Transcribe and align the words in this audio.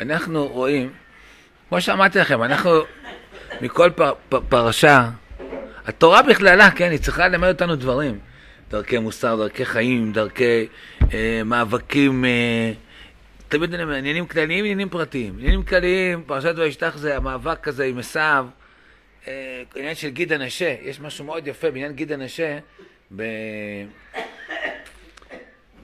אנחנו 0.00 0.46
רואים, 0.46 0.92
כמו 1.68 1.80
שאמרתי 1.80 2.18
לכם, 2.18 2.42
אנחנו 2.42 2.70
מכל 3.60 3.90
פר, 3.96 4.12
פר, 4.28 4.40
פרשה, 4.48 5.10
התורה 5.86 6.22
בכללה, 6.22 6.70
כן, 6.70 6.90
היא 6.90 6.98
צריכה 6.98 7.28
ללמד 7.28 7.48
אותנו 7.48 7.76
דברים. 7.76 8.18
דרכי 8.70 8.98
מוסר, 8.98 9.36
דרכי 9.36 9.64
חיים, 9.64 10.12
דרכי 10.12 10.66
אה, 11.14 11.42
מאבקים, 11.44 12.24
אה, 12.24 12.72
תמיד 13.48 13.74
עניינים 13.74 14.26
כלליים, 14.26 14.64
עניינים 14.64 14.88
פרטיים. 14.88 15.34
עניינים 15.38 15.62
כלליים, 15.62 16.22
פרשת 16.26 16.54
וישתח 16.56 16.96
זה 16.96 17.16
המאבק 17.16 17.68
הזה 17.68 17.84
עם 17.84 17.98
עשיו, 17.98 18.46
אה, 19.28 19.62
עניין 19.76 19.94
של 19.94 20.08
גיד 20.08 20.32
הנשה, 20.32 20.74
יש 20.82 21.00
משהו 21.00 21.24
מאוד 21.24 21.46
יפה 21.46 21.70
בעניין 21.70 21.92
גיד 21.92 22.12
הנשה, 22.12 22.58
ב... 23.16 23.22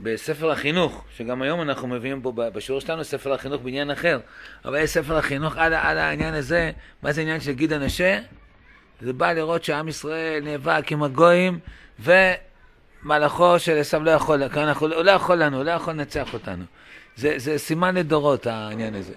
בספר 0.03 0.51
החינוך, 0.51 1.05
שגם 1.17 1.43
היום 1.43 1.63
אנחנו 1.63 1.89
מביאים 1.89 2.23
פה 2.23 2.33
בשיעור 2.37 2.81
שלנו 2.81 3.05
ספר 3.05 3.33
החינוך 3.33 3.63
בעניין 3.63 3.91
אחר, 3.91 4.19
אבל 4.65 4.79
יש 4.79 4.91
ספר 4.91 5.17
החינוך 5.17 5.57
על, 5.57 5.75
על 5.75 5.99
העניין 5.99 6.35
הזה, 6.35 6.71
מה 7.03 7.13
זה 7.13 7.21
עניין 7.21 7.41
של 7.41 7.53
גיד 7.53 7.73
הנשה? 7.73 8.19
זה 9.01 9.13
בא 9.13 9.33
לראות 9.33 9.65
שעם 9.65 9.89
ישראל 9.89 10.43
נאבק 10.45 10.93
עם 10.93 11.03
הגויים 11.03 11.59
ומלאכו 12.01 13.59
של 13.59 13.79
עשיו 13.79 14.03
לא 14.03 14.11
יכול, 14.11 14.43
אנחנו, 14.43 14.87
הוא 14.87 15.05
לא 15.05 15.11
יכול 15.11 15.37
לנו, 15.37 15.57
הוא 15.57 15.65
לא 15.65 15.71
יכול 15.71 15.93
לנצח 15.93 16.35
אותנו. 16.35 16.65
זה, 17.17 17.35
זה 17.37 17.59
סימן 17.59 17.95
לדורות 17.95 18.47
העניין 18.47 18.95
הזה. 18.95 19.13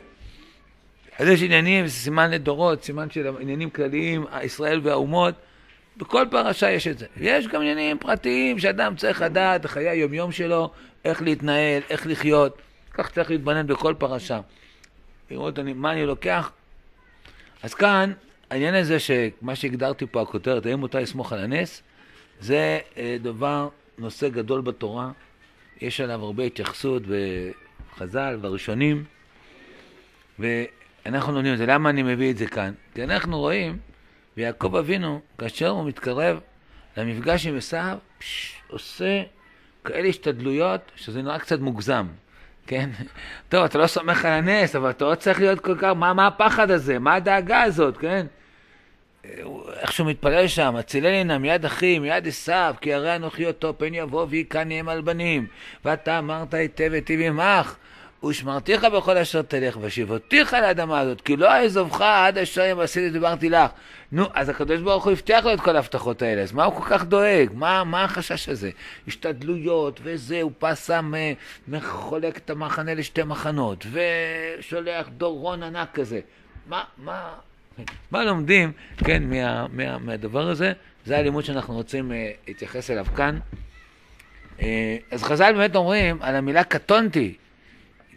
אז 1.20 1.28
יש 1.28 1.44
עניינים, 1.44 1.88
זה 1.88 1.94
סימן 1.94 2.32
לדורות, 2.32 2.84
סימן 2.84 3.10
של 3.10 3.28
עניינים 3.40 3.70
כלליים, 3.70 4.26
ישראל 4.44 4.82
והאומות, 4.84 5.36
בכל 6.00 6.26
פרשה 6.32 6.72
יש 6.72 6.88
את 6.88 6.98
זה. 6.98 7.06
יש 7.18 7.48
גם 7.48 7.62
עניינים 7.62 7.98
פרטיים 7.98 8.60
שאדם 8.60 8.96
צריך 8.96 9.22
לדעת 9.22 9.62
בחיי 9.62 9.90
היומיום 9.90 10.32
שלו, 10.32 10.72
איך 11.06 11.22
להתנהל, 11.22 11.82
איך 11.90 12.08
לחיות. 12.08 12.58
כך 12.94 13.12
צריך 13.12 13.32
להתבונן 13.32 13.68
בכל 13.68 13.94
פרשה. 13.98 14.40
לראות 15.32 15.60
אני, 15.60 15.74
מה 15.74 15.92
אני 15.92 16.06
לוקח. 16.06 16.52
אז 17.64 17.74
כאן, 17.74 18.12
העניין 18.50 18.76
הזה, 18.76 18.98
שמה 19.00 19.56
שהגדרתי 19.56 20.06
פה, 20.06 20.22
הכותרת, 20.22 20.66
האם 20.66 20.80
מותר 20.80 21.00
לסמוך 21.00 21.34
על 21.34 21.40
הנס, 21.40 21.84
זה 22.40 22.80
אה, 22.98 23.18
דבר, 23.22 23.70
נושא 23.98 24.30
גדול 24.30 24.62
בתורה. 24.62 25.12
יש 25.82 26.02
עליו 26.02 26.24
הרבה 26.24 26.44
התייחסות 26.44 27.04
בחז"ל, 27.96 28.38
בראשונים, 28.42 29.04
ואנחנו 30.40 31.34
לומדים 31.34 31.54
את 31.54 31.58
זה. 31.58 31.66
למה 31.66 31.90
אני 31.90 32.04
מביא 32.04 32.32
את 32.32 32.38
זה 32.38 32.48
כאן? 32.48 32.74
כי 32.96 33.04
אנחנו 33.04 33.40
רואים 33.40 33.78
ויעקב 34.40 34.76
אבינו, 34.76 35.22
כאשר 35.38 35.68
הוא 35.68 35.88
מתקרב 35.88 36.40
למפגש 36.98 37.48
עם 37.48 37.58
עשיו, 37.58 37.98
עושה 38.68 39.24
כאלה 39.84 40.08
השתדלויות 40.08 40.82
שזה 40.96 41.22
נראה 41.22 41.40
קצת 41.40 41.60
מוגזם, 41.60 42.08
כן? 42.68 42.90
טוב, 43.50 43.64
אתה 43.64 43.78
לא 43.78 43.88
סומך 43.88 44.26
על 44.26 44.32
הנס, 44.32 44.76
אבל 44.76 44.90
אתה 44.90 45.06
עוד 45.06 45.18
צריך 45.18 45.40
להיות 45.40 45.60
כל 45.60 45.76
כך, 45.78 45.94
מה, 45.96 46.14
מה 46.14 46.28
הפחד 46.28 46.72
הזה? 46.72 47.00
מה 47.00 47.14
הדאגה 47.14 47.62
הזאת, 47.62 47.98
כן? 47.98 48.26
איך 49.80 49.92
שהוא 49.92 50.08
מתפלל 50.08 50.48
שם, 50.48 50.76
הצילני 50.76 51.24
נא 51.24 51.38
מיד 51.38 51.66
אחי, 51.66 52.00
מיד 52.00 52.28
עשיו, 52.28 52.76
כי 52.82 52.94
הרי 52.94 53.16
אנוכי 53.16 53.46
אותו, 53.46 53.74
פן 53.78 53.94
יבוא 53.94 54.26
ויכניהם 54.30 54.90
על 54.90 55.02
בנים. 55.02 55.48
ואתה 55.86 56.20
אמרת 56.20 56.54
היטב 56.54 56.90
היטיב 56.94 57.22
עמך. 57.22 57.76
ושמרתיך 58.24 58.84
בכל 58.84 59.18
אשר 59.18 59.42
תלך, 59.42 59.78
ושיבותיך 59.82 60.54
לאדמה 60.54 61.00
הזאת, 61.00 61.22
כי 61.22 61.38
לא 61.38 61.52
אעזובך 61.52 62.02
עד 62.02 62.38
אשר 62.38 62.66
ימסד 62.66 63.12
דיברתי 63.12 63.50
לך. 63.50 63.72
נו, 64.12 64.26
אז 64.34 64.50
הקדוש 64.50 64.82
ברוך 64.82 65.04
הוא 65.04 65.12
הבטיח 65.12 65.46
לו 65.46 65.54
את 65.54 65.62
כל 65.62 65.76
ההבטחות 65.76 66.22
האלה, 66.22 66.42
אז 66.42 66.52
מה 66.52 66.64
הוא 66.64 66.76
כל 66.76 66.86
כך 66.90 67.04
דואג? 67.04 67.50
מה, 67.54 67.84
מה 67.84 68.04
החשש 68.04 68.50
הזה? 68.50 68.70
השתדלויות 69.08 70.00
וזה, 70.04 70.42
הוא 70.42 70.52
פס 70.60 70.88
שם, 70.88 71.14
מחולק 71.68 72.38
את 72.38 72.50
המחנה 72.50 72.94
לשתי 72.94 73.24
מחנות, 73.24 73.86
ושולח 73.92 75.08
דורון 75.18 75.64
ענק 75.64 75.88
כזה. 75.94 76.20
מה, 76.68 76.84
מה, 76.98 77.30
מה 78.12 78.24
לומדים, 78.24 78.72
כן, 78.98 79.24
מה, 79.24 79.68
מה, 79.68 79.98
מהדבר 79.98 80.50
הזה? 80.50 80.74
זה 81.06 81.18
הלימוד 81.18 81.46
שאנחנו 81.46 81.74
רוצים 81.74 82.12
uh, 82.12 82.14
להתייחס 82.48 82.92
אליו 82.92 83.06
כאן. 83.16 83.40
Uh, 84.58 84.62
אז 85.12 85.24
חז"ל 85.24 85.52
באמת 85.52 85.76
אומרים 85.76 86.18
על 86.22 86.36
המילה 86.36 86.64
קטונתי, 86.64 87.34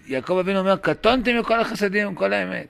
יעקב 0.06 0.38
אבינו 0.38 0.58
אומר, 0.58 0.76
קטונתי 0.76 1.38
מכל 1.38 1.60
החסדים 1.60 2.08
ומכל 2.08 2.32
האמת. 2.32 2.66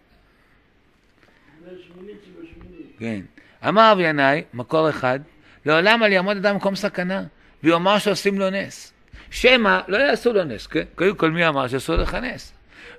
כן. 2.98 3.20
אמר 3.68 3.92
אבי 3.92 4.02
ינאי, 4.02 4.42
מקור 4.54 4.90
אחד, 4.90 5.20
לעולם 5.66 6.02
על 6.02 6.12
יעמוד 6.12 6.36
אדם 6.36 6.54
במקום 6.54 6.76
סכנה, 6.76 7.24
ויאמר 7.62 7.98
שעושים 7.98 8.38
לו 8.38 8.50
נס. 8.50 8.92
שמא 9.30 9.80
לא 9.88 9.96
יעשו 9.96 10.32
לו 10.32 10.44
נס, 10.44 10.66
כן? 10.66 10.84
קודם 10.94 11.16
כל 11.16 11.30
מי 11.30 11.48
אמר 11.48 11.68
שעשו 11.68 11.96
לך 11.96 12.14
נס? 12.14 12.52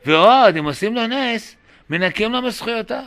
ועוד, 0.05 0.57
אם 0.57 0.65
עושים 0.65 0.95
לו 0.95 1.07
נס, 1.07 1.55
מנקים 1.89 2.31
לו 2.31 2.41
מזכויותיו. 2.41 3.03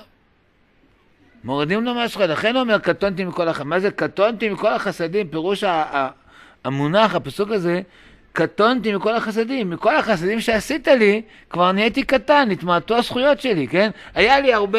מורידים 1.44 1.84
לו 1.84 1.94
מהזכויות. 1.94 2.30
לכן 2.30 2.54
הוא 2.54 2.60
אומר, 2.60 2.78
קטונתי 2.78 3.24
מכל 3.24 3.48
החסדים. 3.48 3.68
מה 3.68 3.80
זה 3.80 3.90
קטונתי 3.90 4.48
מכל 4.48 4.72
החסדים? 4.72 5.28
פירוש 5.28 5.64
המונח, 6.64 7.14
הפסוק 7.14 7.50
הזה, 7.50 7.82
קטונתי 8.36 8.94
מכל 8.94 9.14
החסדים, 9.14 9.70
מכל 9.70 9.96
החסדים 9.96 10.40
שעשית 10.40 10.88
לי, 10.88 11.22
כבר 11.50 11.72
נהייתי 11.72 12.02
קטן, 12.02 12.50
התמעטו 12.50 12.96
הזכויות 12.96 13.40
שלי, 13.40 13.68
כן? 13.68 13.90
היה 14.14 14.40
לי 14.40 14.52
הרבה 14.52 14.78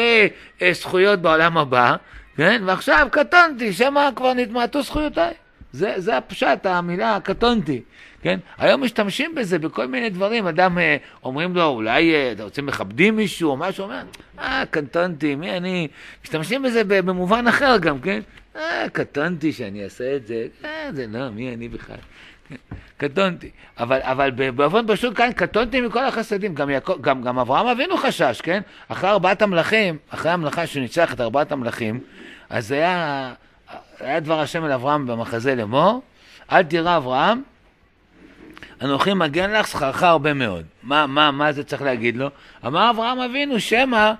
אה, 0.62 0.72
זכויות 0.72 1.22
בעולם 1.22 1.58
הבא, 1.58 1.96
כן? 2.36 2.62
ועכשיו 2.66 3.08
קטונתי, 3.10 3.72
שמא 3.72 4.08
כבר 4.16 4.34
נתמעטו 4.34 4.82
זכויותיי. 4.82 5.32
זה, 5.72 5.94
זה 5.96 6.16
הפשט, 6.16 6.66
המילה 6.66 7.18
קטונתי, 7.22 7.82
כן? 8.22 8.38
היום 8.58 8.84
משתמשים 8.84 9.34
בזה 9.34 9.58
בכל 9.58 9.86
מיני 9.86 10.10
דברים, 10.10 10.46
אדם 10.46 10.78
אה, 10.78 10.96
אומרים 11.24 11.56
לו, 11.56 11.64
אולי 11.64 12.14
אה, 12.14 12.32
אתה 12.32 12.44
רוצה 12.44 12.62
מכבדים 12.62 13.16
מישהו 13.16 13.50
או 13.50 13.56
משהו, 13.56 13.84
אומר, 13.84 14.02
אה, 14.38 14.64
קטונתי, 14.70 15.34
מי 15.34 15.50
אני? 15.50 15.88
משתמשים 16.24 16.62
בזה 16.62 16.84
במובן 16.84 17.46
אחר 17.46 17.76
גם, 17.78 18.00
כן? 18.00 18.20
אה, 18.56 18.86
קטונתי 18.92 19.52
שאני 19.52 19.84
אעשה 19.84 20.16
את 20.16 20.26
זה, 20.26 20.46
אה, 20.64 20.88
זה 20.92 21.06
לא, 21.06 21.30
מי 21.30 21.54
אני 21.54 21.68
בכלל? 21.68 21.96
קטונתי. 22.98 23.50
אבל, 23.78 23.98
אבל 24.02 24.30
באופן 24.30 24.86
פשוט 24.86 25.16
כאן 25.16 25.32
קטונתי 25.32 25.80
מכל 25.80 26.04
החסדים. 26.04 26.54
גם, 26.54 26.70
יעקב, 26.70 26.96
גם, 27.00 27.22
גם 27.22 27.38
אברהם 27.38 27.66
אבינו 27.66 27.96
חשש, 27.96 28.40
כן? 28.40 28.60
אחרי 28.88 29.10
ארבעת 29.10 29.42
המלכים, 29.42 29.98
אחרי 30.10 30.30
המלאכה 30.30 30.66
שהוא 30.66 30.80
ניצח 30.80 31.14
את 31.14 31.20
ארבעת 31.20 31.52
המלכים, 31.52 32.00
אז 32.50 32.72
היה, 32.72 33.32
היה 34.00 34.20
דבר 34.20 34.40
השם 34.40 34.64
אל 34.64 34.72
אברהם 34.72 35.06
במחזה 35.06 35.54
לאמור, 35.54 36.02
אל 36.52 36.62
תירא 36.62 36.96
אברהם, 36.96 37.42
אנוכי 38.82 39.14
מגן 39.14 39.50
לך 39.50 39.68
שכרך 39.68 40.02
הרבה 40.02 40.34
מאוד. 40.34 40.64
מה, 40.82 41.06
מה, 41.06 41.30
מה 41.30 41.52
זה 41.52 41.64
צריך 41.64 41.82
להגיד 41.82 42.16
לו? 42.16 42.28
אמר 42.66 42.90
אברהם 42.90 43.20
אבינו, 43.20 43.60
שמא, 43.60 44.12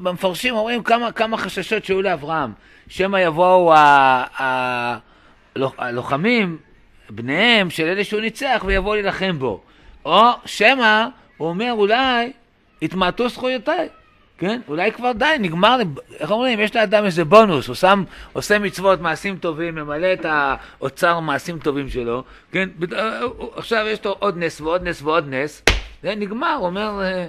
במפרשים 0.00 0.54
אומרים 0.54 0.82
כמה, 0.82 1.12
כמה 1.12 1.36
חששות 1.36 1.84
שהיו 1.84 2.02
לאברהם. 2.02 2.52
שמא 2.88 3.16
יבואו 3.16 3.74
הלוחמים 5.56 6.58
בניהם 7.14 7.70
של 7.70 7.84
אלה 7.84 8.04
שהוא 8.04 8.20
ניצח 8.20 8.62
ויבוא 8.66 8.94
להילחם 8.96 9.38
בו. 9.38 9.60
או 10.04 10.30
שמא, 10.44 11.06
הוא 11.36 11.48
אומר, 11.48 11.72
אולי 11.72 12.32
התמעטו 12.82 13.28
זכויותיי, 13.28 13.88
כן? 14.38 14.60
אולי 14.68 14.92
כבר 14.92 15.12
די, 15.12 15.34
נגמר, 15.40 15.78
איך 16.20 16.30
אומרים, 16.30 16.60
יש 16.60 16.76
לאדם 16.76 17.04
איזה 17.04 17.24
בונוס, 17.24 17.66
הוא 17.66 17.74
שם, 17.74 18.04
עושה 18.32 18.58
מצוות, 18.58 19.00
מעשים 19.00 19.36
טובים, 19.36 19.74
ממלא 19.74 20.12
את 20.12 20.26
האוצר 20.28 21.20
מעשים 21.20 21.58
טובים 21.58 21.88
שלו, 21.88 22.24
כן? 22.52 22.68
עכשיו 23.56 23.86
יש 23.86 24.04
לו 24.04 24.16
עוד 24.18 24.38
נס 24.38 24.60
ועוד 24.60 24.88
נס 24.88 25.02
ועוד 25.02 25.34
נס, 25.34 25.62
זה 26.02 26.14
נגמר, 26.14 26.54
הוא 26.58 26.66
אומר... 26.66 27.00
אה, 27.02 27.26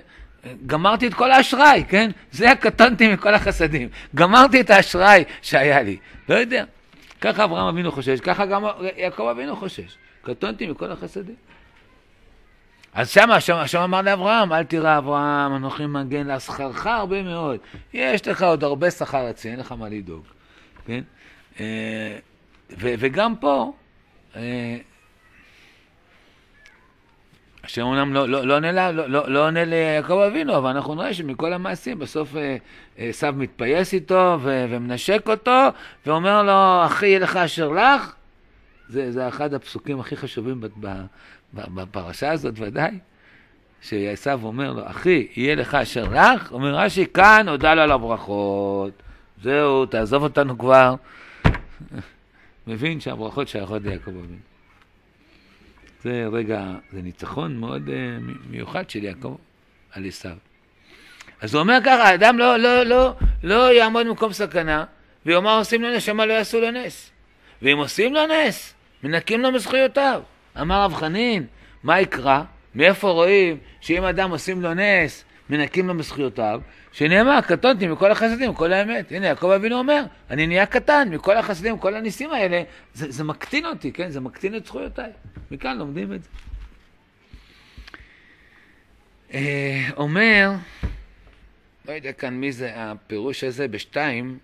גמרתי 0.67 1.07
את 1.07 1.13
כל 1.13 1.31
האשראי, 1.31 1.83
כן? 1.89 2.11
זה 2.31 2.51
הקטנתי 2.51 3.13
מכל 3.13 3.33
החסדים. 3.33 3.89
גמרתי 4.15 4.61
את 4.61 4.69
האשראי 4.69 5.23
שהיה 5.41 5.81
לי. 5.81 5.97
לא 6.29 6.35
יודע. 6.35 6.63
ככה 7.23 7.43
אברהם 7.43 7.67
אבינו 7.67 7.91
חושש, 7.91 8.19
ככה 8.19 8.45
גם 8.45 8.63
יעקב 8.97 9.27
אבינו 9.31 9.55
חושש. 9.55 9.97
קטונתי 10.21 10.67
מכל 10.67 10.91
החסדים. 10.91 11.35
אז 12.93 13.09
שמה, 13.09 13.41
שם, 13.41 13.67
שם 13.67 13.79
אמר 13.79 14.01
לאברהם, 14.01 14.53
אל 14.53 14.63
תירא 14.63 14.97
אברהם, 14.97 15.55
אנוכי 15.55 15.85
מגן 15.85 16.27
לה 16.27 16.39
שכרך 16.39 16.87
הרבה 16.87 17.23
מאוד. 17.23 17.59
יש 17.93 18.27
לך 18.27 18.43
עוד 18.43 18.63
הרבה 18.63 18.91
שכר 18.91 19.29
אצלי, 19.29 19.51
אין 19.51 19.59
לך 19.59 19.71
מה 19.71 19.89
לדאוג, 19.89 20.23
כן? 20.85 21.03
אה, 21.59 22.17
וגם 22.79 23.35
פה, 23.35 23.73
השם 27.63 27.81
אומנם 27.81 28.13
לא, 28.13 28.29
לא, 28.29 28.47
לא, 28.47 28.55
עונה 28.55 28.71
לא, 28.91 29.07
לא, 29.07 29.29
לא 29.29 29.47
עונה 29.47 29.65
ליעקב 29.65 30.19
אבינו, 30.27 30.57
אבל 30.57 30.69
אנחנו 30.69 30.95
נראה 30.95 31.13
שמכל 31.13 31.53
המעשים 31.53 31.99
בסוף 31.99 32.35
אה, 32.35 32.57
אה, 32.99 33.31
מתפייס 33.31 33.93
איתו 33.93 34.37
ו, 34.41 34.65
ומנשק 34.69 35.29
אותו, 35.29 35.67
ואומר 36.05 36.43
לו, 36.43 36.85
אחי 36.85 37.07
יהיה 37.07 37.19
לך 37.19 37.37
אשר 37.37 37.69
לך. 37.69 38.15
זה, 38.87 39.11
זה 39.11 39.27
אחד 39.27 39.53
הפסוקים 39.53 39.99
הכי 39.99 40.15
חשובים 40.15 40.61
בפרשה 41.53 42.31
הזאת 42.31 42.53
ודאי, 42.57 42.91
שעשיו 43.81 44.39
אומר 44.43 44.73
לו, 44.73 44.87
אחי 44.87 45.27
יהיה 45.35 45.55
לך 45.55 45.75
אשר 45.75 46.03
לך, 46.13 46.51
אומר 46.51 46.75
רש"י, 46.75 47.05
כאן 47.13 47.49
הודה 47.49 47.73
לו 47.73 47.81
על 47.81 47.91
הברכות. 47.91 49.03
זהו, 49.43 49.85
תעזוב 49.85 50.23
אותנו 50.23 50.57
כבר. 50.57 50.95
מבין 52.67 52.99
שהברכות 52.99 53.47
שייכות 53.47 53.81
ליעקב 53.81 54.11
אבינו. 54.11 54.52
זה 56.03 56.25
רגע, 56.31 56.63
זה 56.93 57.01
ניצחון 57.01 57.57
מאוד 57.57 57.87
uh, 57.87 57.91
מיוחד 58.49 58.89
של 58.89 59.03
יעקב 59.03 59.35
על 59.91 60.05
עשיו. 60.05 60.35
אז 61.41 61.53
הוא 61.53 61.61
אומר 61.61 61.77
ככה, 61.83 62.03
האדם 62.03 62.39
לא, 62.39 62.57
לא, 62.57 62.83
לא, 62.83 63.13
לא 63.43 63.73
יעמוד 63.73 64.07
במקום 64.07 64.33
סכנה, 64.33 64.85
ויאמר 65.25 65.57
עושים 65.57 65.81
לו 65.81 65.95
נס, 65.95 66.03
שמא 66.03 66.23
לא 66.23 66.33
יעשו 66.33 66.61
לו 66.61 66.71
נס. 66.71 67.11
ואם 67.61 67.77
עושים 67.77 68.13
לו 68.13 68.21
נס, 68.27 68.73
מנקים 69.03 69.41
לו 69.41 69.51
מזכויותיו. 69.51 70.21
אמר 70.61 70.83
רב 70.83 70.93
חנין, 70.93 71.45
מה 71.83 71.99
יקרא? 71.99 72.41
מאיפה 72.75 73.09
רואים 73.09 73.57
שאם 73.81 74.03
אדם 74.03 74.31
עושים 74.31 74.61
לו 74.61 74.73
נס, 74.73 75.25
מנקים 75.49 75.87
לו 75.87 75.93
מזכויותיו? 75.93 76.61
שנאמר, 76.91 77.41
קטונתי 77.41 77.87
מכל 77.87 78.11
החסדים, 78.11 78.49
מכל 78.49 78.73
האמת. 78.73 79.11
הנה, 79.11 79.27
יעקב 79.27 79.49
אבינו 79.49 79.77
אומר, 79.77 80.03
אני 80.29 80.47
נהיה 80.47 80.65
קטן 80.65 81.09
מכל 81.11 81.37
החסדים, 81.37 81.75
מכל 81.75 81.95
הניסים 81.95 82.31
האלה, 82.31 82.63
זה, 82.93 83.11
זה 83.11 83.23
מקטין 83.23 83.65
אותי, 83.65 83.91
כן? 83.91 84.09
זה 84.09 84.19
מקטין 84.19 84.55
את 84.55 84.65
זכויותיי. 84.65 85.11
מכאן 85.51 85.77
לומדים 85.77 86.13
את 86.13 86.23
זה. 86.23 86.29
אה, 89.33 89.89
אומר, 89.97 90.51
לא 91.87 91.93
יודע 91.93 92.11
כאן 92.11 92.33
מי 92.33 92.51
זה 92.51 92.71
הפירוש 92.75 93.43
הזה 93.43 93.67
בשתיים, 93.67 94.37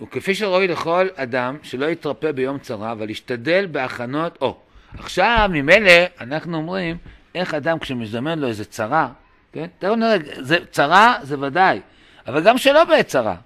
וכפי 0.00 0.34
שראוי 0.34 0.68
לכל 0.68 1.06
אדם 1.14 1.56
שלא 1.62 1.86
יתרפא 1.86 2.32
ביום 2.32 2.58
צרה, 2.58 2.92
אבל 2.92 3.10
ישתדל 3.10 3.66
בהכנות, 3.66 4.38
או, 4.40 4.60
עכשיו 4.98 5.48
ממילא 5.52 5.92
אנחנו 6.20 6.56
אומרים 6.56 6.96
איך 7.36 7.54
אדם 7.54 7.78
כשמזמן 7.78 8.38
לו 8.38 8.48
איזה 8.48 8.64
צרה, 8.64 9.08
כן? 9.52 9.66
תראו 9.78 9.96
נראה, 9.96 10.16
זה, 10.36 10.58
צרה 10.70 11.14
זה 11.22 11.36
ודאי, 11.40 11.80
אבל 12.26 12.42
גם 12.42 12.58
שלא 12.58 12.84
בעת 12.84 13.06
צרה. 13.06 13.36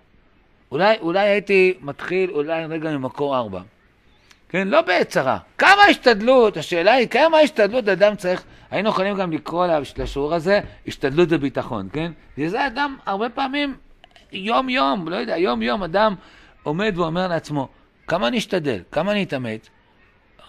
אולי, 0.70 0.96
אולי 1.00 1.28
הייתי 1.28 1.74
מתחיל 1.80 2.30
אולי 2.30 2.64
רגע 2.64 2.90
ממקור 2.90 3.36
ארבע. 3.36 3.60
כן, 4.48 4.68
לא 4.68 4.80
בעת 4.80 5.08
צרה. 5.08 5.38
כמה 5.58 5.82
השתדלות, 5.90 6.56
השאלה 6.56 6.92
היא 6.92 7.08
כמה 7.08 7.38
השתדלות 7.38 7.88
אדם 7.88 8.16
צריך, 8.16 8.42
היינו 8.70 8.88
יכולים 8.88 9.16
גם 9.16 9.32
לקרוא 9.32 9.66
לשיעור 9.98 10.34
הזה 10.34 10.60
השתדלות 10.86 11.28
וביטחון, 11.30 11.88
כן? 11.92 12.12
וזה 12.38 12.66
אדם 12.66 12.96
הרבה 13.06 13.28
פעמים 13.28 13.74
יום 14.32 14.68
יום, 14.68 15.08
לא 15.08 15.16
יודע, 15.16 15.36
יום 15.36 15.62
יום 15.62 15.82
אדם 15.82 16.14
עומד 16.62 16.92
ואומר 16.96 17.28
לעצמו, 17.28 17.68
כמה 18.06 18.28
אני 18.28 18.38
אשתדל, 18.38 18.78
כמה 18.92 19.12
אני 19.12 19.22
אתאמץ. 19.22 19.68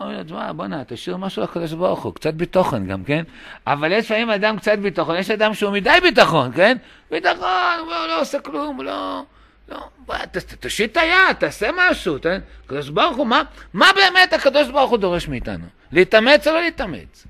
אומר 0.01 0.17
לו, 0.17 0.23
תשמע, 0.23 0.51
בוא'נה, 0.51 0.83
תשאיר 0.87 1.17
משהו 1.17 1.43
לקדוש 1.43 1.73
ברוך 1.73 2.03
הוא, 2.03 2.13
קצת 2.13 2.33
ביטחון 2.33 2.87
גם, 2.87 3.03
כן? 3.03 3.23
אבל 3.67 3.91
יש 3.91 4.05
לפעמים 4.05 4.29
אדם 4.29 4.57
קצת 4.57 4.77
ביטחון, 4.77 5.15
יש 5.15 5.31
אדם 5.31 5.53
שהוא 5.53 5.73
מדי 5.73 5.97
ביטחון, 6.01 6.51
כן? 6.55 6.77
ביטחון, 7.11 7.79
הוא 7.79 7.89
לא, 7.89 8.07
לא 8.07 8.21
עושה 8.21 8.39
כלום, 8.39 8.81
לא... 8.81 9.23
לא, 9.69 9.89
בוא, 10.05 10.15
ת, 10.17 10.37
ת, 10.37 10.53
תושיט 10.53 10.91
את 10.91 10.97
היד, 10.97 11.35
תעשה 11.39 11.69
משהו, 11.77 12.17
תן, 12.17 12.39
הקדוש 12.65 12.89
ברוך 12.89 13.17
הוא, 13.17 13.27
מה, 13.27 13.41
מה 13.73 13.85
באמת 13.95 14.33
הקדוש 14.33 14.69
ברוך 14.69 14.91
הוא 14.91 14.97
דורש 14.97 15.27
מאיתנו? 15.27 15.65
להתאמץ 15.91 16.47
או 16.47 16.53
לא 16.53 16.61
להתאמץ? 16.61 17.27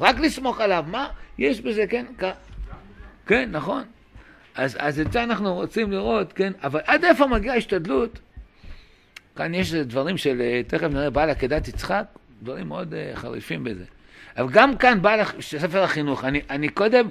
רק 0.00 0.18
לסמוך 0.18 0.60
עליו, 0.60 0.84
מה 0.88 1.08
יש 1.38 1.60
בזה, 1.60 1.86
כן? 1.86 2.06
כן, 3.26 3.48
נכון. 3.52 3.82
אז, 4.54 4.76
אז 4.80 5.00
את 5.00 5.12
זה 5.12 5.22
אנחנו 5.22 5.54
רוצים 5.54 5.92
לראות, 5.92 6.32
כן? 6.32 6.52
אבל 6.62 6.80
עד 6.86 7.04
איפה 7.04 7.26
מגיעה 7.26 7.54
ההשתדלות? 7.54 8.18
כאן 9.40 9.54
יש 9.54 9.74
דברים 9.74 10.16
של, 10.16 10.40
אה, 10.40 10.60
תכף 10.66 10.88
נראה, 10.90 11.10
בעל 11.10 11.30
עקדת 11.30 11.68
יצחק, 11.68 12.04
דברים 12.42 12.68
מאוד 12.68 12.94
uh, 12.94 13.16
חריפים 13.16 13.64
בזה. 13.64 13.84
אבל 14.36 14.52
גם 14.52 14.76
כאן 14.76 15.02
בעל 15.02 15.20
ספר 15.40 15.82
החינוך, 15.82 16.24
אני, 16.24 16.40
אני 16.50 16.68
קודם, 16.68 17.08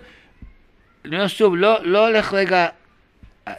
אני 1.05 1.15
אומר 1.15 1.27
שוב, 1.27 1.55
לא, 1.55 1.85
לא 1.85 2.07
הולך 2.07 2.33
רגע, 2.33 2.67
אה, 3.47 3.53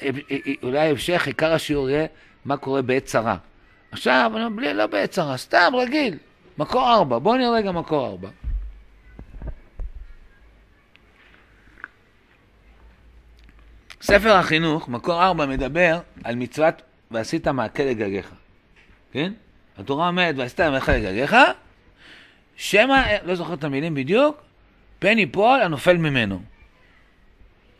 אולי 0.63 0.89
המשך, 0.89 1.27
עיקר 1.27 1.53
השיעור 1.53 1.91
יהיה 1.91 2.07
מה 2.45 2.57
קורה 2.57 2.83
בעת 2.83 3.05
צרה. 3.05 3.37
עכשיו, 3.93 4.33
אני 4.35 4.45
אומר, 4.45 4.73
לא 4.73 4.87
בעת 4.87 5.11
צרה, 5.11 5.37
סתם, 5.37 5.73
רגיל, 5.79 6.19
מקור 6.59 6.93
ארבע, 6.93 7.19
בואו 7.19 7.37
נראה 7.37 7.51
רגע 7.51 7.73
מקור 7.73 8.07
ארבע. 8.07 8.29
ספר 14.03 14.33
החינוך, 14.33 14.89
מקור 14.89 15.23
ארבע, 15.23 15.47
מדבר 15.47 16.01
על 16.25 16.35
מצוות 16.35 16.83
ועשית 17.11 17.49
מעקה 17.49 17.85
לגגיך. 17.85 18.33
כן? 19.13 19.33
התורה 19.79 20.09
אומרת, 20.09 20.35
ועשית 20.39 20.61
מעקה 20.61 20.97
לגגיך, 20.97 21.37
שמא, 22.57 23.03
לא 23.25 23.35
זוכר 23.35 23.55
את 23.55 23.65
המילים 23.65 23.95
בדיוק, 23.95 24.43
פן 24.99 25.19
יפול 25.19 25.61
הנופל 25.61 25.97
ממנו. 25.97 26.43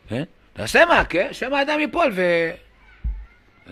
כן? 0.09 0.23
תעשה 0.53 0.85
מעקה, 0.85 1.33
שמא 1.33 1.55
האדם 1.55 1.79
ייפול 1.79 2.11
ו... 2.15 2.21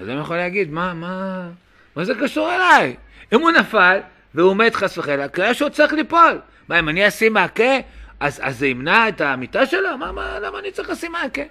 אדם 0.03 0.19
יכול 0.19 0.37
להגיד, 0.37 0.71
מה, 0.71 0.93
מה, 0.93 1.47
מה 1.95 2.05
זה 2.05 2.13
קשור 2.15 2.55
אליי? 2.55 2.95
אם 3.33 3.41
הוא 3.41 3.51
נפל 3.51 3.99
והוא 4.35 4.55
מת 4.55 4.75
חס 4.75 4.97
וחלילה, 4.97 5.27
קרה 5.27 5.53
שהוא 5.53 5.69
צריך 5.69 5.93
ליפול. 5.93 6.41
מה, 6.69 6.79
אם 6.79 6.89
אני 6.89 7.07
אשים 7.07 7.33
מעקה, 7.33 7.73
אז, 8.19 8.39
אז 8.43 8.59
זה 8.59 8.67
ימנע 8.67 9.09
את 9.09 9.21
המיטה 9.21 9.65
שלו? 9.65 9.97
מה, 9.97 10.11
מה, 10.11 10.39
למה 10.39 10.59
אני 10.59 10.71
צריך 10.71 10.89
לשים 10.89 11.11
מעקה? 11.11 11.41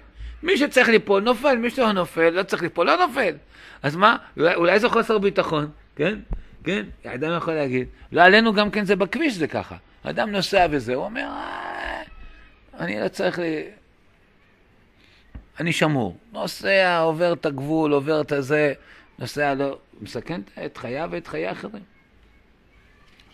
מי 0.43 0.57
שצריך 0.57 0.89
ליפול 0.89 1.23
נופל, 1.23 1.55
מי 1.55 1.69
שלא 1.69 1.91
נופל, 1.91 2.29
לא 2.29 2.43
צריך 2.43 2.61
ליפול, 2.61 2.87
לא 2.87 3.07
נופל. 3.07 3.33
אז 3.83 3.95
מה, 3.95 4.17
אולי, 4.37 4.55
אולי 4.55 4.79
זה 4.79 4.89
חוסר 4.89 5.17
ביטחון, 5.17 5.69
כן? 5.99 6.19
כן? 6.63 6.85
אדם 7.05 7.37
יכול 7.37 7.53
להגיד. 7.53 7.87
לא 8.11 8.21
עלינו 8.21 8.53
גם 8.53 8.71
כן 8.71 8.85
זה 8.85 8.95
בכביש 8.95 9.33
זה 9.33 9.47
ככה. 9.47 9.77
אדם 10.03 10.31
נוסע 10.31 10.67
וזה, 10.71 10.95
הוא 10.95 11.05
אומר, 11.05 11.21
אה, 11.21 12.01
אני 12.79 12.99
לא 12.99 13.07
צריך 13.07 13.39
ל... 13.39 13.43
אני 15.59 15.71
שמור. 15.71 16.17
נוסע, 16.31 16.99
עובר 16.99 17.33
את 17.33 17.45
הגבול, 17.45 17.93
עובר 17.93 18.21
את 18.21 18.31
הזה, 18.31 18.73
נוסע, 19.19 19.53
לא... 19.53 19.79
מסכן 20.01 20.41
את 20.65 20.77
חייו 20.77 21.09
ואת 21.11 21.27
חיי 21.27 21.47
האחרים. 21.47 21.83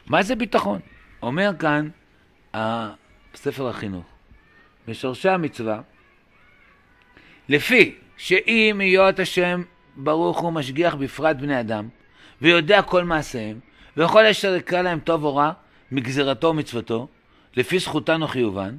מה 0.07 0.23
זה 0.23 0.35
ביטחון? 0.35 0.79
אומר 1.21 1.51
כאן 1.59 1.89
ספר 3.35 3.69
החינוך, 3.69 4.06
בשורשי 4.88 5.29
המצווה, 5.29 5.81
לפי 7.50 7.95
שאם 8.18 8.77
היות 8.79 9.19
השם 9.19 9.63
ברוך 9.95 10.39
הוא 10.39 10.51
משגיח 10.51 10.95
בפרט 10.95 11.35
בני 11.35 11.59
אדם, 11.59 11.89
ויודע 12.41 12.81
כל 12.81 13.03
מעשיהם, 13.03 13.59
וכל 13.97 14.25
אשר 14.25 14.55
יקרא 14.55 14.81
להם 14.81 14.99
טוב 14.99 15.23
או 15.23 15.35
רע, 15.35 15.51
מגזירתו 15.91 16.47
ומצוותו, 16.47 17.07
לפי 17.55 17.79
זכותן 17.79 18.21
או 18.21 18.27
חיובן, 18.27 18.75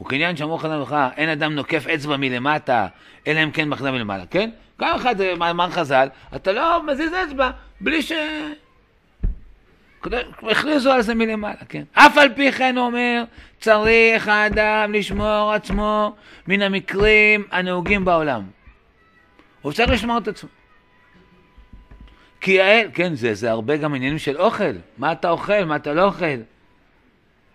וכעניין 0.00 0.36
שאמרו 0.36 0.58
חז"ל 0.58 0.76
לך, 0.76 0.96
אין 1.16 1.28
אדם 1.28 1.54
נוקף 1.54 1.86
אצבע 1.86 2.16
מלמטה, 2.16 2.86
אלא 3.26 3.42
אם 3.42 3.50
כן 3.50 3.68
מחזר 3.68 3.92
מלמעלה, 3.92 4.26
כן? 4.26 4.50
גם 4.80 4.96
אחד 4.96 5.14
מאמר 5.38 5.70
חז"ל, 5.70 6.08
אתה 6.36 6.52
לא 6.52 6.86
מזיז 6.86 7.12
אצבע 7.12 7.50
בלי 7.80 8.02
ש... 8.02 8.12
הכריזו 10.50 10.92
על 10.92 11.02
זה 11.02 11.14
מלמעלה, 11.14 11.64
כן? 11.68 11.82
אף 11.92 12.18
על 12.18 12.28
פי 12.34 12.52
כן 12.52 12.78
אומר, 12.78 13.24
צריך 13.60 14.28
האדם 14.28 14.92
לשמור 14.92 15.52
עצמו 15.52 16.14
מן 16.48 16.62
המקרים 16.62 17.44
הנהוגים 17.50 18.04
בעולם. 18.04 18.42
הוא 19.62 19.72
צריך 19.72 19.90
לשמור 19.90 20.18
את 20.18 20.28
עצמו. 20.28 20.48
כי 22.42 22.60
האל, 22.60 22.88
כן, 22.94 23.14
זה, 23.14 23.34
זה 23.34 23.50
הרבה 23.50 23.76
גם 23.76 23.94
עניינים 23.94 24.18
של 24.18 24.36
אוכל. 24.36 24.72
מה 24.98 25.12
אתה 25.12 25.30
אוכל, 25.30 25.64
מה 25.64 25.76
אתה 25.76 25.92
לא 25.92 26.04
אוכל. 26.04 26.24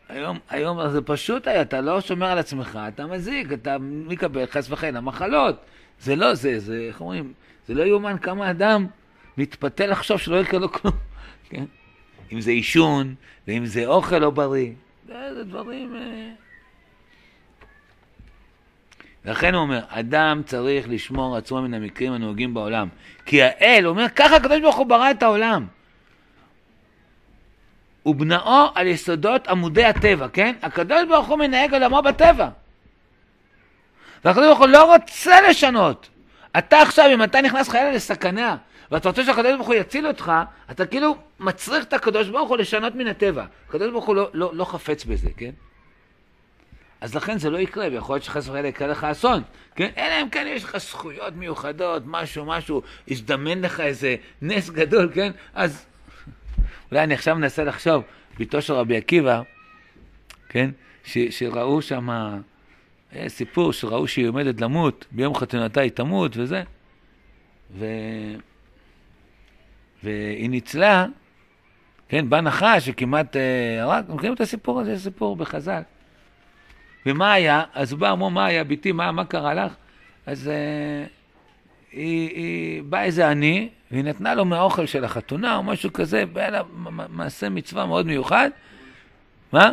היום, 0.10 0.40
היום 0.50 0.90
זה 0.90 1.02
פשוט 1.02 1.48
היה, 1.48 1.62
אתה 1.62 1.82
לא 1.82 2.02
שומר 2.02 2.28
על 2.28 2.38
עצמך, 2.38 2.80
אתה 2.88 3.06
מזיק, 3.06 3.54
אתה 3.54 3.78
מקבל 3.82 4.46
חס 4.46 4.72
וחלילה 4.72 5.02
מחלות. 5.02 5.56
זה 6.00 6.16
לא 6.16 6.34
זה, 6.34 6.60
זה, 6.60 6.86
איך 6.88 7.02
אומרים, 7.02 7.34
זה 7.68 7.74
לא 7.74 7.84
יאומן 7.84 8.18
כמה 8.18 8.52
אדם 8.52 8.88
מתפתה 9.38 9.88
לחשוב 9.88 10.18
שלא 10.18 10.36
יקרה 10.42 10.60
לו 10.60 10.72
כלום, 10.72 10.94
כן? 11.50 11.66
אם 12.32 12.42
זה 12.42 12.52
עישון, 12.52 13.16
ואם 13.48 13.66
זה 13.66 13.86
אוכל 13.86 14.18
לא 14.18 14.30
בריא, 14.30 14.72
זה 15.08 15.44
דברים... 15.44 15.96
לכן 19.26 19.54
הוא 19.54 19.62
אומר, 19.62 19.80
אדם 19.90 20.42
צריך 20.46 20.86
לשמור 20.90 21.38
עצמו 21.38 21.62
מן 21.62 21.74
המקרים 21.74 22.14
הנהוגים 22.14 22.54
בעולם. 22.54 22.88
כי 23.26 23.44
האל, 23.44 23.88
אומר, 23.88 24.06
ככה 24.16 24.36
הקדוש 24.36 24.62
ברוך 24.62 24.76
הוא 24.76 24.86
ברא 24.86 25.12
את 25.12 25.24
העולם. 25.24 25.66
ובנאו 28.06 28.68
על 28.76 28.88
יסודות 28.88 29.48
עמודי 29.48 29.86
הטבע, 29.86 30.28
כן? 30.28 30.56
הקדוש 30.62 31.04
ברוך 31.10 31.28
הוא 31.28 31.38
מנהג 31.38 31.74
עולמו 31.74 32.02
בטבע. 32.02 32.50
והקדוש 34.26 34.46
ברוך 34.46 34.60
הוא 34.60 34.68
לא 34.68 34.94
רוצה 34.94 35.42
לשנות. 35.50 36.10
אתה 36.58 36.82
עכשיו, 36.82 37.06
אם 37.14 37.24
אתה 37.24 37.42
נכנס 37.42 37.70
חיילה 37.70 37.92
לסכנה, 37.92 38.58
ואתה 38.92 39.10
רוצה 39.10 39.26
שהקדוש 39.26 39.54
ברוך 39.56 39.68
הוא 39.68 39.76
יציל 39.76 40.08
אותך, 40.08 40.32
אתה 40.72 40.86
כאילו 40.86 41.16
מצריך 41.40 41.86
את 41.86 41.94
הקדוש 41.94 42.30
ברוך 42.30 42.50
הוא 42.50 42.58
לשנות 42.58 42.96
מן 42.96 43.08
הטבע. 43.08 43.46
הקדוש 43.70 43.92
ברוך 43.92 44.06
הוא 44.06 44.16
לא, 44.16 44.30
לא, 44.34 44.52
לא 44.54 44.66
חפץ 44.66 45.06
בזה, 45.06 45.30
כן? 45.38 45.52
אז 47.02 47.16
לכן 47.16 47.38
זה 47.38 47.50
לא 47.50 47.58
יקרה, 47.58 47.88
ויכול 47.92 48.16
להיות 48.16 48.24
שחס 48.24 48.48
וחלילה 48.48 48.68
יקרה 48.68 48.88
לך 48.88 49.04
אסון, 49.04 49.42
כן? 49.76 49.90
אלא 49.98 50.22
אם 50.22 50.30
כן 50.30 50.46
יש 50.50 50.64
לך 50.64 50.78
זכויות 50.78 51.36
מיוחדות, 51.36 52.04
משהו, 52.06 52.46
משהו, 52.46 52.82
הזדמן 53.08 53.62
לך 53.62 53.80
איזה 53.80 54.16
נס 54.42 54.70
גדול, 54.70 55.12
כן? 55.14 55.32
אז 55.54 55.86
אולי 56.92 57.04
אני 57.04 57.14
עכשיו 57.14 57.36
מנסה 57.36 57.64
לחשוב, 57.64 58.04
ביתו 58.38 58.62
של 58.62 58.74
רבי 58.74 58.98
עקיבא, 58.98 59.42
כן? 60.50 60.70
ש, 61.04 61.18
שראו 61.18 61.82
שם, 61.82 62.10
היה 63.12 63.30
סיפור 63.30 63.74
שראו 63.74 64.08
שהיא 64.08 64.28
עומדת 64.28 64.62
למות, 64.62 65.06
ביום 65.12 65.36
חתונתה 65.36 65.82
היא 65.82 65.92
תמות 65.92 66.38
וזה, 66.38 66.64
ו... 67.78 67.86
והיא 70.04 70.50
ניצלה, 70.50 71.06
כן, 72.10 72.30
בא 72.30 72.42
נחש 72.42 72.86
שכמעט 72.86 73.36
הרג, 73.82 74.06
אה, 74.10 74.16
מכירים 74.16 74.34
את 74.34 74.42
הסיפור 74.42 74.80
הזה, 74.80 75.00
סיפור 75.00 75.36
בחז"ל. 75.36 75.82
ומה 77.08 77.34
היה? 77.34 77.64
אז 77.74 77.92
הוא 77.92 78.00
בא, 78.00 78.12
אמרו, 78.12 78.30
מה 78.30 78.46
היה, 78.46 78.64
ביתי, 78.64 78.92
מה, 78.92 79.12
מה 79.12 79.26
קרה 79.26 79.54
לך? 79.54 79.74
אז 80.26 80.48
אה, 80.48 81.06
היא, 81.92 82.30
היא 82.30 82.84
באה 82.84 83.04
איזה 83.04 83.30
עני, 83.30 83.70
והיא 83.92 84.04
נתנה 84.04 84.36
לו 84.36 84.46
מהאוכל 84.46 84.86
של 84.86 85.04
החתונה 85.04 85.56
או 85.56 85.64
משהו 85.64 85.94
כזה, 85.94 86.24
והיה 86.34 86.50
לה 86.50 86.62
מעשה 87.10 87.50
מצווה 87.50 87.86
מאוד 87.86 88.06
מיוחד. 88.06 88.50
מה? 89.52 89.72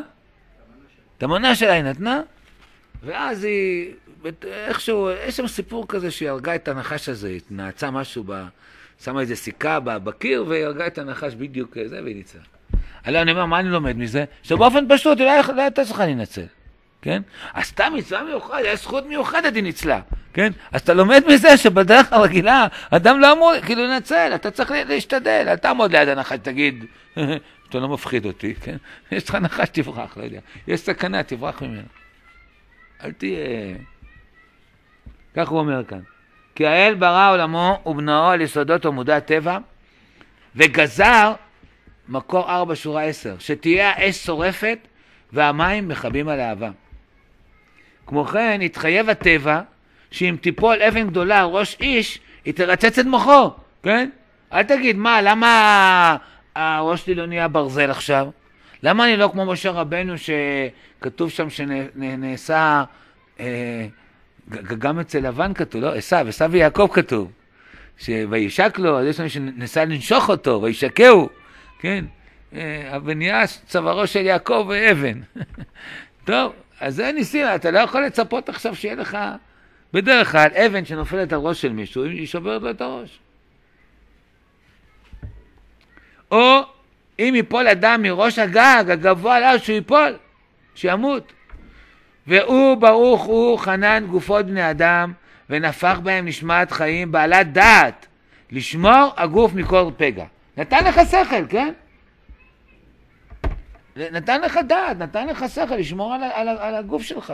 את 1.18 1.22
המנה 1.22 1.54
שלה 1.54 1.72
היא 1.72 1.82
נתנה, 1.82 2.20
ואז 3.02 3.44
היא, 3.44 3.92
איכשהו, 4.44 5.10
יש 5.26 5.36
שם 5.36 5.46
סיפור 5.46 5.88
כזה 5.88 6.10
שהיא 6.10 6.30
הרגה 6.30 6.54
את 6.54 6.68
הנחש 6.68 7.08
הזה, 7.08 7.28
היא 7.28 7.40
נעצה 7.50 7.90
משהו, 7.90 8.24
ב, 8.26 8.44
שמה 9.04 9.20
איזה 9.20 9.36
סיכה 9.36 9.80
בקיר, 9.80 10.44
והיא 10.48 10.64
הרגה 10.64 10.86
את 10.86 10.98
הנחש 10.98 11.34
בדיוק 11.34 11.76
זה, 11.86 12.02
והיא 12.02 12.16
ניצלה. 12.16 12.42
הלא 13.04 13.22
אני 13.22 13.30
אומר, 13.30 13.46
מה 13.46 13.60
אני 13.60 13.68
לומד 13.68 13.96
מזה? 13.96 14.24
שבאופן 14.42 14.84
פשוט, 14.88 15.20
אולי 15.20 15.40
לא 15.56 15.62
הייתה 15.62 15.84
צריכה 15.84 16.04
להינצל, 16.04 16.46
כן? 17.04 17.22
עשתה 17.52 17.90
מצווה 17.90 18.22
מיוחדת, 18.22 18.54
היה 18.54 18.76
זכות 18.76 19.06
מיוחדת, 19.06 19.54
היא 19.54 19.62
ניצלה, 19.62 20.00
כן? 20.32 20.52
אז 20.72 20.80
אתה 20.80 20.94
לומד 20.94 21.22
מזה 21.28 21.56
שבדרך 21.56 22.12
הרגילה, 22.12 22.66
אדם 22.90 23.20
לא 23.20 23.32
אמור 23.32 23.52
כאילו 23.66 23.84
לנצל, 23.84 24.32
אתה 24.34 24.50
צריך 24.50 24.70
להשתדל, 24.88 25.44
אל 25.48 25.56
תעמוד 25.56 25.96
ליד 25.96 26.08
הנחש, 26.08 26.38
תגיד, 26.42 26.84
אתה 27.68 27.78
לא 27.78 27.88
מפחיד 27.88 28.26
אותי, 28.26 28.54
כן? 28.54 28.76
יש 29.12 29.28
לך 29.28 29.34
נחש, 29.34 29.68
תברח, 29.68 30.16
לא 30.16 30.22
יודע. 30.22 30.38
יש 30.68 30.80
סכנה, 30.80 31.22
תברח 31.22 31.62
ממנו. 31.62 31.88
אל 33.04 33.12
תהיה... 33.12 33.38
כך 35.36 35.48
הוא 35.48 35.58
אומר 35.58 35.84
כאן. 35.84 36.00
כי 36.54 36.66
האל 36.66 36.94
ברא 36.94 37.32
עולמו 37.32 37.82
ובנאו 37.86 38.30
על 38.30 38.40
יסודות 38.40 38.86
עמודי 38.86 39.12
הטבע, 39.12 39.58
וגזר 40.56 41.32
מקור 42.08 42.50
ארבע 42.50 42.76
שורה 42.76 43.02
עשר, 43.02 43.36
שתהיה 43.38 43.90
האש 43.90 44.26
שורפת 44.26 44.78
והמים 45.32 45.88
מכבים 45.88 46.28
על 46.28 46.40
אהבה. 46.40 46.70
כמו 48.06 48.24
כן, 48.24 48.60
התחייב 48.60 49.10
הטבע 49.10 49.60
שאם 50.10 50.36
תיפול 50.40 50.82
אבן 50.82 51.06
גדולה 51.06 51.40
על 51.40 51.46
ראש 51.46 51.76
איש, 51.80 52.18
היא 52.44 52.54
תרצץ 52.54 52.98
את 52.98 53.06
מוחו, 53.06 53.50
כן? 53.82 54.10
אל 54.52 54.62
תגיד, 54.62 54.96
מה, 54.96 55.22
למה 55.22 56.16
הראש 56.56 57.04
שלי 57.04 57.14
לא 57.14 57.26
נהיה 57.26 57.48
ברזל 57.48 57.90
עכשיו? 57.90 58.28
למה 58.82 59.04
אני 59.04 59.16
לא 59.16 59.28
כמו 59.32 59.46
משה 59.46 59.70
רבנו 59.70 60.14
שכתוב 60.18 61.30
שם 61.30 61.50
שנעשה, 61.50 62.84
אה, 63.40 63.86
גם 64.78 65.00
אצל 65.00 65.18
לבן 65.18 65.54
כתוב, 65.54 65.82
לא? 65.82 65.94
עשו, 65.94 66.16
עשו 66.16 66.50
ויעקב 66.50 66.88
כתוב, 66.92 67.30
שוישק 67.98 68.78
לו, 68.78 68.98
אז 69.00 69.06
יש 69.06 69.20
לנו 69.20 69.30
שניסה 69.30 69.84
לנשוך 69.84 70.28
אותו, 70.28 70.62
וישקהו, 70.62 71.28
כן? 71.78 72.04
אה, 72.54 72.98
ונהיה 73.04 73.46
צווארו 73.46 74.06
של 74.06 74.26
יעקב 74.26 74.70
אבן. 74.90 75.20
טוב, 76.24 76.52
אז 76.80 76.94
זה 76.94 77.12
ניסים, 77.12 77.46
אתה 77.54 77.70
לא 77.70 77.78
יכול 77.78 78.04
לצפות 78.04 78.48
עכשיו 78.48 78.74
שיהיה 78.74 78.94
לך, 78.94 79.18
בדרך 79.92 80.32
כלל 80.32 80.48
אבן 80.66 80.84
שנופלת 80.84 81.32
על 81.32 81.38
ראש 81.38 81.62
של 81.62 81.72
מישהו, 81.72 82.04
היא 82.04 82.26
שוברת 82.26 82.62
לו 82.62 82.70
את 82.70 82.80
הראש. 82.80 83.18
או 86.30 86.60
אם 87.18 87.32
ייפול 87.36 87.68
אדם 87.68 88.02
מראש 88.02 88.38
הגג 88.38 88.84
הגבוה 88.88 89.36
עליו 89.36 89.58
שהוא 89.62 89.74
ייפול, 89.74 90.16
שימות. 90.74 91.32
והוא 92.26 92.76
ברוך 92.76 93.22
הוא 93.22 93.58
חנן 93.58 94.06
גופות 94.10 94.46
בני 94.46 94.70
אדם 94.70 95.12
ונפח 95.50 95.98
בהם 96.02 96.26
נשמת 96.26 96.72
חיים 96.72 97.12
בעלת 97.12 97.52
דעת 97.52 98.06
לשמור 98.50 99.12
הגוף 99.16 99.54
מכל 99.54 99.90
פגע. 99.96 100.24
נתן 100.56 100.84
לך 100.84 101.00
שכל, 101.10 101.46
כן? 101.48 101.72
נתן 103.96 104.40
לך 104.40 104.58
דעת, 104.68 104.98
נתן 104.98 105.26
לך 105.26 105.44
שכל 105.48 105.76
לשמור 105.76 106.14
על, 106.14 106.22
על, 106.22 106.48
על 106.48 106.74
הגוף 106.74 107.02
שלך. 107.02 107.32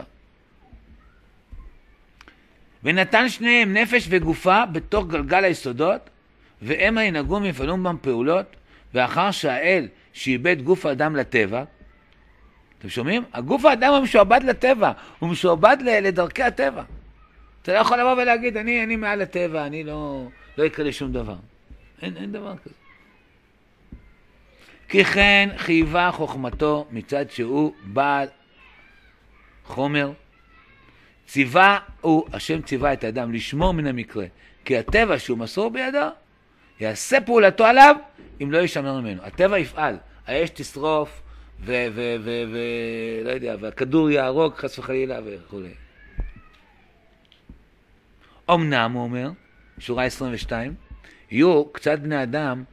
ונתן 2.85 3.29
שניהם 3.29 3.75
נפש 3.75 4.07
וגופה 4.11 4.67
בתוך 4.67 5.07
גלגל 5.07 5.45
היסודות, 5.45 6.11
והמה 6.63 7.05
ינהגו 7.05 7.41
ויפעלו 7.43 7.77
בם 7.77 7.97
פעולות, 8.01 8.47
ואחר 8.95 9.31
שהאל 9.31 9.89
שאיבד 10.13 10.63
גוף 10.63 10.87
האדם 10.87 11.17
לטבע, 11.17 11.65
אתם 12.79 12.89
שומעים? 12.89 13.25
הגוף 13.33 13.65
האדם 13.65 13.93
הוא 13.93 14.03
משועבד 14.03 14.41
לטבע, 14.45 14.93
הוא 15.19 15.31
משועבד 15.31 15.77
לדרכי 15.83 16.43
הטבע. 16.43 16.83
אתה 17.63 17.75
לא 17.75 17.79
יכול 17.79 18.01
לבוא 18.01 18.13
ולהגיד, 18.13 18.57
אני, 18.57 18.85
אני 18.85 18.97
מעל 18.97 19.23
הטבע, 19.23 19.67
אני 19.67 19.85
לא, 19.85 20.29
לא 20.59 20.65
יקרה 20.65 20.85
לי 20.85 20.93
שום 20.93 21.13
דבר. 21.13 21.37
אין, 22.03 22.17
אין 22.17 22.33
דבר 22.33 22.55
כזה. 22.65 22.80
כי 24.91 25.05
כן 25.05 25.49
חייבה 25.57 26.11
חוכמתו 26.13 26.87
מצד 26.91 27.31
שהוא 27.31 27.75
בעל 27.85 28.29
חומר. 29.65 30.13
ציווה 31.27 31.79
הוא, 32.01 32.29
השם 32.33 32.63
ציווה 32.63 32.93
את 32.93 33.05
האדם 33.05 33.33
לשמור 33.33 33.75
מן 33.75 33.87
המקרה, 33.87 34.25
כי 34.65 34.79
הטבע 34.79 35.19
שהוא 35.19 35.39
מסור 35.39 35.71
בידו, 35.71 36.07
יעשה 36.81 37.21
פעולתו 37.21 37.65
עליו 37.65 37.97
אם 38.43 38.53
לא 38.53 38.59
יישמר 38.59 39.01
ממנו. 39.01 39.23
הטבע 39.23 39.59
יפעל, 39.59 39.97
האש 40.27 40.51
תשרוף, 40.51 41.23
ולא 41.65 43.31
יודע, 43.31 43.57
והכדור 43.61 44.11
יהרוג 44.11 44.55
חס 44.55 44.79
וחלילה 44.79 45.19
וכו'. 45.25 45.61
אמנם, 48.51 48.93
הוא 48.93 49.03
אומר, 49.03 49.31
שורה 49.79 50.05
22, 50.05 50.75
יהיו 51.31 51.65
קצת 51.73 51.99
בני 51.99 52.23
אדם 52.23 52.65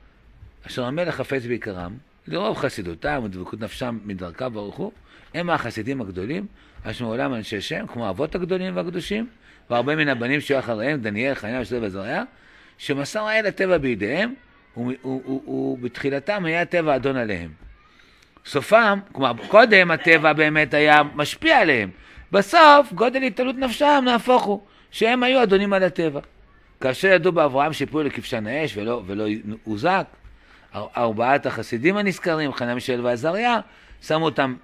אשר 0.67 0.86
המלך 0.86 1.15
חפץ 1.15 1.45
בעיקרם, 1.45 2.06
לרוב 2.27 2.57
חסידותם 2.57 3.22
ודבקות 3.24 3.62
נפשם 3.62 4.00
מדרכה 4.05 4.50
ברוך 4.50 4.75
הוא, 4.75 4.91
הם 5.34 5.50
החסידים 5.50 6.01
הגדולים, 6.01 6.46
אשר 6.84 7.05
מעולם 7.05 7.34
אנשי 7.34 7.62
שם, 7.62 7.88
כמו 7.88 8.07
האבות 8.07 8.36
הגדולים 8.36 8.75
והקדושים, 8.75 9.27
והרבה 9.69 9.96
מן 9.96 10.07
הבנים 10.07 10.41
שהיו 10.41 10.60
אחריהם, 10.60 11.01
דניאל, 11.01 11.34
חניה 11.34 11.62
ושלב 11.62 11.84
וזרעיה, 11.84 12.24
שמסר 12.77 13.24
האל 13.24 13.46
הטבע 13.46 13.77
בידיהם, 13.77 14.34
ובתחילתם 15.48 16.46
היה 16.46 16.65
טבע 16.65 16.96
אדון 16.96 17.15
עליהם. 17.15 17.50
סופם, 18.46 19.00
כלומר 19.12 19.31
קודם 19.48 19.91
הטבע 19.91 20.34
באמת 20.34 20.74
היה 20.74 21.01
משפיע 21.15 21.60
עליהם, 21.60 21.89
בסוף 22.31 22.93
גודל 22.93 23.24
התעלות 23.24 23.55
נפשם 23.55 24.03
נהפוך 24.05 24.43
הוא, 24.43 24.62
שהם 24.91 25.24
היו 25.24 25.43
אדונים 25.43 25.74
על 25.74 25.84
הטבע. 25.84 26.19
כאשר 26.81 27.07
ידעו 27.07 27.31
באברהם 27.31 27.74
שיפלו 27.74 28.03
לכבשן 28.03 28.48
האש 28.48 28.77
ולא, 28.77 29.01
ולא 29.05 29.25
הוזק, 29.63 30.05
ארבעת 30.98 31.46
החסידים 31.46 31.98
הנזכרים, 31.98 32.53
חנה 32.53 32.75
מישל 32.75 33.05
ועזריה, 33.05 33.60
שמו 34.01 34.25
אותם 34.25 34.55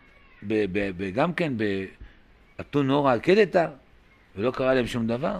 ב, 0.44 0.66
ב, 0.72 0.92
ב, 0.98 1.10
גם 1.10 1.34
כן 1.34 1.54
באתון 2.58 2.88
נורא 2.88 3.14
הקדתא, 3.14 3.68
ולא 4.36 4.52
קרה 4.52 4.74
להם 4.74 4.88
שום 4.88 5.08
דבר. 5.08 5.40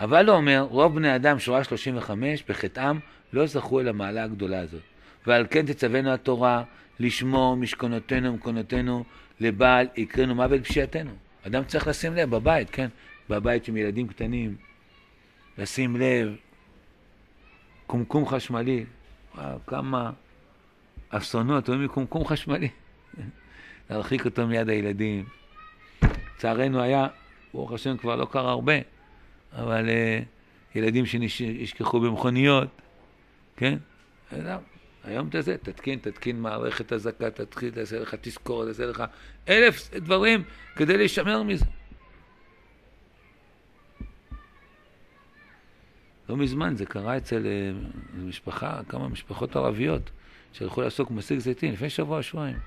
אבל 0.00 0.28
הוא 0.28 0.36
אומר, 0.36 0.66
רוב 0.70 0.94
בני 0.94 1.16
אדם, 1.16 1.38
שורה 1.38 1.64
35, 1.64 2.44
בחטאם, 2.48 2.98
לא 3.32 3.46
זכו 3.46 3.80
אל 3.80 3.88
המעלה 3.88 4.24
הגדולה 4.24 4.60
הזאת. 4.60 4.82
ועל 5.26 5.46
כן 5.50 5.66
תצווינו 5.66 6.12
התורה 6.12 6.62
לשמור 7.00 7.56
משכונותינו 7.56 8.32
ומקונותינו 8.32 9.04
לבעל 9.40 9.86
יקרנו 9.96 10.34
מוות 10.34 10.66
פשיעתנו. 10.66 11.10
אדם 11.46 11.64
צריך 11.64 11.86
לשים 11.86 12.14
לב 12.14 12.30
בבית, 12.30 12.70
כן? 12.70 12.88
בבית 13.30 13.68
עם 13.68 13.76
ילדים 13.76 14.08
קטנים, 14.08 14.56
לשים 15.58 15.96
לב, 15.96 16.36
קומקום 17.92 18.28
חשמלי, 18.28 18.84
וואו, 19.34 19.58
כמה 19.66 20.10
אסונות 21.08 21.68
היו 21.68 21.78
מקומקום 21.78 22.26
חשמלי. 22.26 22.68
להרחיק 23.90 24.24
אותו 24.24 24.46
מיד 24.46 24.68
הילדים. 24.68 25.24
לצערנו 26.02 26.80
היה, 26.80 27.06
ברוך 27.54 27.72
השם 27.72 27.96
כבר 27.96 28.16
לא 28.16 28.24
קרה 28.24 28.50
הרבה, 28.50 28.72
אבל 29.52 29.88
uh, 29.88 30.78
ילדים 30.78 31.06
שנשכחו 31.06 32.00
במכוניות, 32.00 32.68
כן? 33.56 33.78
היום 35.04 35.28
אתה 35.28 35.42
זה, 35.42 35.56
תתקין, 35.58 35.98
תתקין 35.98 36.40
מערכת 36.40 36.92
אזעקה, 36.92 37.30
תתחיל, 37.30 37.70
תעשה 37.70 37.98
לך 37.98 38.14
תזכורת, 38.20 38.68
תעשה 38.68 38.86
לך 38.86 39.04
אלף 39.48 39.94
דברים 39.94 40.42
כדי 40.76 40.96
להישמר 40.96 41.42
מזה. 41.42 41.64
לא 46.28 46.36
מזמן 46.36 46.76
זה 46.76 46.86
קרה 46.86 47.16
אצל 47.16 47.46
אה, 47.46 47.72
משפחה, 48.14 48.80
כמה 48.88 49.08
משפחות 49.08 49.56
ערביות 49.56 50.10
שהלכו 50.52 50.80
לעסוק 50.80 51.10
במסיק 51.10 51.38
זיתים, 51.38 51.72
לפני 51.72 51.90
שבוע, 51.90 52.22
שבועיים. 52.22 52.58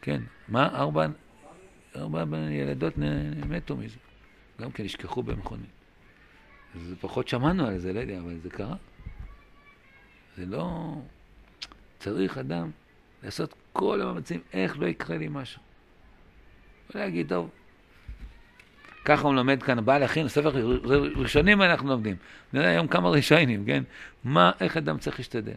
כן, 0.00 0.22
מה? 0.48 0.68
ארבע, 0.74 1.06
ארבע 1.96 2.24
ילדות 2.50 2.94
מתו 3.48 3.76
מזה. 3.76 3.96
גם 4.60 4.72
כן 4.72 4.84
נשכחו 4.84 5.22
במכונית. 5.22 5.70
אז 6.74 6.94
פחות 7.00 7.28
שמענו 7.28 7.66
על 7.66 7.78
זה, 7.78 7.92
לא 7.92 8.00
יודע, 8.00 8.18
אבל 8.18 8.38
זה 8.42 8.50
קרה. 8.50 8.76
זה 10.36 10.46
לא... 10.46 10.94
צריך 11.98 12.38
אדם 12.38 12.70
לעשות 13.22 13.54
כל 13.72 14.00
המאמצים 14.00 14.40
איך 14.52 14.78
לא 14.78 14.86
יקרה 14.86 15.18
לי 15.18 15.28
משהו. 15.30 15.62
ולהגיד, 16.94 17.28
טוב, 17.28 17.50
ככה 19.04 19.26
הוא 19.26 19.34
לומד 19.34 19.62
כאן, 19.62 19.84
בא 19.84 19.98
להכין, 19.98 20.28
ספר 20.28 20.50
ראשונים 21.16 21.62
אנחנו 21.62 21.88
לומדים. 21.88 22.16
נראה 22.52 22.68
היום 22.68 22.86
כמה 22.86 23.10
ראשונים, 23.10 23.64
כן? 23.64 23.82
מה, 24.24 24.50
איך 24.60 24.76
אדם 24.76 24.98
צריך 24.98 25.18
להשתדל. 25.18 25.52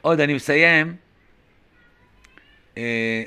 עוד, 0.00 0.20
אני 0.20 0.34
מסיים. 0.34 0.96
אה, 2.78 3.22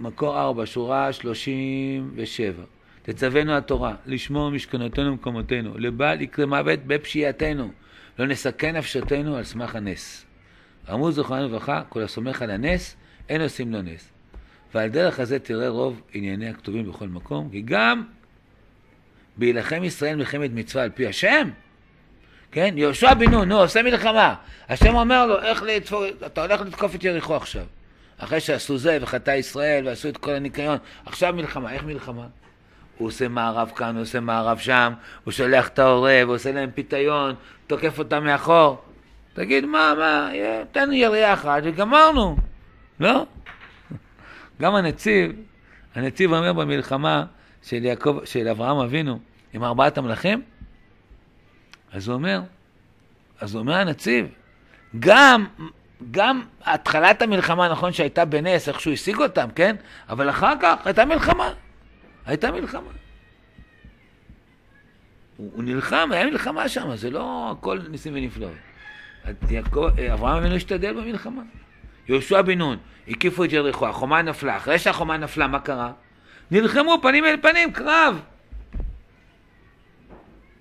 מקור 0.00 0.40
ארבע, 0.40 0.66
שורה 0.66 1.12
שלושים 1.12 2.10
ושבע. 2.14 2.64
תצווינו 3.02 3.52
התורה, 3.52 3.94
לשמור 4.06 4.50
משכנותינו 4.50 5.10
ומקומותינו, 5.10 5.78
לבל 5.78 6.20
יקרה 6.20 6.46
מוות 6.46 6.80
בפשיעתנו, 6.86 7.70
לא 8.18 8.26
נסכן 8.26 8.76
נפשותינו 8.76 9.36
על 9.36 9.44
סמך 9.44 9.74
הנס. 9.76 10.26
אמרו 10.90 11.12
זכרנו 11.12 11.44
לברכה, 11.44 11.82
כל 11.88 12.02
הסומך 12.02 12.42
על 12.42 12.50
הנס, 12.50 12.96
אין 13.28 13.40
עושים 13.40 13.72
לו 13.72 13.82
נס. 13.82 14.13
ועל 14.74 14.88
דרך 14.88 15.20
הזה 15.20 15.38
תראה 15.38 15.68
רוב 15.68 16.00
ענייני 16.12 16.48
הכתובים 16.48 16.88
בכל 16.92 17.08
מקום, 17.08 17.48
כי 17.50 17.62
גם 17.64 18.04
בהילחם 19.36 19.84
ישראל 19.84 20.16
מלחמת 20.16 20.50
מצווה 20.54 20.84
על 20.84 20.90
פי 20.90 21.06
השם, 21.06 21.50
כן? 22.52 22.74
יהושע 22.76 23.14
בן 23.14 23.30
נון, 23.30 23.48
נו, 23.48 23.60
עושה 23.60 23.82
מלחמה. 23.82 24.34
השם 24.68 24.94
אומר 24.94 25.26
לו, 25.26 25.42
איך 25.42 25.62
לתפור, 25.62 26.04
אתה 26.26 26.42
הולך 26.42 26.60
לתקוף 26.60 26.94
את 26.94 27.04
יריחו 27.04 27.36
עכשיו. 27.36 27.64
אחרי 28.18 28.40
שעשו 28.40 28.78
זה, 28.78 28.98
וחטא 29.00 29.30
ישראל, 29.30 29.86
ועשו 29.86 30.08
את 30.08 30.16
כל 30.16 30.30
הניקיון. 30.30 30.78
עכשיו 31.06 31.34
מלחמה. 31.34 31.72
איך 31.72 31.84
מלחמה? 31.84 32.26
הוא 32.98 33.08
עושה 33.08 33.28
מערב 33.28 33.72
כאן, 33.76 33.94
הוא 33.94 34.02
עושה 34.02 34.20
מערב 34.20 34.58
שם, 34.58 34.92
הוא 35.24 35.32
שולח 35.32 35.68
את 35.68 35.78
העורב, 35.78 36.26
הוא 36.26 36.34
עושה 36.34 36.52
להם 36.52 36.70
פיתיון, 36.70 37.34
תוקף 37.66 37.98
אותם 37.98 38.24
מאחור. 38.24 38.82
תגיד, 39.34 39.66
מה, 39.66 39.94
מה, 39.98 40.30
תן 40.72 40.92
יריעה 40.92 41.32
אחת 41.32 41.62
וגמרנו. 41.64 42.36
לא? 43.00 43.26
גם 44.60 44.74
הנציב, 44.74 45.32
הנציב 45.94 46.32
אומר 46.32 46.52
במלחמה 46.52 47.24
של, 47.62 47.84
יעקב, 47.84 48.18
של 48.24 48.48
אברהם 48.48 48.76
אבינו 48.76 49.18
עם 49.52 49.64
ארבעת 49.64 49.98
המלכים, 49.98 50.42
אז 51.92 52.08
הוא 52.08 52.14
אומר, 52.14 52.40
אז 53.40 53.54
הוא 53.54 53.60
אומר 53.60 53.74
הנציב, 53.74 54.26
גם, 54.98 55.46
גם 56.10 56.42
התחלת 56.64 57.22
המלחמה, 57.22 57.68
נכון 57.68 57.92
שהייתה 57.92 58.24
בנס, 58.24 58.68
איך 58.68 58.80
שהוא 58.80 58.92
השיג 58.92 59.16
אותם, 59.16 59.48
כן? 59.54 59.76
אבל 60.08 60.30
אחר 60.30 60.52
כך 60.60 60.86
הייתה 60.86 61.04
מלחמה. 61.04 61.52
הייתה 62.26 62.50
מלחמה. 62.50 62.90
הוא, 65.36 65.50
הוא 65.54 65.64
נלחם, 65.64 66.08
היה 66.12 66.26
מלחמה 66.26 66.68
שם, 66.68 66.96
זה 66.96 67.10
לא 67.10 67.54
הכל 67.58 67.78
ניסים 67.88 68.12
ונפלאות. 68.14 68.52
אברהם 70.12 70.36
אבינו 70.36 70.54
השתדל 70.54 70.92
במלחמה. 70.92 71.42
יהושע 72.08 72.42
בן 72.42 72.58
נון, 72.58 72.76
הקיפו 73.08 73.44
את 73.44 73.52
יריחו, 73.52 73.86
החומה 73.86 74.22
נפלה. 74.22 74.56
אחרי 74.56 74.78
שהחומה 74.78 75.16
נפלה, 75.16 75.46
מה 75.46 75.60
קרה? 75.60 75.92
נלחמו 76.50 76.98
פנים 77.02 77.24
אל 77.24 77.36
פנים, 77.42 77.72
קרב. 77.72 78.20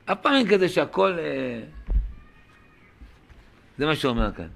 אף 0.05 0.17
פעם 0.21 0.33
אין 0.33 0.47
כזה 0.47 0.69
שהכל... 0.69 1.17
אה... 1.19 1.59
זה 3.77 3.85
מה 3.85 3.95
שאומר 3.95 4.31
כאן. 4.31 4.47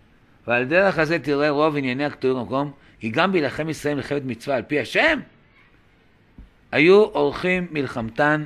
ועל 0.47 0.65
דרך 0.65 0.99
הזה 0.99 1.19
תראה 1.19 1.49
רוב 1.49 1.77
ענייני 1.77 2.05
הכתובים 2.05 2.37
במקום, 2.37 2.71
כי 2.99 3.09
גם 3.09 3.31
בהילחם 3.31 3.69
ישראל 3.69 3.95
מלחמת 3.95 4.21
מצווה 4.25 4.55
על 4.55 4.63
פי 4.63 4.79
השם, 4.79 5.19
היו 6.71 7.03
עורכים 7.03 7.67
מלחמתן, 7.71 8.45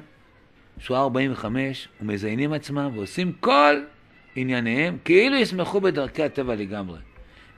שורה 0.79 1.01
45, 1.01 1.87
ומזיינים 2.01 2.53
עצמם 2.53 2.91
ועושים 2.95 3.31
כל 3.39 3.75
ענייניהם 4.35 4.97
כאילו 5.05 5.35
ישמחו 5.35 5.81
בדרכי 5.81 6.23
הטבע 6.23 6.55
לגמרי. 6.55 6.99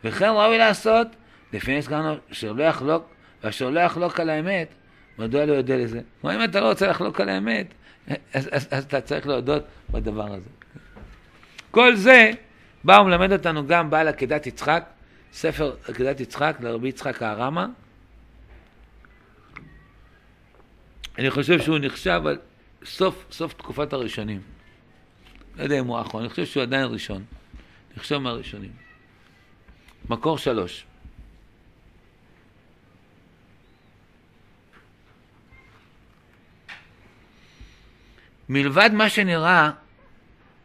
וכן 0.03 0.29
ראוי 0.29 0.57
לעשות, 0.57 1.07
נזכרנו, 1.53 2.15
אשר 2.31 2.51
לא 2.51 2.63
יחלוק, 2.63 3.05
ואשר 3.43 3.69
לא 3.69 3.79
יחלוק 3.79 4.19
על 4.19 4.29
האמת, 4.29 4.67
מדוע 5.17 5.45
לא 5.45 5.53
יודע 5.53 5.77
לזה? 5.77 6.01
כלומר, 6.21 6.35
אם 6.35 6.43
אתה 6.43 6.59
לא 6.59 6.69
רוצה 6.69 6.87
לחלוק 6.87 7.21
על 7.21 7.29
האמת, 7.29 7.67
אז, 8.07 8.49
אז, 8.51 8.67
אז 8.71 8.83
אתה 8.83 9.01
צריך 9.01 9.27
להודות 9.27 9.63
בדבר 9.91 10.33
הזה. 10.33 10.49
כל 11.71 11.95
זה 11.95 12.31
בא 12.83 12.99
ומלמד 13.01 13.31
אותנו 13.31 13.67
גם 13.67 13.89
בעל 13.89 14.07
עקדת 14.07 14.47
יצחק, 14.47 14.85
ספר 15.33 15.75
עקדת 15.87 16.19
יצחק 16.19 16.55
לרבי 16.59 16.87
יצחק 16.87 17.23
הארמה. 17.23 17.67
אני 21.17 21.31
חושב 21.31 21.61
שהוא 21.61 21.77
נחשב 21.81 22.21
על 22.25 22.37
סוף, 22.85 23.25
סוף 23.31 23.53
תקופת 23.53 23.93
הראשונים. 23.93 24.41
לא 25.57 25.63
יודע 25.63 25.79
אם 25.79 25.87
הוא 25.87 25.97
האחרון, 25.97 26.23
אני 26.23 26.29
חושב 26.29 26.45
שהוא 26.45 26.63
עדיין 26.63 26.85
ראשון. 26.85 27.23
נחשב 27.97 28.17
מהראשונים. 28.17 28.82
מקור 30.09 30.37
שלוש. 30.37 30.85
מלבד 38.49 38.89
מה 38.93 39.09
שנראה, 39.09 39.71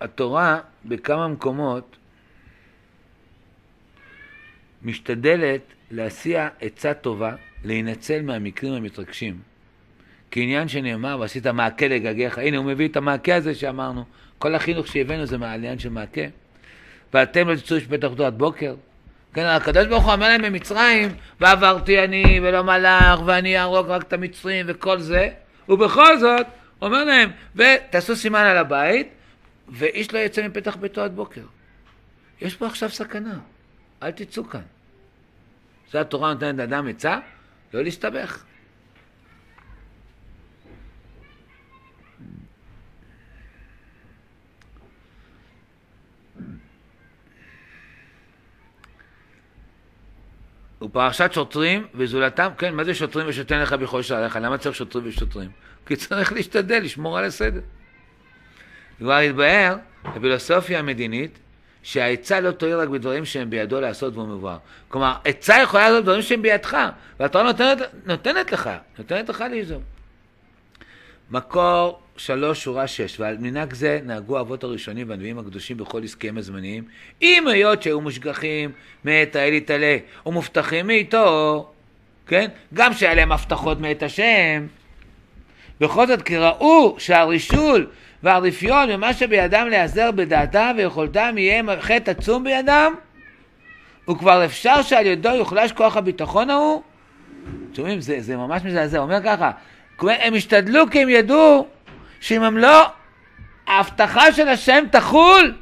התורה 0.01 0.61
בכמה 0.85 1.29
מקומות 1.29 1.96
משתדלת 4.83 5.61
להסיע 5.90 6.48
עצה 6.61 6.94
טובה, 6.94 7.35
להינצל 7.64 8.22
מהמקרים 8.22 8.72
המתרגשים. 8.72 9.40
כעניין 10.31 10.68
שנאמר, 10.68 11.16
ועשית 11.20 11.46
מעקה 11.46 11.88
לגגיך. 11.88 12.38
הנה, 12.38 12.57
הוא 12.57 12.66
מביא 12.66 12.88
את 12.88 12.96
המעקה 12.96 13.37
הזה 13.37 13.55
שאמרנו. 13.55 14.05
כל 14.38 14.55
החינוך 14.55 14.87
שהבאנו 14.87 15.27
זה 15.27 15.38
מהעניין 15.38 15.79
של 15.79 15.88
מעקה. 15.88 16.22
ואתם 17.14 17.48
לא 17.48 17.57
תצאו 17.57 17.77
משפטח 17.77 18.09
תורת 18.16 18.37
בוקר. 18.37 18.74
כן, 19.35 19.45
הקדוש 19.45 19.87
ברוך 19.87 20.05
הוא 20.05 20.14
אמר 20.14 20.29
להם 20.29 20.43
במצרים, 20.43 21.09
ועברתי 21.41 22.05
אני 22.05 22.41
ולא 22.43 22.62
מלאך, 22.62 23.21
ואני 23.27 23.59
אהרוג 23.59 23.87
רק 23.87 24.03
את 24.03 24.12
המצרים 24.12 24.67
וכל 24.69 24.99
זה, 24.99 25.29
ובכל 25.69 26.19
זאת, 26.19 26.47
אומר 26.83 27.05
להם, 27.05 27.31
ותעשו 27.57 28.17
סימן 28.17 28.41
על 28.45 28.57
הבית, 28.57 29.09
ואיש 29.69 30.14
לא 30.14 30.19
יצא 30.19 30.49
מפתח 30.49 30.77
ביתו 30.77 31.03
עד 31.03 31.17
בוקר. 31.17 31.43
יש 32.41 32.55
פה 32.55 32.67
עכשיו 32.67 32.91
סכנה, 32.91 33.38
אל 34.03 34.11
תצאו 34.11 34.49
כאן. 34.49 34.61
זה 35.93 36.01
התורה 36.01 36.35
נותנת 36.35 36.59
לאדם 36.59 36.88
עצה, 36.88 37.19
לא 37.75 37.83
להסתבך. 37.83 38.45
ופרשת 50.83 51.33
שוטרים 51.33 51.87
וזולתם, 51.95 52.49
כן, 52.59 52.75
מה 52.75 52.85
זה 52.85 52.95
שוטרים 52.95 53.27
ושותן 53.29 53.61
לך 53.61 53.73
בכל 53.73 54.03
שעריך? 54.03 54.37
למה 54.37 54.59
צריך 54.59 54.77
שוטרים 54.77 55.09
ושוטרים? 55.09 55.51
כי 55.87 55.97
צריך 55.97 56.33
להשתדל, 56.33 56.79
לשמור 56.79 57.19
על 57.19 57.25
הסדר. 57.25 57.61
כבר 58.99 59.17
התבהר 59.17 59.77
בפילוסופיה 60.17 60.79
המדינית 60.79 61.38
שהעצה 61.83 62.41
לא 62.41 62.51
תועיל 62.51 62.77
רק 62.77 62.88
בדברים 62.88 63.25
שהם 63.25 63.51
בידו 63.51 63.81
לעשות 63.81 64.14
והוא 64.14 64.29
מבואר. 64.29 64.59
כלומר, 64.88 65.14
עצה 65.25 65.57
יכולה 65.62 65.88
לעשות 65.88 66.05
דברים 66.05 66.23
שהם 66.23 66.43
בידך, 66.43 66.77
והתורה 67.21 67.45
נותנת, 67.45 67.79
נותנת 68.07 68.53
לך, 68.53 68.71
נותנת 68.99 69.29
לך 69.29 69.45
ליזום. 69.51 69.83
מקור 71.31 72.01
שלוש, 72.19 72.65
שורה 72.65 72.87
שש, 72.87 73.21
ועל 73.21 73.37
מנהג 73.41 73.73
זה 73.73 74.01
נהגו 74.05 74.39
האבות 74.39 74.65
הראשונים 74.65 75.11
והנביאים 75.11 75.39
הקדושים 75.39 75.77
בכל 75.77 76.05
עסקיהם 76.05 76.39
הזמניים, 76.39 76.85
אם 77.23 77.49
היות 77.49 77.83
שהיו 77.83 78.01
מושגחים 78.01 78.71
מאת 79.05 79.37
האל 79.37 79.53
יתעלה 79.53 79.97
ומובטחים 80.27 80.87
מאיתו, 80.87 81.71
כן? 82.27 82.49
גם 82.75 82.93
שהיה 82.93 83.15
להם 83.15 83.33
הבטחות 83.33 83.81
מאת 83.81 84.03
השם. 84.03 84.67
בכל 85.81 86.07
זאת 86.07 86.23
כי 86.23 86.37
ראו 86.37 86.97
שהרישול 86.99 87.87
והרפיון 88.23 88.89
ומה 88.91 89.15
שבידם 89.15 89.67
להיעזר 89.71 90.11
בדעתם 90.11 90.75
ויכולתם 90.77 91.35
יהיה 91.39 91.63
חטא 91.81 92.11
עצום 92.11 92.45
בידם, 92.45 92.95
וכבר 94.11 94.45
אפשר 94.45 94.83
שעל 94.83 95.07
ידו 95.07 95.29
יוחלש 95.29 95.73
כוח 95.73 95.97
הביטחון 95.97 96.51
ההוא. 96.51 96.83
שומעים? 97.75 98.01
זה, 98.01 98.21
זה 98.21 98.37
ממש 98.37 98.63
מזעזע. 98.65 98.99
אומר 98.99 99.23
ככה, 99.25 99.51
הם 100.01 100.35
השתדלו 100.35 100.91
כי 100.91 101.03
הם 101.03 101.09
ידעו 101.09 101.67
שאם 102.21 102.43
הם 102.43 102.59
לא, 102.59 102.93
ההבטחה 103.67 104.33
של 104.33 104.49
השם 104.49 104.85
תחול 104.93 105.59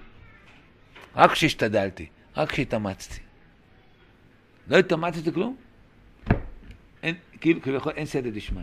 רק 1.16 1.30
כשהשתדלתי, 1.30 2.06
רק 2.36 2.50
כשהתאמצתי. 2.50 3.20
לא 4.68 4.76
התאמצתי 4.76 5.32
כלום? 5.32 5.56
אין, 7.02 7.14
כאילו, 7.40 7.62
כביכול 7.62 7.92
אין 7.96 8.06
סייעתא 8.06 8.30
דשמיא. 8.30 8.62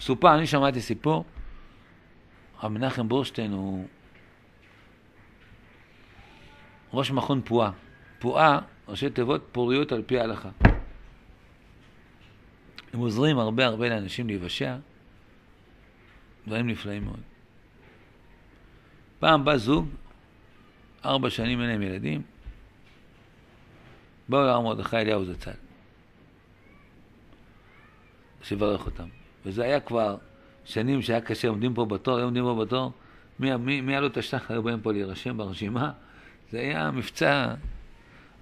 סופר, 0.00 0.34
אני 0.34 0.46
שמעתי 0.46 0.80
סיפור, 0.80 1.24
רב 2.62 2.72
מנחם 2.72 3.08
בורשטיין 3.08 3.52
הוא 3.52 3.86
ראש 6.92 7.10
מכון 7.10 7.40
פועה. 7.44 7.70
פועה, 8.18 8.58
ראשי 8.88 9.10
תיבות 9.10 9.48
פוריות 9.52 9.92
על 9.92 10.02
פי 10.06 10.18
ההלכה. 10.18 10.48
הם 12.92 13.00
עוזרים 13.00 13.38
הרבה 13.38 13.66
הרבה 13.66 13.88
לאנשים 13.88 14.26
להיוושע, 14.26 14.76
דברים 16.48 16.66
נפלאים 16.66 17.04
מאוד. 17.04 17.20
פעם 19.18 19.44
בא 19.44 19.56
זוג, 19.56 19.88
ארבע 21.04 21.30
שנים 21.30 21.60
אין 21.60 21.68
להם 21.68 21.82
ילדים, 21.82 22.22
באו 24.28 24.42
להר 24.42 24.60
מרדכי 24.60 24.96
אליהו 24.96 25.24
זצ"ל, 25.24 25.50
שיברך 28.42 28.86
אותם. 28.86 29.08
וזה 29.46 29.64
היה 29.64 29.80
כבר 29.80 30.16
שנים 30.64 31.02
שהיה 31.02 31.20
קשה, 31.20 31.48
עומדים 31.48 31.74
פה 31.74 31.84
בתור, 31.84 32.16
היו 32.16 32.24
עומדים 32.24 32.44
פה 32.44 32.64
בתור, 32.64 32.92
מי, 33.38 33.56
מי, 33.56 33.80
מי 33.80 33.96
עלות 33.96 34.16
השחר 34.16 34.54
היו 34.54 34.62
באים 34.62 34.80
פה 34.80 34.92
להירשם 34.92 35.36
ברשימה, 35.36 35.92
זה 36.50 36.60
היה 36.60 36.90
מבצע, 36.90 37.54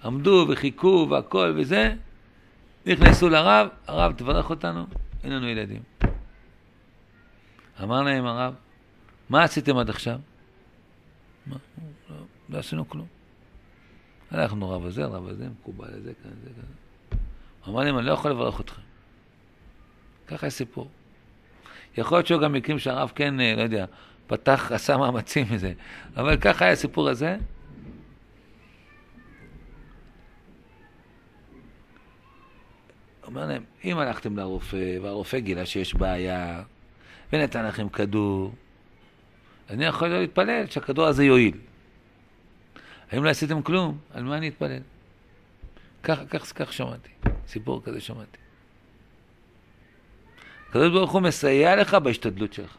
עמדו 0.03 0.45
וחיכו 0.49 1.07
והכל 1.09 1.53
וזה, 1.57 1.93
נכנסו 2.85 3.29
לרב, 3.29 3.67
הרב 3.87 4.13
תברך 4.17 4.49
אותנו, 4.49 4.85
אין 5.23 5.33
לנו 5.33 5.47
ילדים. 5.47 5.81
אמר 7.83 8.01
להם 8.03 8.25
הרב, 8.25 8.55
מה 9.29 9.43
עשיתם 9.43 9.77
עד 9.77 9.89
עכשיו? 9.89 10.19
לא, 11.47 11.57
לא 12.49 12.57
עשינו 12.57 12.89
כלום. 12.89 13.07
הלכנו 14.31 14.69
רב 14.69 14.85
הזה, 14.85 15.05
רב 15.05 15.27
הזה, 15.27 15.49
מקובל 15.49 15.87
לזה, 15.87 16.11
כאן, 16.23 16.31
זה, 16.43 16.49
כאן. 16.55 17.17
אמר 17.67 17.83
להם, 17.83 17.97
אני 17.97 18.05
לא 18.05 18.11
יכול 18.11 18.31
לברך 18.31 18.61
אתכם. 18.61 18.81
ככה 20.27 20.47
הסיפור. 20.47 20.89
יכול 21.97 22.17
להיות 22.17 22.27
שהיו 22.27 22.39
גם 22.39 22.53
מקרים 22.53 22.79
שהרב 22.79 23.11
כן, 23.15 23.39
אה, 23.39 23.53
לא 23.57 23.61
יודע, 23.61 23.85
פתח, 24.27 24.71
עשה 24.71 24.97
מאמצים 24.97 25.47
מזה, 25.51 25.73
אבל 26.17 26.37
ככה 26.37 26.65
היה 26.65 26.73
הסיפור 26.73 27.09
הזה. 27.09 27.37
אומר 33.23 33.45
להם, 33.45 33.63
אם 33.83 33.97
הלכתם 33.97 34.37
לרופא, 34.37 34.97
והרופא 35.01 35.39
גילה 35.39 35.65
שיש 35.65 35.93
בעיה, 35.93 36.63
ונתן 37.33 37.65
לכם 37.65 37.89
כדור, 37.89 38.53
אני 39.69 39.85
יכול 39.85 40.07
לא 40.07 40.19
להתפלל 40.19 40.67
שהכדור 40.69 41.05
הזה 41.05 41.23
יועיל. 41.23 41.57
האם 43.11 43.23
לא 43.23 43.29
עשיתם 43.29 43.61
כלום? 43.61 43.97
על 44.13 44.23
מה 44.23 44.37
אני 44.37 44.47
אתפלל? 44.47 44.81
כך, 46.03 46.19
כך, 46.29 46.51
כך 46.55 46.73
שמעתי, 46.73 47.09
סיפור 47.47 47.83
כזה 47.83 48.01
שמעתי. 48.01 48.37
הקדוש 50.69 50.91
ברוך 50.91 51.11
הוא 51.11 51.21
מסייע 51.21 51.75
לך 51.75 51.93
בהשתדלות 51.93 52.53
שלך. 52.53 52.77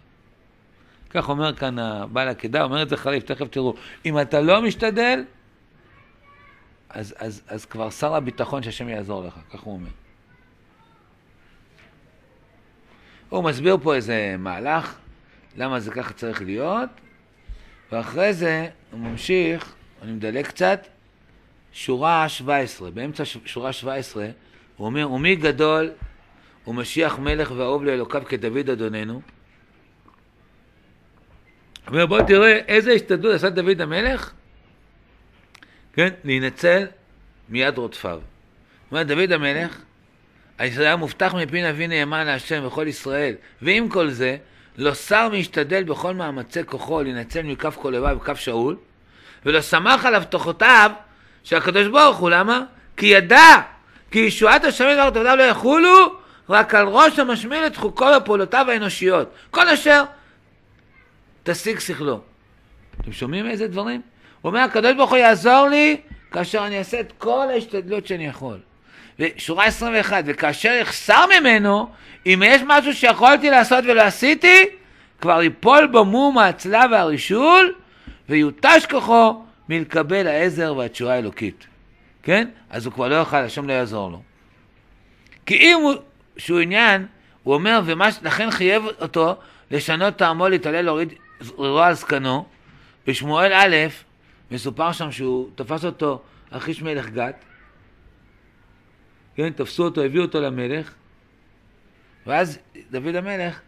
כך 1.10 1.28
אומר 1.28 1.54
כאן 1.54 1.78
הבעל 1.78 2.28
עקדה, 2.28 2.62
אומר 2.62 2.82
את 2.82 2.88
זה 2.88 2.96
חליף, 2.96 3.24
תכף 3.24 3.48
תראו. 3.48 3.74
אם 4.06 4.20
אתה 4.20 4.40
לא 4.40 4.62
משתדל, 4.62 5.24
אז, 6.88 7.14
אז, 7.18 7.42
אז 7.48 7.64
כבר 7.64 7.90
שר 7.90 8.14
הביטחון 8.14 8.62
שהשם 8.62 8.88
יעזור 8.88 9.24
לך, 9.24 9.34
כך 9.52 9.60
הוא 9.60 9.74
אומר. 9.74 9.90
הוא 13.28 13.44
מסביר 13.44 13.76
פה 13.82 13.94
איזה 13.94 14.36
מהלך, 14.38 14.94
למה 15.56 15.80
זה 15.80 15.90
ככה 15.90 16.12
צריך 16.12 16.42
להיות, 16.42 16.88
ואחרי 17.92 18.32
זה 18.32 18.68
הוא 18.90 19.00
ממשיך, 19.00 19.74
אני 20.02 20.12
מדלג 20.12 20.46
קצת, 20.46 20.86
שורה 21.72 22.28
17, 22.28 22.90
באמצע 22.90 23.22
שורה 23.24 23.72
17, 23.72 24.28
הוא 24.76 24.86
אומר, 24.86 25.10
ומי 25.10 25.36
גדול 25.36 25.90
ומשיח 26.66 27.18
מלך 27.18 27.52
ואהוב 27.56 27.84
לאלוקיו 27.84 28.22
כדוד 28.28 28.70
אדוננו. 28.70 29.12
הוא 29.14 29.22
אומר, 31.86 32.06
בוא 32.06 32.22
תראה 32.22 32.52
איזה 32.52 32.92
השתדלות 32.92 33.34
עשה 33.34 33.50
דוד 33.50 33.80
המלך, 33.80 34.32
כן, 35.92 36.08
להינצל 36.24 36.86
מיד 37.48 37.78
רודפיו. 37.78 38.14
הוא 38.14 38.22
אומר, 38.90 39.02
דוד 39.02 39.32
המלך, 39.32 39.78
היה 40.58 40.96
מובטח 40.96 41.34
מפי 41.34 41.62
נביא 41.62 41.86
נאמן 41.86 42.26
להשם 42.26 42.66
וכל 42.66 42.86
ישראל, 42.88 43.34
ועם 43.62 43.88
כל 43.88 44.10
זה, 44.10 44.36
לא 44.78 44.94
שר 44.94 45.28
משתדל 45.28 45.82
בכל 45.82 46.14
מאמצי 46.14 46.60
כוחו 46.66 47.02
להינצל 47.02 47.42
מכף 47.42 47.76
כל 47.76 47.94
איבה 47.94 48.16
וכף 48.16 48.38
שאול, 48.38 48.76
ולא 49.46 49.60
סמך 49.60 50.04
על 50.04 50.14
הבטחותיו 50.14 50.90
של 51.44 51.56
הקדוש 51.56 51.86
ברוך 51.86 52.16
הוא, 52.16 52.30
למה? 52.30 52.62
כי 52.96 53.06
ידע 53.06 53.60
כי 54.10 54.18
ישועת 54.18 54.64
השם 54.64 54.84
לדברות 54.84 55.16
עבדיו 55.16 55.36
לא 55.36 55.42
יחולו 55.42 56.14
רק 56.48 56.74
על 56.74 56.86
ראש 56.86 57.18
המשמיל 57.18 57.66
את 57.66 57.76
חוקו 57.76 58.06
ופעולותיו 58.16 58.66
האנושיות. 58.70 59.32
כל 59.50 59.68
אשר 59.68 60.04
תשיג 61.42 61.78
שכלו. 61.78 62.20
אתם 63.00 63.12
שומעים 63.12 63.46
איזה 63.46 63.68
דברים? 63.68 64.00
הוא 64.40 64.50
אומר, 64.50 64.60
הקדוש 64.60 64.92
ברוך 64.96 65.10
הוא 65.10 65.18
יעזור 65.18 65.68
לי 65.68 66.00
כאשר 66.30 66.66
אני 66.66 66.78
אעשה 66.78 67.00
את 67.00 67.12
כל 67.18 67.46
ההשתדלות 67.50 68.06
שאני 68.06 68.26
יכול. 68.26 68.58
ושורה 69.18 69.64
21, 69.64 70.24
וכאשר 70.26 70.72
יחסר 70.72 71.24
ממנו, 71.40 71.88
אם 72.26 72.42
יש 72.46 72.62
משהו 72.66 72.94
שיכולתי 72.94 73.50
לעשות 73.50 73.84
ולא 73.84 74.02
עשיתי, 74.02 74.64
כבר 75.20 75.42
ייפול 75.42 75.86
בו 75.86 76.04
מום 76.04 76.38
ההצלה 76.38 76.84
והרישול, 76.90 77.74
ויותש 78.28 78.86
כוחו 78.90 79.42
מלקבל 79.68 80.26
העזר 80.26 80.74
והתשורה 80.76 81.14
האלוקית. 81.14 81.66
כן? 82.22 82.48
אז 82.70 82.86
הוא 82.86 82.94
כבר 82.94 83.08
לא 83.08 83.14
יוכל, 83.14 83.36
השם 83.36 83.68
לא 83.68 83.72
יעזור 83.72 84.10
לו. 84.10 84.22
כי 85.46 85.54
אם 85.54 85.78
הוא, 85.82 85.94
שהוא 86.36 86.60
עניין, 86.60 87.06
הוא 87.42 87.54
אומר, 87.54 87.80
ולכן 87.84 88.50
חייב 88.50 88.82
אותו 89.00 89.36
לשנות 89.70 90.16
טעמו, 90.16 90.48
להתעלל, 90.48 90.84
להוריד 90.84 91.12
רוע 91.56 91.86
על 91.86 91.94
זקנו. 91.94 92.44
בשמואל 93.06 93.52
א', 93.52 93.76
מסופר 94.50 94.92
שם 94.92 95.12
שהוא 95.12 95.48
תפס 95.54 95.84
אותו 95.84 96.22
אחיש 96.50 96.82
מלך 96.82 97.08
גת, 97.08 97.44
כן, 99.38 99.50
תפסו 99.50 99.84
אותו, 99.84 100.02
הביאו 100.02 100.22
אותו 100.22 100.40
למלך, 100.40 100.94
ואז 102.26 102.58
דוד 102.90 103.14
המלך 103.14 103.60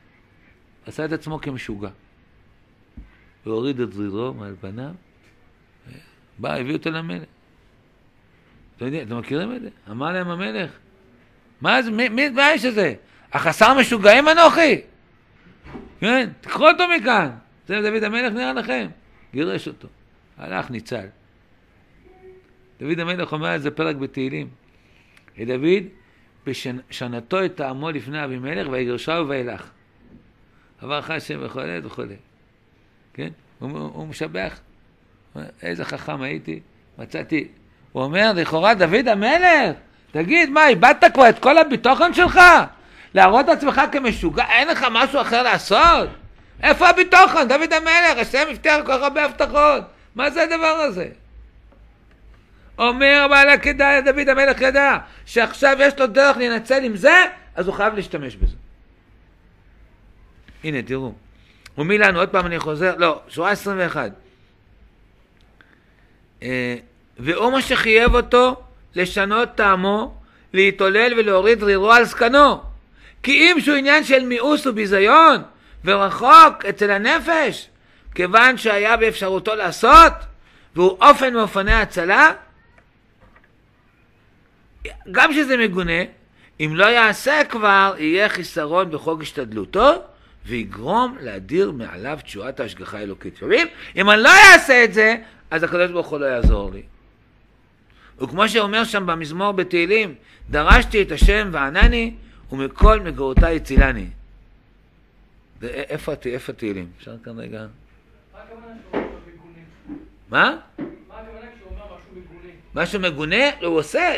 עשה 0.87 1.05
את 1.05 1.13
עצמו 1.13 1.41
כמשוגע. 1.41 1.89
והוריד 3.47 3.81
את 3.81 3.93
זרירו 3.93 4.35
מעל 4.35 4.57
פניו, 4.61 4.91
בא, 6.39 6.55
הביא 6.55 6.73
אותו 6.73 6.91
למלך. 6.91 7.29
אתם 8.77 8.85
יודעים, 8.85 9.07
אתם 9.07 9.19
מכירים 9.19 9.57
את 9.57 9.63
זה? 9.63 9.69
אמר 9.91 10.13
להם 10.13 10.29
המלך, 10.29 10.71
מה 11.61 11.83
זה, 11.83 11.91
מי, 11.91 12.09
מי, 12.09 12.29
מה 12.29 12.47
האיש 12.47 12.65
הזה? 12.65 12.95
החסר 13.33 13.75
משוגעים 13.75 14.29
אנוכי? 14.29 14.81
כן, 16.01 16.31
תקחו 16.41 16.69
אותו 16.69 16.85
מכאן. 16.97 17.31
זה 17.69 17.81
דוד 17.91 18.05
המלך 18.05 18.33
נראה 18.33 18.53
לכם. 18.53 18.89
גירש 19.33 19.69
אותו. 19.69 19.89
הלך, 20.39 20.71
ניצל. 20.71 21.07
דוד 22.81 23.01
המלך 23.01 23.33
אומר 23.33 23.53
איזה 23.53 23.71
פרק 23.71 23.97
בתהילים. 23.97 24.60
לדוד, 25.39 25.85
בשנתו 26.47 27.45
את 27.45 27.55
טעמו 27.55 27.91
לפני 27.91 28.25
אבימלך, 28.25 28.69
ויגרשהו 28.71 29.29
וילך. 29.29 29.71
עבר 30.83 30.99
לך 30.99 31.11
השם 31.11 31.39
וכולי 31.43 31.79
וכולי. 31.85 32.17
כן? 33.15 33.29
הוא, 33.59 33.71
הוא 33.71 34.07
משבח. 34.07 34.61
איזה 35.63 35.85
חכם 35.85 36.23
הייתי, 36.23 36.61
מצאתי. 36.99 37.49
הוא 37.93 38.03
אומר, 38.03 38.33
לכאורה 38.35 38.75
דוד 38.75 39.09
המלך, 39.09 39.77
תגיד, 40.13 40.51
מה, 40.51 40.69
איבדת 40.69 41.05
כבר 41.15 41.29
את 41.29 41.39
כל 41.39 41.59
הביטחון 41.59 42.15
שלך? 42.15 42.41
להראות 43.15 43.45
את 43.45 43.49
עצמך 43.49 43.81
כמשוגע, 43.93 44.45
אין 44.51 44.69
לך 44.69 44.87
משהו 44.93 45.21
אחר 45.21 45.43
לעשות? 45.43 46.09
איפה 46.63 46.89
הביטחון? 46.89 47.49
דוד 47.49 47.73
המלך, 47.73 48.19
השם 48.19 48.45
הבטיח 48.51 48.77
כל 48.77 48.93
כך 48.93 49.03
הרבה 49.03 49.25
הבטחות. 49.25 49.85
מה 50.15 50.31
זה 50.31 50.43
הדבר 50.43 50.67
הזה? 50.67 51.09
אומר 52.81 53.27
בעל 53.31 53.49
עקדה, 53.49 54.01
דוד 54.01 54.29
המלך 54.29 54.61
ידע, 54.61 54.99
שעכשיו 55.27 55.77
יש 55.81 55.99
לו 55.99 56.07
דרך 56.07 56.37
להינצל 56.37 56.85
עם 56.85 56.97
זה, 56.97 57.25
אז 57.55 57.67
הוא 57.67 57.75
חייב 57.75 57.95
להשתמש 57.95 58.37
בזה. 58.37 58.57
הנה, 60.65 60.83
תראו. 60.83 61.13
ומי 61.79 61.99
לנו, 61.99 62.19
עוד 62.19 62.29
פעם 62.29 62.47
אני 62.47 62.59
חוזר, 62.59 62.95
לא, 62.97 63.21
שורה 63.29 63.51
21. 63.51 64.11
אה, 66.43 66.77
והוא 67.19 67.53
מה 67.53 67.63
שחייב 67.63 68.15
אותו 68.15 68.57
לשנות 68.95 69.49
טעמו, 69.55 70.15
להתעולל 70.53 71.15
ולהוריד 71.19 71.63
רירו 71.63 71.93
על 71.93 72.05
זקנו. 72.05 72.61
כי 73.23 73.33
אם 73.33 73.57
שהוא 73.61 73.77
עניין 73.77 74.05
של 74.05 74.25
מיאוס 74.25 74.67
וביזיון, 74.67 75.43
ורחוק 75.85 76.65
אצל 76.69 76.91
הנפש, 76.91 77.69
כיוון 78.15 78.57
שהיה 78.57 78.97
באפשרותו 78.97 79.55
לעשות, 79.55 80.13
והוא 80.77 80.99
אופן 81.01 81.35
מאופני 81.35 81.73
ההצלה, 81.73 82.33
גם 85.11 85.33
שזה 85.33 85.57
מגונה, 85.57 86.03
אם 86.61 86.73
לא 86.75 86.85
יעשה 86.85 87.41
כבר, 87.49 87.95
יהיה 87.99 88.29
חיסרון 88.29 88.91
בחוק 88.91 89.23
השתדלותו, 89.23 90.03
ויגרום 90.47 91.17
להדיר 91.21 91.71
מעליו 91.71 92.19
תשועת 92.23 92.61
ההשגחה 92.61 92.99
האלוקית. 92.99 93.37
שומעים? 93.37 93.67
אם 93.97 94.11
אני 94.11 94.23
לא 94.23 94.31
אעשה 94.53 94.85
את 94.85 94.95
זה, 94.95 95.17
אז 95.51 95.63
הקדוש 95.63 95.91
ברוך 95.91 96.09
הוא 96.09 96.19
לא 96.19 96.27
יעזור 96.27 96.71
לי. 96.73 96.83
וכמו 98.21 98.49
שאומר 98.49 98.85
שם 98.85 99.07
במזמור 99.07 99.53
בתהילים, 99.53 100.15
דרשתי 100.51 101.03
את 101.03 101.13
השם 101.13 101.49
וענני, 101.53 102.15
ומכל 102.53 103.01
מגורותיי 103.01 103.57
הצילני. 103.57 104.07
איפה 105.63 106.13
התהילים? 106.49 106.89
אפשר 106.99 107.15
כאן 107.25 107.39
רגע? 107.39 107.67
מה? 110.31 110.57
משהו 112.75 113.01
מגונה, 113.01 113.51
הוא 113.63 113.79
עושה, 113.79 114.15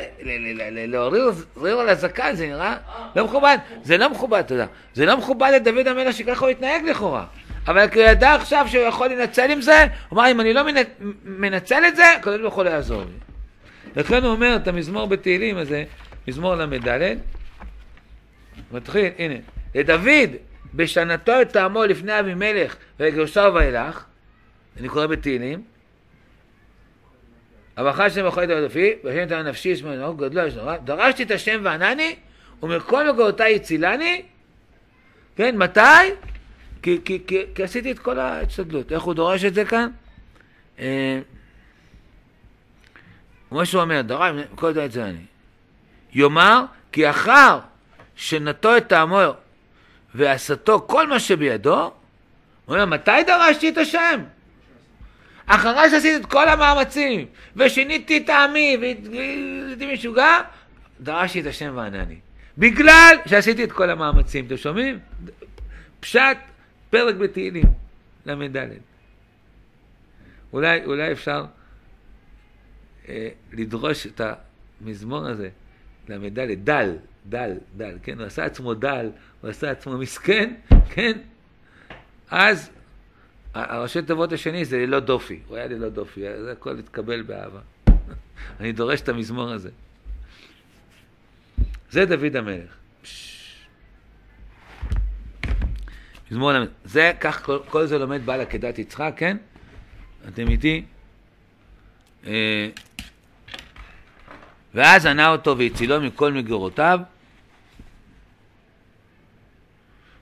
זריר 1.54 1.80
על 1.80 1.88
הזקן, 1.88 2.34
זה 2.34 2.46
נראה 2.46 2.76
לא 3.16 3.24
מכובד. 3.24 3.58
זה 3.82 3.96
לא 3.96 4.10
מכובד, 4.10 4.42
תודה. 4.42 4.66
זה 4.94 5.06
לא 5.06 5.16
מכובד 5.16 5.52
לדוד 5.54 5.88
המלך 5.88 6.16
שככה 6.16 6.44
הוא 6.44 6.50
התנהג 6.50 6.84
לכאורה. 6.84 7.24
אבל 7.66 7.88
כי 7.88 7.98
הוא 8.02 8.08
ידע 8.08 8.34
עכשיו 8.34 8.66
שהוא 8.68 8.84
יכול 8.84 9.08
לנצל 9.08 9.50
עם 9.50 9.60
זה, 9.60 9.86
הוא 10.08 10.18
אמר, 10.18 10.30
אם 10.30 10.40
אני 10.40 10.52
לא 10.52 10.62
מנצל 11.24 11.82
את 11.88 11.96
זה, 11.96 12.12
הקדוש 12.12 12.40
ברוך 12.40 12.54
הוא 12.54 12.64
לא 12.64 12.70
יעזור 12.70 13.02
לי. 13.02 13.18
לכן 13.96 14.24
הוא 14.24 14.32
אומר 14.32 14.56
את 14.56 14.68
המזמור 14.68 15.06
בתהילים 15.06 15.56
הזה, 15.56 15.84
מזמור 16.28 16.54
ל"ד, 16.54 17.16
מתחיל, 18.72 19.10
הנה, 19.18 19.34
לדוד 19.74 20.30
בשנתו 20.74 21.42
את 21.42 21.52
טעמו 21.52 21.84
לפני 21.84 22.20
אבימלך 22.20 22.76
ויגרשו 23.00 23.54
ואילך, 23.54 24.04
אני 24.80 24.88
קורא 24.88 25.06
בתהילים, 25.06 25.62
הברכה 27.76 28.04
השם 28.06 28.26
בכל 28.26 28.42
ידע 28.42 28.60
לפי, 28.60 28.92
והשם 29.04 29.18
נתן 29.18 29.46
נפשי 29.48 29.68
ישמע 29.68 29.96
נאור 29.96 30.18
גדלו 30.18 30.46
יש 30.46 30.54
נורא, 30.54 30.76
דרשתי 30.76 31.22
את 31.22 31.30
השם 31.30 31.60
וענני, 31.62 32.16
ומכל 32.62 33.12
מגורותיי 33.12 33.56
הצילני, 33.56 34.22
כן, 35.36 35.56
מתי? 35.56 35.80
כי, 36.82 36.98
כי, 37.04 37.22
כי, 37.26 37.42
כי 37.54 37.62
עשיתי 37.62 37.92
את 37.92 37.98
כל 37.98 38.18
ההשתדלות. 38.18 38.92
איך 38.92 39.02
הוא 39.02 39.14
דורש 39.14 39.44
את 39.44 39.54
זה 39.54 39.64
כאן? 39.64 39.90
אה, 40.78 41.20
כמו 43.48 43.66
שהוא 43.66 43.82
אומר, 43.82 44.02
דרש, 44.02 44.32
כל 44.54 44.70
ידע 44.70 44.84
הצילני. 44.84 45.24
יאמר, 46.12 46.64
כי 46.92 47.10
אחר 47.10 47.58
שנתו 48.16 48.76
את 48.76 48.86
טעמו 48.86 49.20
ועשתו 50.14 50.84
כל 50.86 51.06
מה 51.06 51.20
שבידו, 51.20 51.80
הוא 52.64 52.74
אומר, 52.74 52.84
מתי 52.84 53.22
דרשתי 53.26 53.68
את 53.68 53.78
השם? 53.78 54.20
אחרי 55.46 55.90
שעשיתי 55.90 56.16
את 56.16 56.26
כל 56.26 56.48
המאמצים, 56.48 57.26
ושיניתי 57.56 58.24
טעמי, 58.24 58.76
והייתי 58.80 59.94
משוגע, 59.94 60.40
דרשתי 61.00 61.40
את 61.40 61.46
השם 61.46 61.72
וענני. 61.76 62.16
בגלל 62.58 63.16
שעשיתי 63.26 63.64
את 63.64 63.72
כל 63.72 63.90
המאמצים. 63.90 64.46
אתם 64.46 64.56
שומעים? 64.56 64.98
פשט 66.00 66.36
פרק 66.90 67.14
בתהילים, 67.14 67.64
ל"ד. 68.26 68.56
אולי, 70.52 70.84
אולי 70.84 71.12
אפשר 71.12 71.44
אה, 73.08 73.28
לדרוש 73.52 74.06
את 74.06 74.20
המזמור 74.80 75.26
הזה, 75.26 75.48
ל"ד, 76.08 76.64
דל, 76.64 76.96
דל, 77.26 77.52
דל, 77.76 77.98
כן? 78.02 78.18
הוא 78.18 78.26
עשה 78.26 78.44
עצמו 78.44 78.74
דל, 78.74 79.10
הוא 79.40 79.50
עשה 79.50 79.70
עצמו 79.70 79.98
מסכן, 79.98 80.54
כן? 80.90 81.18
אז 82.30 82.70
הראשי 83.54 84.02
תיבות 84.02 84.32
השני 84.32 84.64
זה 84.64 84.78
ללא 84.78 85.00
דופי, 85.00 85.40
הוא 85.46 85.56
היה 85.56 85.66
ללא 85.66 85.88
דופי, 85.88 86.20
זה 86.20 86.52
הכל 86.52 86.78
התקבל 86.78 87.22
באהבה. 87.22 87.60
אני 88.60 88.72
דורש 88.72 89.00
את 89.00 89.08
המזמור 89.08 89.50
הזה. 89.50 89.70
זה 91.90 92.04
דוד 92.06 92.36
המלך. 92.36 92.76
מזמור 96.30 96.52
למד. 96.52 96.68
זה, 96.84 97.12
כך 97.20 97.44
כל, 97.44 97.58
כל 97.68 97.86
זה 97.86 97.98
לומד 97.98 98.26
בעל 98.26 98.40
עקדת 98.40 98.78
יצחק, 98.78 99.14
כן? 99.16 99.36
אתם 100.28 100.48
איתי? 100.48 100.84
אה, 102.26 102.68
ואז 104.74 105.06
ענה 105.06 105.28
אותו 105.28 105.58
והצילו 105.58 106.00
מכל 106.00 106.32
מגורותיו, 106.32 107.00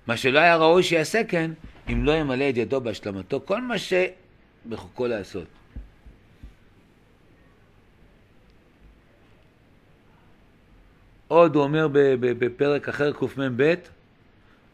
מה 0.07 0.17
שלא 0.17 0.39
היה 0.39 0.57
ראוי 0.57 0.83
שיעשה 0.83 1.25
כן, 1.29 1.51
אם 1.93 2.05
לא 2.05 2.13
ימלא 2.13 2.51
את 2.51 2.57
ידו 2.57 2.81
בהשלמתו 2.81 3.41
כל 3.45 3.61
מה 3.61 3.75
שבחוקו 3.79 5.07
לעשות. 5.07 5.47
עוד 11.29 11.55
הוא 11.55 11.63
אומר 11.63 11.89
בפרק 12.21 12.89
אחר 12.89 13.13
קמ"ב, 13.13 13.75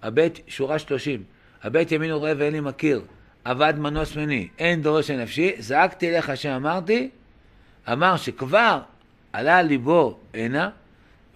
הבית, 0.03 0.41
שורה 0.49 0.79
שלושים, 0.79 1.23
הבית 1.63 1.93
ימין 1.93 2.13
וראה 2.13 2.33
ואין 2.37 2.53
לי 2.53 2.61
מכיר, 2.61 3.03
אבד 3.45 3.75
מנוס 3.79 4.17
מני, 4.17 4.49
אין 4.59 4.83
דורש 4.83 5.11
לנפשי, 5.11 5.53
זעקתי 5.59 6.11
אליך 6.11 6.37
שאמרתי, 6.37 7.11
אמר 7.93 8.17
שכבר 8.17 8.81
עלה 9.33 9.63
ליבו 9.63 10.19
הנה, 10.35 10.71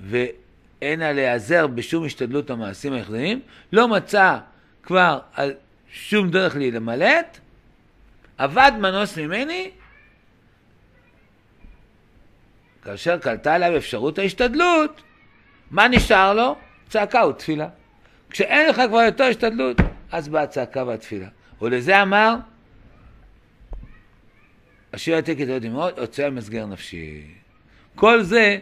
ואינה 0.01 1.13
להיעזר 1.13 1.67
בשום 1.67 2.05
השתדלות 2.05 2.51
המעשים 2.51 2.93
היחדנים, 2.93 3.41
לא 3.73 3.89
מצא 3.89 4.39
כבר 4.83 5.19
על 5.35 5.53
שום 5.93 6.31
דרך 6.31 6.57
לי 6.57 6.71
למלט, 6.71 7.39
אבד 8.39 8.73
מנוס 8.81 9.19
ממני, 9.19 9.71
כאשר 12.83 13.19
קלטה 13.19 13.55
עליו 13.55 13.77
אפשרות 13.77 14.19
ההשתדלות, 14.19 15.03
מה 15.71 15.89
נשאר 15.89 16.35
לו? 16.35 16.57
צעקה 16.89 17.27
ותפילה. 17.27 17.69
כשאין 18.31 18.69
לך 18.71 18.83
כבר 18.89 19.01
יותר 19.01 19.25
השתדלות, 19.25 19.77
אז 20.13 20.29
באה 20.29 20.43
הצעקה 20.43 20.85
והתפילה. 20.85 21.29
ולזה 21.63 22.03
אמר, 22.03 22.35
אשר 24.95 25.13
יתק 25.13 25.37
את 25.43 25.49
עוד 25.49 25.65
אמהות, 25.65 25.99
הוצא 25.99 26.25
על 26.25 26.31
מסגר 26.31 26.67
נפשי. 26.67 27.25
כל 27.95 28.23
זה 28.23 28.59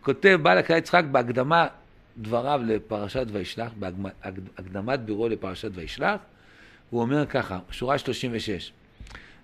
כותב 0.00 0.38
בעל 0.42 0.58
הקהל 0.58 0.78
יצחק 0.78 1.04
בהקדמה 1.10 1.66
דבריו 2.18 2.60
לפרשת 2.66 3.26
וישלח, 3.32 3.72
בהקדמת 3.78 5.00
בירו 5.00 5.28
לפרשת 5.28 5.70
וישלח, 5.74 6.20
הוא 6.90 7.00
אומר 7.00 7.26
ככה, 7.26 7.58
שורה 7.70 7.98
36, 7.98 8.72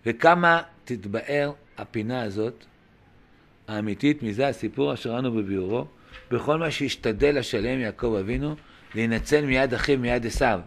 וכמה 0.07 0.63
תתבאר 0.85 1.53
הפינה 1.79 2.23
הזאת, 2.23 2.65
האמיתית, 3.69 4.23
מזה 4.23 4.49
הסיפור 4.49 4.95
אשר 4.95 5.13
ראינו 5.13 5.33
בביאורו, 5.33 5.87
בכל 6.31 6.59
מה 6.59 6.71
שהשתדל 6.71 7.39
השלם 7.39 7.81
יעקב 7.81 8.17
אבינו 8.21 8.55
להינצל 8.95 9.45
מיד 9.47 9.75
אחיו 9.75 9.99
מיד 9.99 10.27
עשיו. 10.27 10.61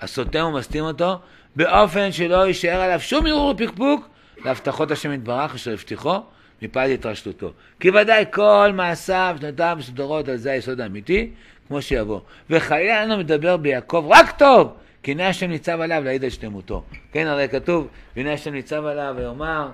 הסותם 0.00 0.44
ומסתים 0.44 0.84
אותו 0.84 1.18
באופן 1.56 2.12
שלא 2.12 2.46
יישאר 2.46 2.80
עליו 2.80 3.00
שום 3.00 3.26
ערעור 3.26 3.54
ופקפוק 3.54 4.08
להבטחות 4.44 4.90
השם 4.90 5.12
יתברך 5.12 5.54
אשר 5.54 5.72
הבטיחו 5.72 6.20
מפעל 6.62 6.90
התרשלותו. 6.90 7.52
כי 7.80 7.90
ודאי 7.90 8.24
כל 8.30 8.70
מעשיו, 8.74 9.36
שנותיו 9.40 9.76
מסודרות 9.78 10.28
על 10.28 10.36
זה 10.36 10.50
היסוד 10.52 10.80
האמיתי, 10.80 11.30
כמו 11.68 11.82
שיבוא. 11.82 12.20
וחלילה 12.50 13.04
לנו 13.04 13.18
מדבר 13.18 13.56
ביעקב 13.56 14.06
רק 14.10 14.38
טוב, 14.38 14.72
כי 15.06 15.12
הנה 15.12 15.28
השם 15.28 15.46
ניצב 15.46 15.80
עליו 15.80 16.02
להעיד 16.04 16.24
על 16.24 16.30
שלמותו. 16.30 16.84
כן, 17.12 17.26
הרי 17.26 17.48
כתוב, 17.48 17.88
והנה 18.16 18.32
השם 18.32 18.52
ניצב 18.52 18.84
עליו 18.84 19.14
ויאמר, 19.18 19.70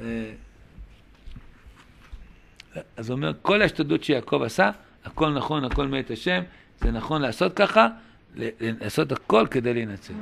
אה, 0.00 0.06
אז 2.96 3.10
הוא 3.10 3.16
אומר, 3.16 3.32
כל 3.42 3.62
ההשתדלות 3.62 4.04
שיעקב 4.04 4.42
עשה, 4.42 4.70
הכל 5.04 5.30
נכון, 5.30 5.64
הכל 5.64 5.86
מאת 5.88 6.10
השם, 6.10 6.42
זה 6.80 6.90
נכון 6.90 7.22
לעשות 7.22 7.52
ככה, 7.56 7.88
לעשות 8.60 9.12
הכל 9.12 9.46
כדי 9.50 9.74
להינצל. 9.74 10.14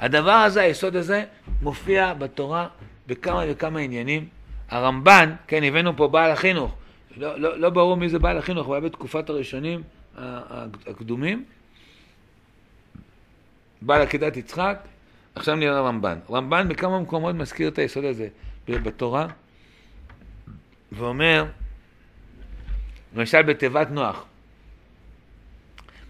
הדבר 0.00 0.30
הזה, 0.30 0.60
היסוד 0.60 0.96
הזה, 0.96 1.24
מופיע 1.62 2.14
בתורה 2.14 2.68
בכמה 3.06 3.42
וכמה 3.48 3.78
עניינים. 3.78 4.28
הרמב"ן, 4.68 5.34
כן, 5.46 5.64
הבאנו 5.64 5.96
פה 5.96 6.08
בעל 6.08 6.30
החינוך, 6.30 6.74
לא, 7.16 7.40
לא, 7.40 7.58
לא 7.58 7.70
ברור 7.70 7.96
מי 7.96 8.08
זה 8.08 8.18
בעל 8.18 8.38
החינוך, 8.38 8.66
הוא 8.66 8.74
היה 8.74 8.80
בתקופת 8.80 9.30
הראשונים 9.30 9.82
הקדומים. 10.86 11.44
בעל 13.82 14.02
עקדת 14.02 14.36
יצחק, 14.36 14.78
עכשיו 15.34 15.56
נראה 15.56 15.80
רמב"ן. 15.80 16.18
רמב"ן 16.30 16.68
בכמה 16.68 17.00
מקומות 17.00 17.34
מזכיר 17.34 17.68
את 17.68 17.78
היסוד 17.78 18.04
הזה 18.04 18.28
בתורה, 18.68 19.26
ואומר, 20.92 21.46
למשל 23.16 23.42
בתיבת 23.42 23.90
נוח, 23.90 24.24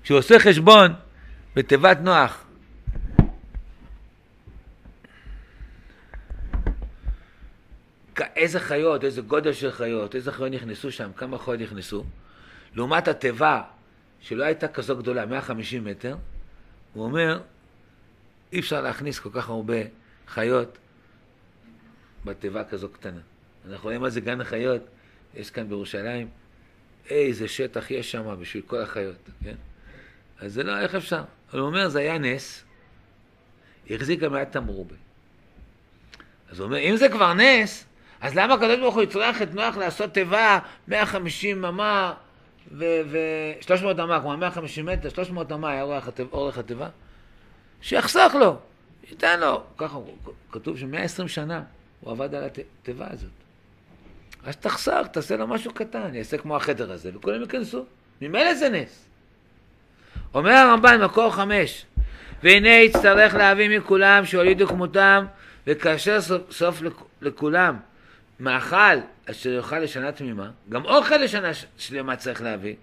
כשהוא 0.02 0.18
עושה 0.18 0.38
חשבון 0.38 0.94
בתיבת 1.56 1.98
נוח, 2.00 2.44
איזה 8.36 8.60
חיות, 8.60 9.04
איזה 9.04 9.20
גודל 9.20 9.52
של 9.52 9.72
חיות, 9.72 10.14
איזה 10.14 10.32
חיות 10.32 10.52
נכנסו 10.52 10.92
שם, 10.92 11.10
כמה 11.16 11.38
חיות 11.38 11.60
נכנסו, 11.60 12.04
לעומת 12.74 13.08
התיבה 13.08 13.62
שלא 14.20 14.44
הייתה 14.44 14.68
כזו 14.68 14.96
גדולה, 14.96 15.26
150 15.26 15.84
מטר, 15.84 16.16
הוא 16.92 17.04
אומר, 17.04 17.40
אי 18.52 18.60
אפשר 18.60 18.80
להכניס 18.80 19.18
כל 19.18 19.30
כך 19.32 19.48
הרבה 19.48 19.76
חיות 20.28 20.78
בתיבה 22.24 22.64
כזו 22.64 22.88
קטנה. 22.88 23.20
אנחנו 23.68 23.84
רואים 23.84 24.00
מה 24.00 24.10
זה 24.10 24.20
גן 24.20 24.40
החיות, 24.40 24.82
יש 25.34 25.50
כאן 25.50 25.68
בירושלים, 25.68 26.28
איזה 27.10 27.48
שטח 27.48 27.90
יש 27.90 28.10
שם 28.10 28.36
בשביל 28.40 28.62
כל 28.66 28.82
החיות, 28.82 29.16
כן? 29.44 29.54
אז 30.38 30.52
זה 30.52 30.62
לא, 30.62 30.78
איך 30.78 30.94
אפשר? 30.94 31.22
הוא 31.52 31.60
אומר, 31.60 31.88
זה 31.88 31.98
היה 31.98 32.18
נס, 32.18 32.64
החזיק 33.90 34.20
גם 34.20 34.32
מעט 34.32 34.52
תמרובה. 34.52 34.94
אז 36.50 36.58
הוא 36.58 36.66
אומר, 36.66 36.78
אם 36.78 36.96
זה 36.96 37.08
כבר 37.08 37.34
נס, 37.34 37.84
אז 38.20 38.34
למה 38.34 38.54
הקדוש 38.54 38.78
ברוך 38.78 38.94
הוא 38.94 39.02
יצטרך 39.02 39.42
את 39.42 39.54
נוח 39.54 39.76
לעשות 39.76 40.14
תיבה 40.14 40.58
150 40.88 41.64
אמה 41.64 42.14
ו-300 42.72 44.02
אמה, 44.02 44.20
כלומר 44.20 44.36
150 44.36 44.86
מטר, 44.86 45.08
300 45.08 45.52
אמה 45.52 45.70
היה 45.70 45.82
אורך 46.32 46.58
התיבה? 46.58 46.88
שיחסוך 47.82 48.34
לו, 48.34 48.56
ייתן 49.10 49.40
לו. 49.40 49.62
ככה 49.78 49.98
כתוב 50.52 50.78
ש-120 50.78 51.28
שנה 51.28 51.62
הוא 52.00 52.12
עבד 52.12 52.34
על 52.34 52.44
התיבה 52.44 53.06
הזאת. 53.10 53.30
אז 54.44 54.56
תחסך, 54.56 55.06
תעשה 55.12 55.36
לו 55.36 55.46
משהו 55.46 55.74
קטן, 55.74 56.14
יעשה 56.14 56.38
כמו 56.38 56.56
החדר 56.56 56.92
הזה, 56.92 57.10
וכולם 57.14 57.40
ייכנסו. 57.40 57.84
ממילא 58.20 58.54
זה 58.54 58.68
נס. 58.68 59.06
אומר 60.34 60.52
הרמב"ן, 60.52 61.04
מקור 61.04 61.30
חמש, 61.30 61.84
והנה 62.42 62.68
יצטרך 62.68 63.34
להביא 63.34 63.78
מכולם 63.78 64.24
שהולידו 64.24 64.66
כמותם, 64.66 65.24
וכאשר 65.66 66.20
סוף, 66.20 66.52
סוף 66.52 66.82
לכולם 67.22 67.76
מאכל 68.40 68.96
אשר 69.30 69.50
יאכל 69.50 69.78
לשנה 69.78 70.12
תמימה, 70.12 70.50
גם 70.68 70.84
אוכל 70.84 71.16
לשנה 71.16 71.50
שלמה 71.78 72.16
צריך 72.16 72.42
להביא. 72.42 72.74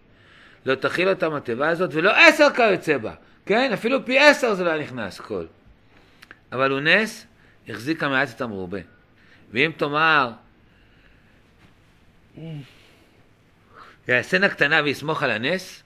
לא 0.66 0.76
תכיל 0.76 1.10
אותם 1.10 1.34
התיבה 1.34 1.70
הזאת, 1.70 1.90
ולא 1.94 2.12
עשר 2.12 2.48
כיוצא 2.56 2.98
בה. 2.98 3.14
כן? 3.48 3.74
אפילו 3.74 4.06
פי 4.06 4.20
עשר 4.20 4.54
זה 4.54 4.64
לא 4.64 4.70
היה 4.70 4.84
נכנס 4.84 5.20
כל. 5.20 5.46
אבל 6.52 6.72
הוא 6.72 6.80
נס, 6.80 7.26
החזיק 7.70 8.04
המעט 8.04 8.30
את 8.30 8.42
המרובה. 8.42 8.80
ואם 9.52 9.72
תאמר, 9.78 10.32
יעשנה 14.08 14.50
קטנה 14.50 14.82
ויסמוך 14.84 15.24
על 15.24 15.32
הנס, 15.32 15.84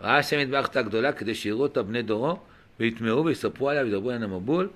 ראה 0.00 0.18
השם 0.18 0.38
יתברך 0.38 0.66
את 0.66 0.76
הגדולה 0.76 1.12
כדי 1.12 1.34
שיראו 1.34 1.62
אותה 1.62 1.82
בני 1.82 2.02
דורו 2.02 2.38
ויטמעו 2.80 3.24
ויספרו 3.24 3.70
עליה 3.70 3.84
וידברו 3.84 4.10
עליה 4.10 4.24
המבול, 4.24 4.70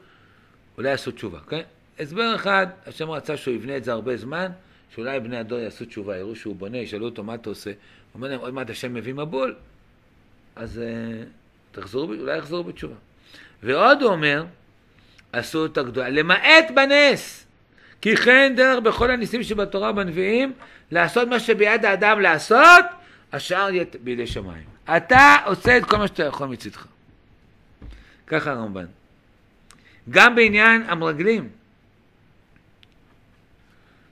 אולי 0.76 0.90
יעשו 0.90 1.10
תשובה, 1.10 1.38
כן? 1.48 1.62
הסבר 1.98 2.34
אחד, 2.34 2.66
השם 2.86 3.10
רצה 3.10 3.36
שהוא 3.36 3.54
יבנה 3.54 3.76
את 3.76 3.84
זה 3.84 3.92
הרבה 3.92 4.16
זמן, 4.16 4.50
שאולי 4.94 5.20
בני 5.20 5.36
הדור 5.36 5.58
יעשו 5.58 5.84
תשובה, 5.84 6.16
יראו 6.16 6.36
שהוא 6.36 6.56
בונה, 6.56 6.78
ישאלו 6.78 7.04
אותו 7.04 7.24
מה 7.24 7.34
אתה 7.34 7.50
עושה, 7.50 7.70
הוא 7.70 7.76
אומר 8.14 8.28
להם 8.28 8.40
עוד 8.40 8.54
מעט 8.54 8.70
השם 8.70 8.94
מביא 8.94 9.14
מבול, 9.14 9.54
אז 10.56 10.80
תחזרו, 11.80 12.04
אולי 12.04 12.38
יחזרו 12.38 12.64
בתשובה. 12.64 12.94
ועוד 13.62 14.02
הוא 14.02 14.10
אומר, 14.10 14.44
עשו 15.32 15.66
את 15.66 15.78
הגדולה, 15.78 16.08
למעט 16.08 16.70
בנס, 16.74 17.46
כי 18.00 18.16
כן 18.16 18.52
דרך 18.56 18.82
בכל 18.82 19.10
הניסים 19.10 19.42
שבתורה 19.42 19.90
ובנביאים, 19.90 20.52
לעשות 20.90 21.28
מה 21.28 21.40
שביד 21.40 21.84
האדם 21.84 22.20
לעשות, 22.20 22.84
השאר 23.32 23.70
יהיה 23.70 23.84
בידי 24.02 24.26
שמיים. 24.26 24.64
אתה 24.96 25.36
עושה 25.44 25.76
את 25.76 25.84
כל 25.84 25.96
מה 25.96 26.06
שאתה 26.06 26.24
יכול 26.24 26.48
מצדך. 26.48 26.86
ככה 28.26 28.50
הרמב"ן. 28.50 28.86
גם 30.10 30.34
בעניין 30.34 30.84
המרגלים, 30.88 31.48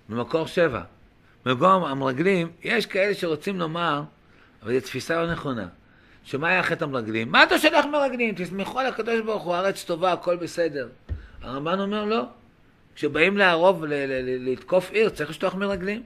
במקור 0.09 0.47
שבע, 0.47 0.83
במקום 1.45 1.85
המרגלים, 1.85 2.51
יש 2.63 2.87
כאלה 2.87 3.15
שרוצים 3.15 3.59
לומר, 3.59 4.03
אבל 4.63 4.75
זו 4.75 4.81
תפיסה 4.87 5.23
לא 5.23 5.33
נכונה, 5.33 5.67
שמה 6.27 6.49
היה 6.49 6.63
חטא 6.63 6.85
המרגלים? 6.85 7.33
מה 7.33 7.43
אתה 7.43 7.59
שולח 7.59 7.85
מרגלים? 7.85 8.35
תסמכו 8.35 8.81
על 8.81 8.87
הקדוש 8.87 9.21
ברוך 9.21 9.43
הוא, 9.43 9.55
הארץ 9.55 9.85
טובה, 9.85 10.13
הכל 10.13 10.37
בסדר. 10.37 10.89
הרמב"ן 11.43 11.81
אומר 11.81 12.05
לא, 12.05 12.23
כשבאים 12.97 13.37
לערוב, 13.37 13.85
לתקוף 14.41 14.91
עיר, 14.91 15.09
צריך 15.09 15.31
לשלוח 15.31 15.55
מרגלים. 15.55 16.03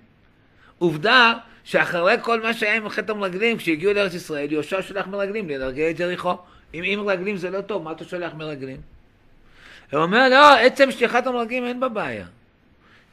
עובדה 0.79 1.33
שאחרי 1.65 2.15
כל 2.23 2.41
מה 2.41 2.55
שהיה 2.55 2.77
עם 2.77 2.89
חטא 2.89 3.13
המרגלים, 3.13 3.57
כשהגיעו 3.57 3.93
לארץ 3.93 4.15
ישראל, 4.15 4.53
יהושע 4.53 4.83
שולח 4.83 5.07
מרגלים 5.07 5.49
לנרגל 5.49 5.91
את 5.91 6.01
יריחו. 6.01 6.35
אם, 6.75 6.85
אם 6.85 7.03
מרגלים 7.07 7.37
זה 7.37 7.51
לא 7.51 7.61
טוב, 7.61 7.83
מה 7.83 7.93
אתה 7.93 8.05
שולח 8.05 8.35
מרגלים? 8.35 8.81
הוא 9.93 10.03
אומר, 10.03 10.29
לא, 10.29 10.57
עצם 10.57 10.91
שליחת 10.91 11.27
המרגלים 11.27 11.65
אין 11.65 11.81
בה 11.81 11.89
בעיה. 11.89 12.27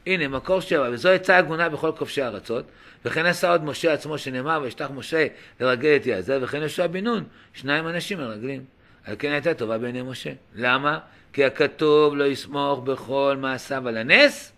הנה, 0.06 0.28
מקור 0.28 0.60
שבע, 0.60 0.88
וזו 0.92 1.08
עצה 1.08 1.36
הגונה 1.36 1.68
בכל 1.68 1.92
כובשי 1.98 2.22
ארצות, 2.22 2.64
וכן 3.04 3.26
עשה 3.26 3.50
עוד 3.50 3.64
משה 3.64 3.92
עצמו 3.92 4.18
שנאמר, 4.18 4.60
וישלח 4.62 4.90
משה 4.90 5.26
לרגל 5.60 5.96
את 5.96 6.06
יעזר, 6.06 6.38
וכן 6.42 6.60
יהושע 6.60 6.86
בן 6.86 7.04
נון, 7.04 7.24
שניים 7.54 7.88
אנשים 7.88 8.18
מרגלים. 8.18 8.64
על 9.04 9.14
כן 9.18 9.32
הייתה 9.32 9.54
טובה 9.54 9.78
בעיני 9.78 10.02
משה. 10.02 10.30
למה? 10.54 10.98
כי 11.32 11.44
הכתוב 11.44 12.16
לא 12.16 12.24
יסמוך 12.24 12.80
בכל 12.80 13.36
מעשיו 13.40 13.88
על 13.88 13.96
הנס, 13.96 14.52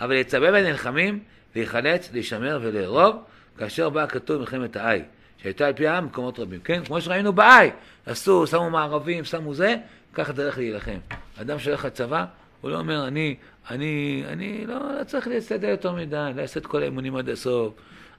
אבל 0.00 0.12
יצווה 0.12 0.52
בנלחמים, 0.52 1.18
להיחלץ, 1.56 2.12
להישמר 2.12 2.58
ולארוב, 2.62 3.16
כאשר 3.58 3.88
בא 3.90 4.02
הכתוב 4.02 4.40
מלחמת 4.40 4.76
האי, 4.76 5.02
שהייתה 5.42 5.66
על 5.66 5.72
פי 5.72 5.86
העם 5.86 6.04
במקומות 6.04 6.38
רבים. 6.38 6.60
כן, 6.60 6.84
כמו 6.84 7.00
שראינו 7.00 7.32
באי, 7.32 7.70
עשו, 8.06 8.46
שמו 8.46 8.70
מערבים, 8.70 9.24
שמו 9.24 9.54
זה, 9.54 9.76
ככה 10.14 10.32
דרך 10.32 10.58
להילחם. 10.58 10.98
אדם 11.40 11.58
שהולך 11.58 11.84
לצבא, 11.84 12.24
הוא 12.64 12.70
לא 12.70 12.78
אומר, 12.78 13.08
אני, 13.08 13.36
אני, 13.70 14.24
אני 14.26 14.66
לא, 14.66 14.98
לא 14.98 15.04
צריך 15.04 15.28
להסתדר 15.28 15.68
יותר 15.68 15.92
מדי, 15.92 16.30
לעשות 16.36 16.56
את 16.56 16.66
כל 16.66 16.82
האימונים 16.82 17.16
עד 17.16 17.28
הסוף, 17.28 17.74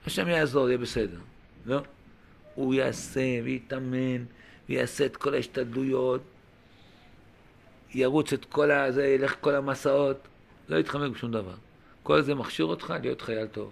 השם 0.05 0.27
יעזור, 0.27 0.67
יהיה 0.67 0.77
בסדר. 0.77 1.17
לא. 1.65 1.81
הוא 2.55 2.73
יעשה 2.73 3.21
ויתאמן, 3.43 4.23
ויעשה 4.69 5.05
את 5.05 5.17
כל 5.17 5.33
ההשתדלויות, 5.33 6.21
ירוץ 7.93 8.33
את 8.33 8.45
כל 8.45 8.71
ה... 8.71 8.91
זה, 8.91 9.07
ילך 9.07 9.35
כל 9.41 9.55
המסעות, 9.55 10.27
לא 10.69 10.77
יתחמק 10.77 11.11
בשום 11.11 11.31
דבר. 11.31 11.55
כל 12.03 12.21
זה 12.21 12.35
מכשיר 12.35 12.65
אותך 12.65 12.93
להיות 13.01 13.21
חייל 13.21 13.47
טוב. 13.47 13.71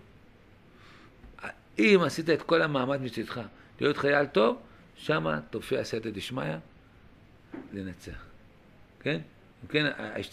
אם 1.80 2.00
עשית 2.06 2.30
את 2.30 2.42
כל 2.42 2.62
המאמץ 2.62 3.00
מצדך 3.02 3.42
להיות 3.82 3.98
חייל 3.98 4.26
טוב, 4.26 4.58
שמה 4.96 5.40
תופיע 5.50 5.84
סייעתא 5.84 6.10
דשמיא 6.10 6.56
לנצח. 7.74 8.26
כן? 9.00 9.20
אם 9.64 9.68
כן, 9.68 9.86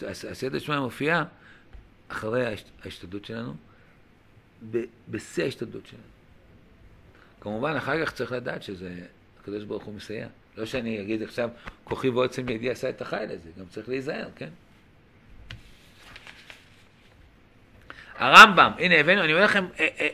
הסייעתא 0.09 0.49
דשמיא 0.59 0.79
מופיעה 0.79 1.25
אחרי 2.09 2.55
ההשתדלות 2.85 3.25
שלנו, 3.25 3.55
בשיא 5.09 5.45
ההשתדלות 5.45 5.87
שלנו. 5.87 6.03
כמובן, 7.41 7.77
אחר 7.77 8.05
כך 8.07 8.13
צריך 8.13 8.33
לדעת 8.33 8.63
שזה, 8.63 8.95
הקדוש 9.41 9.65
ברוך 9.65 9.85
הוא 9.85 9.95
מסייע. 9.95 10.29
לא 10.57 10.67
שאני 10.67 11.01
אגיד 11.01 11.23
עכשיו, 11.23 11.51
כוחי 11.85 12.09
ועוצם 12.09 12.49
ידי 12.49 12.71
עשה 12.71 12.89
את 12.89 13.03
החיל 13.03 13.31
הזה, 13.31 13.51
גם 13.59 13.65
צריך 13.69 13.89
להיזהר, 13.89 14.29
כן? 14.37 14.49
הרמב"ם, 18.19 18.73
הנה 18.79 18.95
הבאנו, 18.95 19.25
אני 19.25 19.33
אומר 19.33 19.45
לכם, 19.45 19.67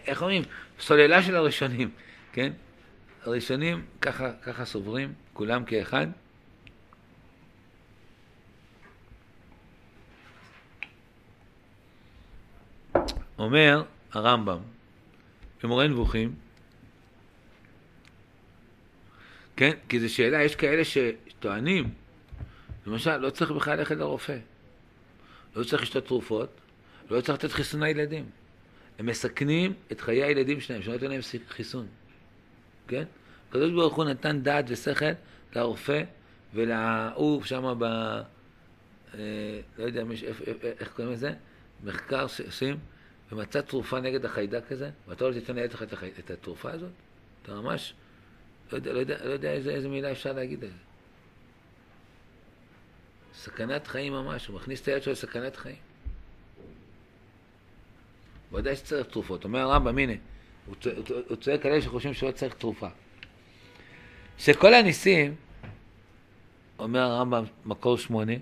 איך 0.06 0.22
אומרים, 0.22 0.42
סוללה 0.80 1.22
של 1.22 1.36
הראשונים, 1.36 1.90
כן? 2.32 2.52
הראשונים 3.24 3.84
ככה, 4.00 4.32
ככה 4.32 4.64
סוברים, 4.64 5.12
כולם 5.32 5.64
כאחד. 5.64 6.06
אומר 13.38 13.82
הרמב"ם 14.12 14.58
במורה 15.62 15.88
נבוכים, 15.88 16.34
כן? 19.56 19.72
כי 19.88 20.00
זו 20.00 20.14
שאלה, 20.14 20.42
יש 20.42 20.56
כאלה 20.56 20.82
שטוענים, 20.84 21.90
למשל, 22.86 23.16
לא 23.16 23.30
צריך 23.30 23.50
בכלל 23.50 23.78
ללכת 23.78 23.96
לרופא, 23.96 24.38
לא 25.56 25.64
צריך 25.64 25.82
לשתות 25.82 26.06
תרופות, 26.06 26.48
לא 27.10 27.20
צריך 27.20 27.38
לתת 27.38 27.52
חיסון 27.52 27.82
לילדים. 27.82 28.24
הם 28.98 29.06
מסכנים 29.06 29.72
את 29.92 30.00
חיי 30.00 30.22
הילדים 30.22 30.60
שלהם, 30.60 30.82
שלא 30.82 30.92
ייתן 30.92 31.10
להם 31.10 31.20
חיסון. 31.48 31.86
כן? 32.88 33.04
הקדוש 33.48 33.72
ברוך 33.72 33.94
הוא 33.94 34.04
נתן 34.04 34.42
דעת 34.42 34.64
ושכל 34.68 35.04
לרופא 35.56 36.02
ולהוא 36.54 37.42
שם 37.44 37.74
ב... 37.78 37.84
אה, 37.84 39.60
לא 39.78 39.84
יודע 39.84 40.02
איך 40.80 40.88
קוראים 40.88 41.12
לזה? 41.12 41.32
מחקר 41.84 42.26
שעושים 42.26 42.76
ומצא 43.32 43.60
תרופה 43.60 44.00
נגד 44.00 44.24
החיידק 44.24 44.72
הזה, 44.72 44.90
ואתה 45.08 45.28
לא 45.28 45.32
תיתן 45.32 45.54
לילד 45.54 45.72
החי... 45.92 46.10
את 46.18 46.30
התרופה 46.30 46.70
הזאת? 46.70 46.90
אתה 47.42 47.54
ממש 47.54 47.94
לא 48.72 48.76
יודע, 48.76 48.92
לא 48.92 48.98
יודע, 48.98 49.24
לא 49.24 49.32
יודע 49.32 49.52
איזה, 49.52 49.70
איזה 49.70 49.88
מילה 49.88 50.12
אפשר 50.12 50.32
להגיד 50.32 50.64
על 50.64 50.70
זה. 50.70 50.76
סכנת 53.34 53.86
חיים 53.86 54.12
ממש, 54.12 54.46
הוא 54.46 54.56
מכניס 54.56 54.82
את 54.82 54.88
היד 54.88 55.02
שלו 55.02 55.12
לסכנת 55.12 55.56
חיים. 55.56 55.76
ודאי 58.52 58.76
שצריך 58.76 59.06
תרופות. 59.06 59.44
אומר 59.44 59.60
הרמב"ם, 59.60 59.98
הנה, 59.98 60.12
הוא 60.66 61.36
צועק 61.40 61.66
על 61.66 61.72
אלה 61.72 61.82
שחושבים 61.82 62.14
שלא 62.14 62.30
צריך 62.30 62.54
תרופה. 62.54 62.88
שכל 64.38 64.74
הניסים, 64.74 65.34
אומר 66.78 67.00
הרמב"ם, 67.00 67.44
מקור 67.64 67.98
שמונה, 67.98 68.32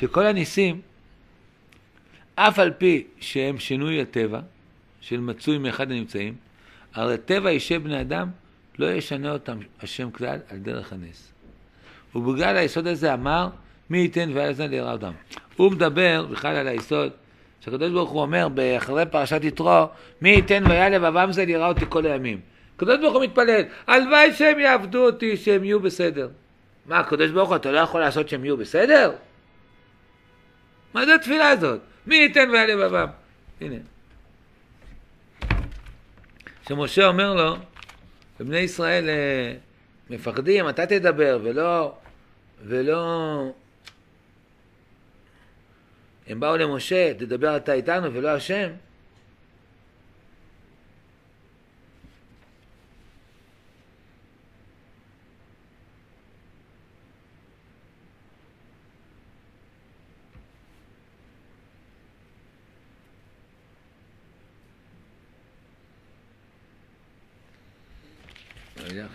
שכל 0.00 0.26
הניסים, 0.26 0.80
אף 2.34 2.58
על 2.58 2.70
פי 2.70 3.06
שהם 3.20 3.58
שינוי 3.58 4.00
הטבע, 4.00 4.40
של 5.00 5.20
מצוי 5.20 5.58
מאחד 5.58 5.90
הנמצאים, 5.90 6.34
הרי 6.94 7.18
טבע 7.18 7.50
אישי 7.50 7.78
בני 7.78 8.00
אדם 8.00 8.28
לא 8.78 8.92
ישנה 8.92 9.32
אותם 9.32 9.58
השם 9.82 10.10
כלל 10.10 10.38
על 10.50 10.58
דרך 10.58 10.92
הנס. 10.92 11.32
ובגלל 12.14 12.56
היסוד 12.56 12.86
הזה 12.86 13.14
אמר, 13.14 13.48
מי 13.90 13.98
ייתן 13.98 14.30
והיה 14.34 14.50
לזה 14.50 14.66
ליראה 14.66 14.92
אותם. 14.92 15.12
הוא 15.56 15.72
מדבר 15.72 16.26
בכלל 16.30 16.56
על 16.56 16.68
היסוד, 16.68 17.10
שהקדוש 17.60 17.90
ברוך 17.90 18.10
הוא 18.10 18.22
אומר 18.22 18.48
אחרי 18.76 19.06
פרשת 19.06 19.40
יתרו, 19.44 19.86
מי 20.22 20.28
ייתן 20.28 20.64
והיה 20.68 20.88
לבבם 20.88 21.32
זה 21.32 21.44
ליראה 21.44 21.68
אותי 21.68 21.84
כל 21.88 22.06
הימים. 22.06 22.40
הקדוש 22.76 22.98
ברוך 23.00 23.14
הוא 23.14 23.24
מתפלל, 23.24 23.62
הלוואי 23.86 24.32
שהם 24.32 24.58
יעבדו 24.58 25.06
אותי, 25.06 25.36
שהם 25.36 25.64
יהיו 25.64 25.80
בסדר. 25.80 26.28
מה, 26.86 26.98
הקדוש 26.98 27.30
ברוך 27.30 27.48
הוא, 27.48 27.56
אתה 27.56 27.70
לא 27.72 27.78
יכול 27.78 28.00
לעשות 28.00 28.28
שהם 28.28 28.44
יהיו 28.44 28.56
בסדר? 28.56 29.12
מה 30.94 31.06
זה 31.06 31.14
התפילה 31.14 31.48
הזאת? 31.48 31.80
מי 32.06 32.16
ייתן 32.16 32.50
והיה 32.50 32.66
לבבם? 32.66 33.08
הנה. 33.60 33.76
שמשה 36.68 37.06
אומר 37.06 37.34
לו, 37.34 37.56
ובני 38.40 38.58
ישראל 38.58 39.08
אה, 39.08 39.54
מפחדים, 40.10 40.68
אתה 40.68 40.86
תדבר, 40.86 41.38
ולא, 41.42 41.94
ולא 42.64 43.42
הם 46.26 46.40
באו 46.40 46.56
למשה, 46.56 47.14
תדבר 47.14 47.56
אתה 47.56 47.72
איתנו 47.72 48.14
ולא 48.14 48.28
השם. 48.28 48.68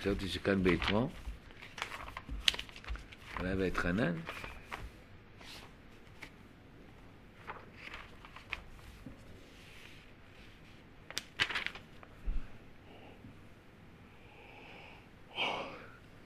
חשבתי 0.04 0.28
שכאן 0.28 0.64
ביתרו. 0.64 1.10
אולי 3.39 3.56
בית 3.56 3.78
חנן. 3.78 4.14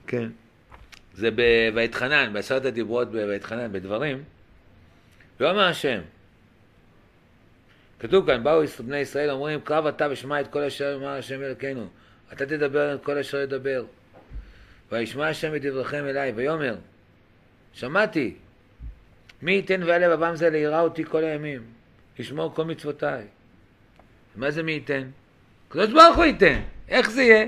כן. 0.08 0.30
זה 1.14 1.30
בבית 1.36 1.96
חנן, 1.96 2.34
בעשרת 2.34 2.66
הדיברות 2.66 3.12
בבית 3.12 3.44
חנן, 3.44 3.72
בדברים. 3.72 4.24
לא 5.40 5.52
אמר 5.52 5.68
השם. 5.68 6.02
כתוב 8.00 8.26
כאן, 8.26 8.44
באו 8.44 8.62
בני 8.86 8.98
ישראל 8.98 9.30
אומרים, 9.30 9.62
קרב 9.62 9.86
אתה 9.86 10.08
ושמע 10.12 10.42
את 10.42 10.48
כל 10.48 10.64
אשר 10.64 10.96
אמר 10.96 11.10
השם 11.10 11.42
אלוקינו. 11.42 11.88
אתה 12.34 12.46
תדבר 12.46 12.96
את 12.96 13.04
כל 13.04 13.18
אשר 13.18 13.38
ידבר. 13.38 13.86
וישמע 14.92 15.28
השם 15.28 15.56
את 15.56 15.62
דבריכם 15.62 16.06
אליי, 16.06 16.32
ויאמר, 16.36 16.76
שמעתי, 17.74 18.36
מי 19.42 19.52
ייתן 19.52 19.84
ויעלה 19.84 20.18
בבם 20.18 20.36
זה 20.36 20.50
ליראה 20.50 20.82
אותי 20.82 21.04
כל 21.04 21.24
הימים, 21.24 21.62
לשמור 22.20 22.54
כל 22.54 22.66
מצוותיי. 22.66 23.24
מה 24.36 24.52
זה 24.52 24.64
מי 24.64 24.72
ייתן? 24.72 25.08
הקדוש 25.68 25.94
ברוך 25.94 26.16
הוא 26.16 26.26
ייתן, 26.26 26.62
איך 26.90 27.10
זה 27.10 27.24
יהיה? 27.24 27.46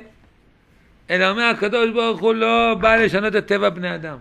אלא 1.09 1.29
אומר 1.29 1.43
הקדוש 1.43 1.89
ברוך 1.91 2.19
הוא 2.21 2.33
לא 2.33 2.75
בא 2.81 2.95
לשנות 2.95 3.35
את 3.35 3.47
טבע 3.47 3.69
בני 3.69 3.95
אדם. 3.95 4.17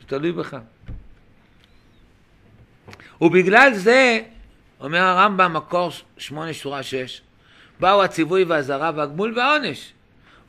זה 0.00 0.06
תלוי 0.06 0.32
בך. 0.32 0.56
ובגלל 3.20 3.74
זה, 3.74 4.20
אומר 4.80 4.98
הרמב"ם, 4.98 5.52
מקור 5.52 5.90
שמונה 6.18 6.52
שורה 6.52 6.82
שש, 6.82 7.22
באו 7.80 8.02
הציווי 8.02 8.44
והזרה 8.44 8.90
והגמול 8.96 9.32
והעונש. 9.36 9.92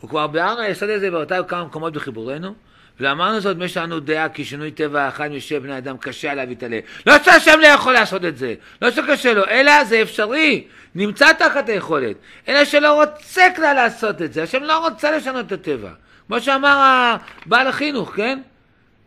וכבר 0.04 0.28
ביארנו 0.28 0.62
היסוד 0.62 0.90
הזה 0.90 1.12
באותה 1.12 1.44
כמה 1.44 1.64
מקומות 1.64 1.94
בחיבורנו, 1.94 2.54
ואמרנו 3.00 3.40
זאת 3.40 3.58
מי 3.58 3.70
שלנו 3.70 4.00
דעה 4.00 4.30
כי 4.30 4.46
שינוי 4.46 4.72
טבע 4.72 5.08
אחד 5.08 5.32
משל 5.32 5.60
בני 5.60 5.78
אדם 5.78 5.98
קשה 5.98 6.32
עליו 6.32 6.46
להתעלה. 6.48 6.80
לא 7.06 7.24
שהשם 7.24 7.60
לא 7.62 7.68
יכול 7.68 7.94
לעשות 7.94 8.26
את 8.26 8.38
זה, 8.38 8.54
לא 8.82 8.92
שקשה 8.92 9.34
לו, 9.34 9.48
אלא 9.48 9.84
זה 9.84 10.02
אפשרי, 10.02 10.68
נמצא 10.96 11.34
תחת 11.34 11.70
היכולת, 11.70 12.16
אלא 12.48 12.66
שלא 12.66 13.04
רוצה 13.04 13.44
כלל 13.56 13.74
לעשות 13.74 14.22
את 14.22 14.34
זה, 14.34 14.44
השם 14.44 14.64
לא 14.64 14.88
רוצה 14.88 15.12
לשנות 15.12 15.48
את 15.48 15.52
הטבע. 15.52 15.90
כמו 16.28 16.42
שאמר 16.42 17.16
בעל 17.46 17.68
החינוך, 17.68 18.16
כן? 18.16 18.40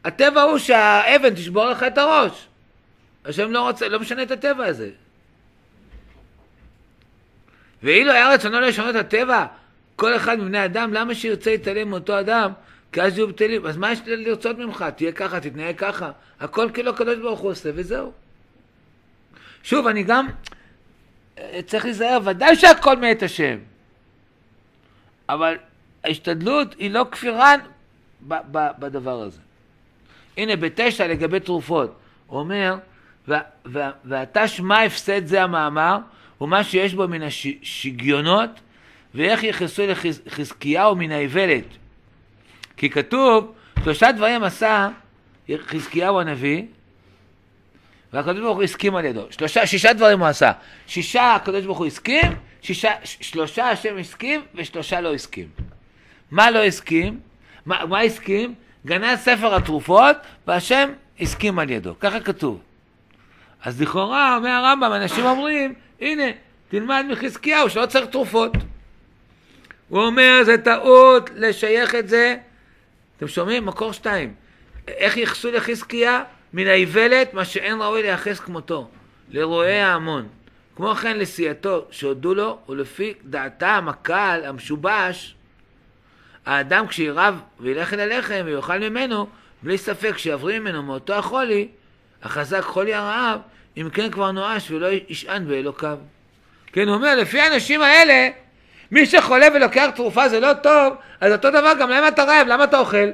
הטבע 0.05 0.43
הוא 0.43 0.59
שהאבן 0.59 1.35
תשבור 1.35 1.65
לך 1.65 1.83
את 1.83 1.99
הראש. 1.99 2.47
השם 3.25 3.53
לא 3.53 3.61
רוצה, 3.61 3.89
לא 3.89 4.01
משנה 4.01 4.23
את 4.23 4.31
הטבע 4.31 4.67
הזה. 4.67 4.89
ואילו 7.85 8.13
היה 8.13 8.35
רצונו 8.35 8.61
לשנות 8.61 8.95
הטבע, 8.95 9.47
כל 9.97 10.17
אחד 10.17 10.39
מבני 10.39 10.65
אדם, 10.65 10.93
למה 10.93 11.15
שירצה 11.15 11.51
להתעלם 11.51 11.91
מאותו 11.91 12.21
אדם? 12.21 12.53
כי 12.93 13.03
אז 13.03 13.19
יהיו 13.19 13.29
בטלים. 13.29 13.67
אז 13.67 13.77
מה 13.77 13.93
יש 13.93 14.01
לרצות 14.07 14.59
ממך? 14.59 14.85
תהיה 14.97 15.13
ככה, 15.13 15.41
תתנהג 15.41 15.77
ככה. 15.77 16.11
הכל 16.41 16.69
כאילו 16.75 16.91
הקדוש 16.91 17.19
ברוך 17.19 17.41
הוא 17.41 17.51
עושה, 17.51 17.71
וזהו. 17.75 18.13
שוב, 19.63 19.87
אני 19.87 20.03
גם 20.03 20.29
אה, 21.39 21.61
צריך 21.67 21.85
להיזהר, 21.85 22.19
ודאי 22.25 22.57
שהכל 22.57 22.97
מאת 22.97 23.23
השם. 23.23 23.59
אבל 25.29 25.57
ההשתדלות 26.05 26.75
היא 26.79 26.91
לא 26.91 27.07
כפירה 27.11 27.55
בדבר 28.79 29.23
הזה. 29.23 29.41
הנה, 30.37 30.57
בתשע 30.57 31.07
לגבי 31.07 31.41
תרופות, 31.41 31.97
הוא 32.27 32.39
אומר, 32.41 32.77
ואתה 34.05 34.49
שמע 34.49 34.83
הפסד 34.83 35.27
זה 35.27 35.43
המאמר, 35.43 35.99
ומה 36.41 36.65
שיש 36.65 36.95
בו 36.95 37.09
מן 37.09 37.23
השגיונות, 37.23 38.51
ואיך 39.15 39.43
יכנסו 39.43 39.83
לחזקיהו 40.27 40.97
מן 40.97 41.13
האיוולת. 41.13 41.65
כי 42.77 42.91
כתוב, 42.91 43.53
שלושה 43.85 44.13
דברים 44.13 44.45
עשה 44.45 44.89
חזקיהו 45.67 46.21
הנביא, 46.21 46.63
והקדוש 48.13 48.41
ברוך 48.41 48.57
הוא 48.57 48.63
הסכים 48.63 48.97
על 48.97 49.05
ידו. 49.05 49.27
שלושה, 49.31 49.67
שישה 49.67 49.93
דברים 49.93 50.21
הוא 50.21 50.29
עשה. 50.29 50.53
שישה 50.87 51.35
הקדוש 51.35 51.65
ברוך 51.65 51.79
הוא 51.79 51.87
הסכים, 51.87 52.33
שישה, 52.63 52.91
שלושה 53.05 53.71
השם 53.71 53.99
הסכים, 53.99 54.43
ושלושה 54.55 55.01
לא 55.01 55.15
הסכים. 55.15 55.49
מה 56.31 56.51
לא 56.51 56.65
הסכים? 56.65 57.21
מה, 57.67 57.87
מה 57.87 58.01
הסכים? 58.01 58.55
גנז 58.87 59.19
ספר 59.19 59.55
התרופות, 59.55 60.17
והשם 60.47 60.89
הסכים 61.21 61.59
על 61.59 61.71
ידו. 61.71 61.95
ככה 62.01 62.21
כתוב. 62.21 62.61
אז 63.65 63.83
לכאורה, 63.83 64.37
אומר 64.37 64.51
הרמב"ם, 64.51 64.93
אנשים 64.93 65.25
אומרים, 65.25 65.75
הנה, 66.01 66.25
תלמד 66.69 67.05
מחזקיהו 67.11 67.71
שלא 67.71 67.87
צריך 67.87 68.07
תרופות. 68.07 68.53
הוא 69.89 70.03
אומר, 70.03 70.41
זה 70.45 70.59
טעות 70.59 71.31
לשייך 71.35 71.95
את 71.95 72.09
זה. 72.09 72.37
אתם 73.17 73.29
שומעים? 73.29 73.67
מקור 73.67 73.93
שתיים. 73.93 74.35
איך 74.89 75.17
ייחסו 75.17 75.51
לחזקיה? 75.51 76.25
מן 76.53 76.67
האיוולת, 76.67 77.35
מה 77.35 77.45
שאין 77.45 77.83
ראוי 77.83 78.03
לייחס 78.03 78.41
כמותו, 78.41 78.89
לרועי 79.31 79.81
ההמון. 79.81 80.29
כמו 80.77 80.95
כן 80.95 81.19
לסיעתו 81.19 81.87
שהודו 81.91 82.35
לו, 82.35 82.59
ולפי 82.69 83.15
דעתם 83.25 83.87
הקהל 83.89 84.45
המשובש, 84.45 85.35
האדם 86.47 86.87
כשירב 86.87 87.41
וילך 87.61 87.95
אל 87.95 88.01
הלחם 88.01 88.43
ויאכל 88.45 88.79
ממנו, 88.79 89.27
בלי 89.63 89.79
ספק 89.79 90.19
שיבריא 90.19 90.59
ממנו 90.59 90.83
מאותו 90.83 91.15
החולי, 91.15 91.69
החזק 92.25 92.61
חולי 92.61 92.95
הרעב, 92.95 93.41
אם 93.77 93.89
כן 93.93 94.11
כבר 94.11 94.31
נואש 94.31 94.71
ולא 94.71 94.89
ישען 95.09 95.49
באלוקיו. 95.49 95.99
כן, 96.73 96.89
הוא 96.89 96.95
אומר, 96.97 97.15
לפי 97.15 97.41
האנשים 97.41 97.83
האלה, 97.83 98.29
מי 98.91 99.07
שחולה 99.07 99.47
ולוקח 99.55 99.91
תרופה 99.95 100.29
זה 100.29 100.41
לא 100.41 100.55
טוב, 100.63 100.95
אז 101.21 101.33
אותו 101.33 101.51
דבר 101.51 101.73
גם 101.81 101.91
למה 101.91 102.09
אתה 102.09 102.25
רעב? 102.25 102.47
למה 102.47 102.65
אתה 102.65 102.79
אוכל? 102.79 103.11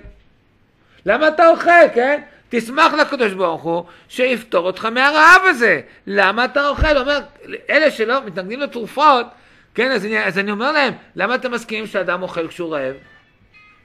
למה 1.06 1.28
אתה 1.28 1.48
אוכל, 1.48 1.88
כן? 1.94 2.20
תשמח 2.48 2.92
לקדוש 2.92 3.32
ברוך 3.32 3.62
הוא 3.62 3.84
שיפתור 4.08 4.66
אותך 4.66 4.84
מהרעב 4.84 5.42
הזה. 5.44 5.80
למה 6.06 6.44
אתה 6.44 6.68
אוכל? 6.68 6.86
הוא 6.86 6.98
אומר, 6.98 7.20
אלה 7.70 7.90
שלא 7.90 8.24
מתנגדים 8.26 8.60
לתרופות, 8.60 9.26
כן, 9.74 9.92
אז 9.92 10.06
אני, 10.06 10.24
אז 10.24 10.38
אני 10.38 10.50
אומר 10.50 10.72
להם, 10.72 10.94
למה 11.16 11.34
אתם 11.34 11.52
מסכימים 11.52 11.86
שאדם 11.86 12.22
אוכל 12.22 12.48
כשהוא 12.48 12.74
רעב? 12.74 12.94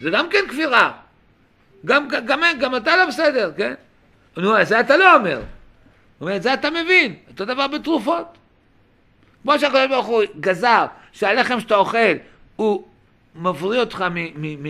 זה 0.02 0.10
גם 0.10 0.30
כן 0.30 0.46
כפירה. 0.50 0.92
גם, 1.86 2.08
גם, 2.26 2.42
גם 2.60 2.76
אתה 2.76 2.98
לא 2.98 3.06
בסדר, 3.06 3.52
כן? 3.58 3.74
נו, 4.38 4.66
זה 4.66 4.80
אתה 4.80 4.98
לא 4.98 5.16
אומר. 5.16 5.38
הוא 5.38 5.46
אומר, 6.22 6.36
את 6.36 6.44
זה 6.44 6.54
אתה 6.54 6.70
מבין, 6.70 7.16
אותו 7.30 7.46
דבר 7.46 7.68
בתרופות. 7.68 8.38
כמו 9.44 9.60
שהקדוש 9.60 9.88
ברוך 9.90 10.06
הוא 10.06 10.24
גזר 10.40 10.86
שהלחם 11.12 11.60
שאתה 11.60 11.76
אוכל 11.76 12.14
הוא 12.56 12.88
מבריא 13.36 13.80
אותך 13.80 14.06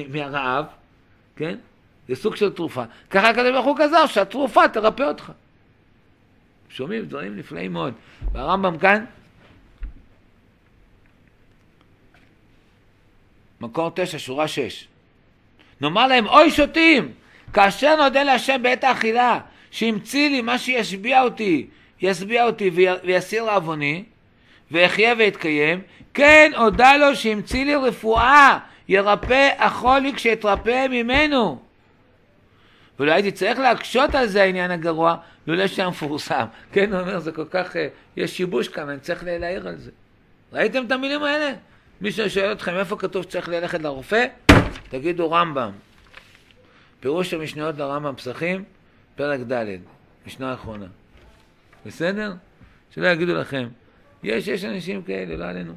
מהרעב, 0.09 0.65
כן? 1.35 1.57
זה 2.07 2.15
סוג 2.15 2.35
של 2.35 2.53
תרופה. 2.53 2.83
ככה 3.09 3.29
הקדוש 3.29 3.51
ברוך 3.51 3.65
הוא 3.65 3.77
גזר 3.77 4.05
שהתרופה 4.05 4.67
תרפא 4.67 5.03
אותך. 5.03 5.31
שומעים 6.69 7.05
דברים 7.05 7.37
נפלאים 7.37 7.73
מאוד. 7.73 7.93
והרמב"ם 8.31 8.77
כאן, 8.77 9.05
מקור 13.61 13.91
תשע, 13.95 14.19
שורה 14.19 14.47
שש. 14.47 14.87
נאמר 15.81 16.07
להם, 16.07 16.27
אוי 16.27 16.51
שותים, 16.51 17.11
כאשר 17.53 17.95
נודה 17.95 18.23
להשם 18.23 18.63
בעת 18.63 18.83
האכילה, 18.83 19.39
שהמציא 19.75 20.29
לי 20.29 20.41
מה 20.41 20.57
שישביע 20.57 21.21
אותי, 21.21 21.67
ישביע 22.01 22.45
אותי 22.45 22.71
ויסיר 23.03 23.43
עווני, 23.43 24.03
ואחיה 24.71 25.13
ואתקיים, 25.19 25.81
כן 26.13 26.51
הודה 26.57 26.97
לו 26.97 27.15
שהמציא 27.15 27.65
לי 27.65 27.75
רפואה, 27.75 28.59
ירפא 28.87 29.49
החולי 29.57 30.13
כשאתרפא 30.13 30.87
ממנו. 30.89 31.61
ולא 32.99 33.11
הייתי 33.11 33.31
צריך 33.31 33.59
להקשות 33.59 34.15
על 34.15 34.27
זה 34.27 34.43
העניין 34.43 34.71
הגרוע, 34.71 35.15
לולא 35.47 35.67
שהיה 35.67 35.89
מפורסם. 35.89 36.45
כן, 36.73 36.93
הוא 36.93 37.01
אומר, 37.01 37.19
זה 37.19 37.31
כל 37.31 37.45
כך, 37.51 37.75
אה, 37.75 37.87
יש 38.17 38.37
שיבוש 38.37 38.67
כאן, 38.67 38.89
אני 38.89 38.99
צריך 38.99 39.23
להעיר 39.27 39.67
על 39.67 39.75
זה. 39.77 39.91
ראיתם 40.53 40.85
את 40.85 40.91
המילים 40.91 41.23
האלה? 41.23 41.53
מישהו 42.01 42.29
שואל 42.29 42.51
אתכם 42.51 42.75
איפה 42.75 42.95
כתוב 42.95 43.23
שצריך 43.23 43.49
ללכת 43.49 43.81
לרופא? 43.81 44.25
תגידו 44.89 45.31
רמב"ם. 45.31 45.71
פירוש 46.99 47.33
המשניות 47.33 47.77
לרמב"ם 47.77 48.15
פסחים, 48.15 48.63
פרק 49.15 49.39
ד', 49.51 49.77
משנה 50.27 50.51
האחרונה. 50.51 50.87
בסדר? 51.85 52.33
שלא 52.91 53.07
יגידו 53.07 53.33
לכם. 53.33 53.67
יש, 54.23 54.47
יש 54.47 54.63
אנשים 54.63 55.03
כאלה, 55.03 55.35
לא 55.35 55.45
עלינו. 55.45 55.73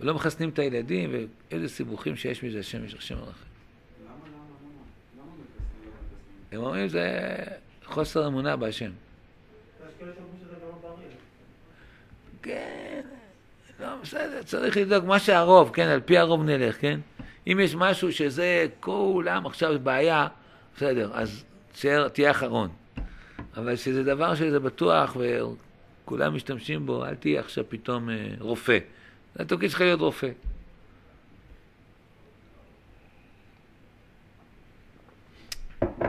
ולא 0.00 0.14
מחסנים 0.14 0.48
את 0.48 0.58
הילדים, 0.58 1.10
ואיזה 1.50 1.68
סיבוכים 1.68 2.16
שיש 2.16 2.44
מזה, 2.44 2.58
השם 2.58 2.84
יש 2.84 2.94
השם 2.94 3.16
עליכם. 3.16 3.52
הם 6.52 6.62
אומרים 6.62 6.88
זה 6.88 7.34
חוסר 7.84 8.26
אמונה 8.26 8.56
בהשם. 8.56 8.90
כן, 12.42 13.00
לא, 13.80 13.96
בסדר, 14.02 14.42
צריך 14.42 14.76
לבדוק 14.76 15.04
מה 15.04 15.18
שהרוב, 15.18 15.70
כן, 15.74 15.88
על 15.88 16.00
פי 16.00 16.18
הרוב 16.18 16.42
נלך, 16.42 16.80
כן? 16.80 17.00
אם 17.46 17.60
יש 17.60 17.74
משהו 17.74 18.12
שזה 18.12 18.66
כולם 18.80 19.46
עכשיו 19.46 19.74
בעיה, 19.82 20.26
בסדר, 20.76 21.10
אז 21.14 21.44
תהיה 22.12 22.30
אחרון. 22.30 22.68
אבל 23.56 23.76
שזה 23.76 24.04
דבר 24.04 24.34
שזה 24.34 24.60
בטוח 24.60 25.16
וכולם 26.04 26.34
משתמשים 26.34 26.86
בו, 26.86 27.06
אל 27.06 27.14
תהיה 27.14 27.40
עכשיו 27.40 27.64
פתאום 27.68 28.10
אה, 28.10 28.34
רופא. 28.38 28.78
זה 29.34 29.42
התוקי 29.42 29.68
שלך 29.68 29.80
להיות 29.80 30.00
רופא. 30.00 30.30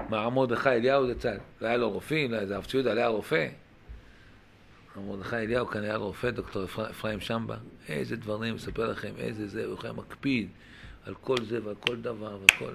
מר 0.09 0.29
מרדכי 0.29 0.69
אליהו 0.69 1.13
זצ"ל, 1.13 1.37
לא 1.61 1.67
היה 1.67 1.77
לו 1.77 1.91
רופאים, 1.91 2.31
לא 2.31 2.35
היה 2.35 2.41
איזה 2.41 2.55
הרב 2.55 2.65
ציודה, 2.65 2.91
היה 2.93 3.07
רופא. 3.07 3.47
מר 4.95 5.01
מרדכי 5.01 5.35
אליהו 5.35 5.67
כאן 5.67 5.83
היה 5.83 5.95
רופא, 5.95 6.29
דוקטור 6.29 6.63
אפרים 6.89 7.19
שמבה, 7.19 7.55
איזה 7.89 8.15
דברים, 8.15 8.55
אספר 8.55 8.91
לכם, 8.91 9.13
איזה 9.17 9.47
זה, 9.47 9.65
הוא 9.65 9.77
היה 9.83 9.93
מקפיד, 9.93 10.49
על 11.05 11.13
כל 11.15 11.37
זה 11.45 11.59
ועל 11.63 11.75
כל 11.75 11.95
דבר 11.95 12.37
וכל... 12.43 12.73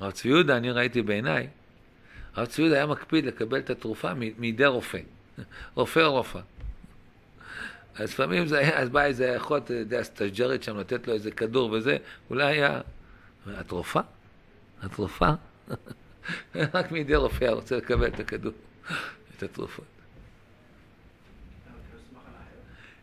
הרב 0.00 0.12
צבי 0.12 0.28
יהודה, 0.28 0.56
אני 0.56 0.70
ראיתי 0.70 1.02
בעיניי, 1.02 1.48
הרב 2.34 2.46
צבי 2.46 2.62
יהודה 2.62 2.76
היה 2.76 2.86
מקפיד 2.86 3.26
לקבל 3.26 3.58
את 3.58 3.70
התרופה 3.70 4.14
מידי 4.14 4.66
רופא, 4.66 4.98
רופא 5.74 6.00
או 6.00 6.12
רופאה. 6.12 6.42
אז 7.94 8.10
לפעמים 8.10 8.46
זה 8.46 8.58
היה, 8.58 8.78
אז 8.78 8.88
באה 8.88 9.06
איזה 9.06 9.36
אחות, 9.36 9.64
אתה 9.64 9.74
יודע, 9.74 10.02
סטאג'רית 10.02 10.62
שם, 10.62 10.78
לתת 10.78 11.08
לו 11.08 11.14
איזה 11.14 11.30
כדור 11.30 11.70
וזה, 11.70 11.96
אולי 12.30 12.44
היה... 12.44 12.80
התרופה? 13.46 14.00
התרופה? 14.82 15.28
רק 16.74 16.92
מידי 16.92 17.16
רופא 17.16 17.44
רוצה 17.44 17.76
לקבל 17.76 18.06
את 18.06 18.20
הכדור, 18.20 18.52
את 19.36 19.42
התרופות. 19.42 19.84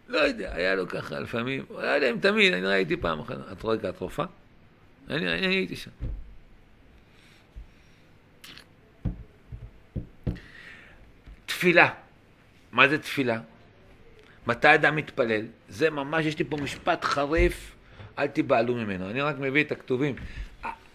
לא 0.08 0.20
יודע, 0.20 0.56
היה 0.56 0.76
לו 0.76 0.88
ככה 0.88 1.20
לפעמים, 1.20 1.66
לא 1.70 1.88
יודע 1.88 2.12
אם 2.12 2.18
תמיד, 2.20 2.54
אני 2.54 2.66
ראיתי 2.68 2.98
פעם 2.98 3.20
אחת, 3.20 3.36
את 3.52 3.62
רואה 3.62 3.78
התרופה? 3.89 4.24
אני, 5.10 5.34
אני 5.34 5.48
הייתי 5.48 5.76
שם. 5.76 5.92
תפילה. 11.62 11.89
מה 12.72 12.88
זה 12.88 12.97
תפילה? 12.97 13.39
מתי 14.47 14.74
אדם 14.76 14.95
מתפלל? 14.95 15.45
זה 15.70 15.89
ממש, 15.89 16.26
יש 16.26 16.39
לי 16.39 16.45
פה 16.45 16.57
משפט 16.57 17.05
חריף, 17.05 17.76
אל 18.20 18.28
תיבהלו 18.28 18.76
ממנו. 18.76 19.09
אני 19.09 19.22
רק 19.22 19.36
מביא 19.39 19.64
את 19.64 19.72
הכתובים. 19.72 20.16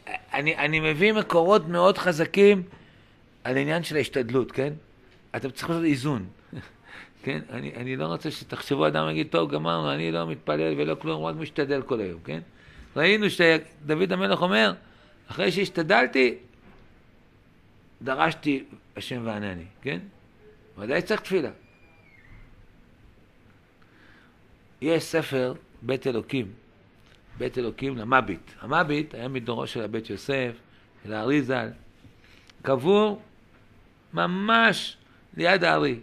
אני, 0.08 0.56
אני 0.56 0.80
מביא 0.80 1.12
מקורות 1.12 1.68
מאוד 1.68 1.98
חזקים 1.98 2.62
על 3.44 3.56
עניין 3.56 3.82
של 3.82 3.96
ההשתדלות, 3.96 4.52
כן? 4.52 4.72
אתם 5.36 5.50
צריכים 5.50 5.74
לעשות 5.74 5.90
איזון. 5.90 6.26
כן? 7.24 7.40
אני, 7.50 7.72
אני 7.76 7.96
לא 7.96 8.06
רוצה 8.06 8.30
שתחשבו, 8.30 8.86
אדם 8.86 9.08
יגיד, 9.10 9.26
טוב, 9.30 9.52
גמרנו, 9.52 9.92
אני 9.92 10.12
לא 10.12 10.26
מתפלל 10.26 10.74
ולא 10.76 10.94
כלום, 10.94 11.24
רק 11.24 11.36
משתדל 11.36 11.82
כל 11.82 12.00
היום, 12.00 12.20
כן? 12.24 12.40
ראינו 12.96 13.26
שדוד 13.30 14.12
המלך 14.12 14.42
אומר, 14.42 14.72
אחרי 15.30 15.52
שהשתדלתי, 15.52 16.34
דרשתי 18.02 18.64
השם 18.96 19.22
וענני, 19.24 19.64
כן? 19.82 19.98
ודאי 20.78 21.02
צריך 21.02 21.20
תפילה. 21.20 21.50
יש 24.80 25.04
ספר 25.04 25.54
בית 25.82 26.06
אלוקים, 26.06 26.52
בית 27.38 27.58
אלוקים 27.58 27.96
למביט. 27.96 28.50
המביט 28.60 29.14
היה 29.14 29.28
מדורו 29.28 29.66
של 29.66 29.82
הבית 29.82 30.10
יוסף, 30.10 30.52
של 31.04 31.12
הארי 31.12 31.42
ז"ל, 31.42 31.68
קבור 32.62 33.22
ממש 34.14 34.96
ליד 35.36 35.64
הארי. 35.64 36.00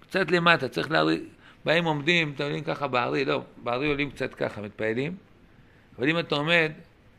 קצת 0.00 0.30
למטה, 0.30 0.68
צריך 0.68 0.90
להרי... 0.90 1.20
באים 1.64 1.84
עומדים, 1.84 2.32
אתם 2.34 2.44
עולים 2.44 2.64
ככה 2.64 2.88
בארי, 2.88 3.24
לא, 3.24 3.42
בארי 3.62 3.88
עולים 3.88 4.10
קצת 4.10 4.34
ככה, 4.34 4.60
מתפעלים, 4.60 5.16
אבל 5.98 6.08
אם 6.08 6.18
אתה 6.18 6.34
עומד 6.34 6.72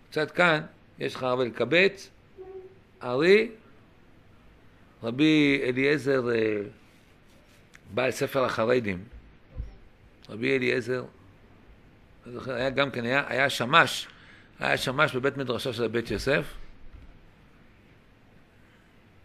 קצת 0.10 0.32
כאן, 0.32 0.62
יש 1.00 1.16
לך 1.16 1.24
אבל 1.24 1.46
לקבץ, 1.46 2.10
ארי, 3.04 3.50
רבי 5.04 5.62
אליעזר, 5.64 6.30
אה, 6.30 6.62
בעל 7.94 8.12
ספר 8.12 8.46
החרדים, 8.46 9.04
רבי 10.30 10.58
אליעזר, 10.58 11.04
היה 12.48 12.70
גם 12.70 12.92
כן, 12.92 13.06
היה, 13.06 13.24
היה 13.28 13.50
שמש, 13.50 14.08
היה 14.60 14.78
שמש 14.78 15.16
בבית 15.16 15.38
מדרשו 15.38 15.74
של 15.74 15.88
בית 15.88 16.12
יוסף, 16.12 16.46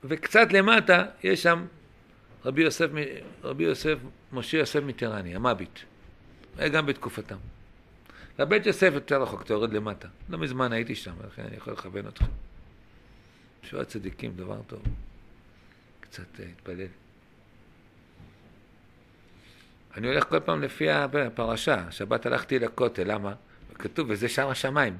וקצת 0.05 0.53
למטה 0.53 1.05
יש 1.24 1.43
שם 1.43 1.66
רבי 2.45 2.62
יוסף, 2.62 2.89
רבי 3.45 3.64
יוסף, 3.64 3.99
משה 4.33 4.59
יוסף 4.59 4.81
מטרני, 4.83 5.35
המביט. 5.35 5.79
היה 6.59 6.68
גם 6.68 6.87
בתקופתם. 6.87 7.37
לבית 8.39 8.66
יוסף 8.66 8.91
יותר 8.95 9.22
רחוק, 9.22 9.43
אתה 9.43 9.53
יורד 9.53 9.72
למטה. 9.72 10.09
לא 10.29 10.39
מזמן 10.39 10.72
הייתי 10.72 10.95
שם, 10.95 11.14
לכן 11.26 11.43
אני 11.43 11.57
יכול 11.57 11.72
לכוון 11.72 12.07
אותך. 12.07 12.24
שואת 13.62 13.89
צדיקים, 13.89 14.33
דבר 14.37 14.61
טוב. 14.66 14.83
קצת 16.11 16.38
להתפלל. 16.38 16.86
אני 19.96 20.09
הולך 20.09 20.24
כל 20.28 20.40
פעם 20.40 20.62
לפי 20.62 20.90
הפרשה. 20.90 21.90
שבת 21.90 22.26
הלכתי 22.26 22.59
לכותל, 22.59 23.12
למה? 23.12 23.34
כתוב, 23.74 24.06
וזה 24.11 24.28
שער 24.28 24.50
השמיים. 24.50 24.96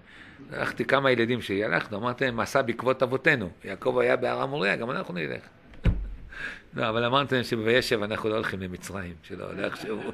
הלכתי 0.53 0.85
כמה 0.85 1.11
ילדים 1.11 1.43
שלי, 1.43 1.65
הלכנו, 1.65 1.99
אמרתי 1.99 2.25
להם, 2.25 2.37
מסע 2.37 2.63
בעקבות 2.63 3.03
אבותינו. 3.03 3.51
יעקב 3.65 3.99
היה 3.99 4.17
בהר 4.17 4.43
המוריה, 4.43 4.77
גם 4.77 4.91
אנחנו 4.91 5.15
נלך. 5.15 5.43
לא, 6.75 6.89
אבל 6.89 7.05
אמרתי 7.05 7.35
להם 7.35 7.45
שבבישב 7.45 8.03
אנחנו 8.03 8.29
לא 8.29 8.35
הולכים 8.35 8.61
למצרים, 8.61 9.15
שלא, 9.23 9.55
לא 9.55 9.67
יחשבו. 9.67 10.03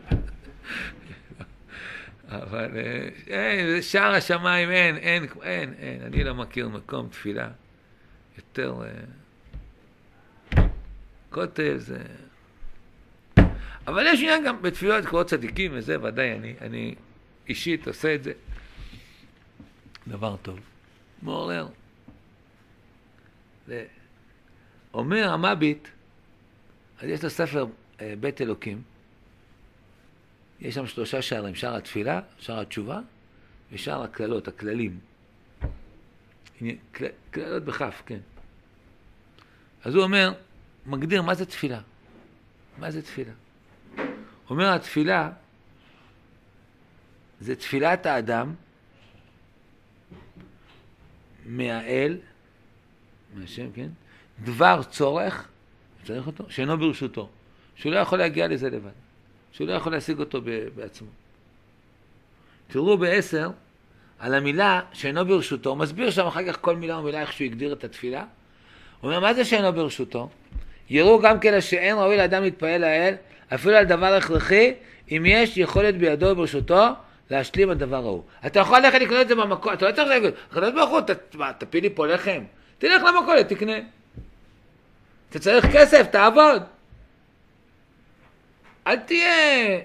אבל 2.29 2.71
אה, 2.77 3.09
אין, 3.27 3.83
שער 3.83 4.15
השמיים 4.15 4.71
אין, 4.71 4.97
אין, 4.97 5.27
אין, 5.43 5.75
אין. 5.79 6.03
אני 6.03 6.25
לא 6.25 6.35
מכיר 6.35 6.69
מקום 6.69 7.09
תפילה 7.09 7.49
יותר... 8.39 8.75
כותל 11.35 11.79
זה... 11.79 11.99
אבל 13.87 14.07
יש 14.07 14.21
עניין 14.21 14.45
גם 14.45 14.63
בתפילות 14.63 15.07
קורות 15.07 15.27
צדיקים 15.27 15.71
וזה, 15.75 16.03
ודאי, 16.03 16.33
אני, 16.33 16.55
אני 16.61 16.95
אישית 17.49 17.89
עושה 17.89 18.15
את 18.15 18.25
זה. 18.25 18.33
דבר 20.09 20.37
טוב. 20.37 20.61
מעורר. 21.23 21.69
אומר 24.95 25.29
המביט, 25.33 25.89
אז 26.99 27.09
יש 27.09 27.25
לו 27.25 27.31
ספר 27.31 27.67
אה, 28.01 28.15
בית 28.21 28.41
אלוקים, 28.41 28.83
יש 30.61 30.75
שם 30.75 30.87
שלושה 30.87 31.23
שערים, 31.23 31.55
שער 31.55 31.77
התפילה, 31.77 32.21
שער 32.39 32.61
התשובה 32.61 33.01
ושער 33.73 34.03
הקללות, 34.03 34.49
הכללים. 34.49 34.99
קללות 37.31 37.65
בכף, 37.65 38.03
כן. 38.07 38.21
אז 39.85 39.95
הוא 39.95 40.03
אומר, 40.03 40.33
מגדיר 40.87 41.23
מה 41.23 41.35
זה 41.35 41.47
תפילה. 41.47 41.81
מה 42.79 42.91
זה 42.91 43.03
תפילה? 43.03 43.33
אומר 44.51 44.73
התפילה 44.75 45.31
זה 47.41 47.57
תפילת 47.57 48.07
האדם 48.07 48.55
מהאל, 51.47 52.19
מהשם, 53.35 53.73
כן? 53.73 53.89
דבר 54.45 54.83
צורך, 54.83 55.49
צריך 56.05 56.27
אותו, 56.27 56.45
שאינו 56.49 56.79
ברשותו, 56.79 57.29
שהוא 57.77 57.93
לא 57.93 57.99
יכול 57.99 58.19
להגיע 58.19 58.49
לזה 58.49 58.71
לבד, 58.71 58.91
שהוא 59.53 59.69
לא 59.69 59.73
יכול 59.73 59.93
להשיג 59.93 60.19
אותו 60.19 60.41
בעצמו. 60.75 61.09
תראו 62.67 62.99
בעשר 62.99 63.51
על 64.19 64.35
המילה 64.35 64.81
שאינו 64.93 65.27
ברשותו, 65.27 65.71
הוא 65.71 65.79
מסביר 65.79 66.11
שם 66.11 66.27
אחר 66.27 66.53
כך 66.53 66.59
כל 66.61 66.77
מילה 66.77 66.99
ומילה 66.99 67.21
איך 67.21 67.33
שהוא 67.33 67.45
הגדיר 67.45 67.73
את 67.73 67.85
התפילה. 67.85 68.25
הוא 69.01 69.11
אומר, 69.11 69.21
מה 69.21 69.35
זה 69.35 69.45
שאינו 69.45 69.73
ברשותו? 69.73 70.31
יראו 70.91 71.21
גם 71.21 71.41
כן 71.41 71.61
שאין 71.61 71.97
ראוי 71.97 72.17
לאדם 72.17 72.43
להתפעל 72.43 72.81
לאל, 72.81 73.15
אפילו 73.55 73.77
על 73.77 73.85
דבר 73.85 74.15
הכרחי, 74.15 74.75
אם 75.11 75.25
יש 75.27 75.57
יכולת 75.59 75.99
בידו 75.99 76.27
וברשותו 76.27 76.87
להשלים 77.31 77.71
הדבר 77.71 77.97
ההוא. 77.97 78.23
אתה 78.47 78.61
יכול 78.61 78.79
ללכת 78.79 79.01
לקנות 79.01 79.21
את 79.21 79.29
זה 79.29 79.35
במקום, 79.35 79.73
אתה 79.73 79.89
לא 79.89 79.93
צריך 79.93 80.09
להגיד, 80.09 80.35
הקדוש 80.51 80.73
ברוך 80.73 80.91
הוא, 80.91 81.01
תפיל 81.59 81.83
לי 81.83 81.91
פה 81.91 82.07
לחם. 82.07 82.43
תלך 82.79 83.03
למכולת, 83.03 83.49
תקנה. 83.49 83.77
אתה 85.31 85.39
צריך 85.39 85.67
כסף, 85.73 86.07
תעבוד. 86.11 86.63
אל 88.87 88.97
תהיה... 88.97 89.81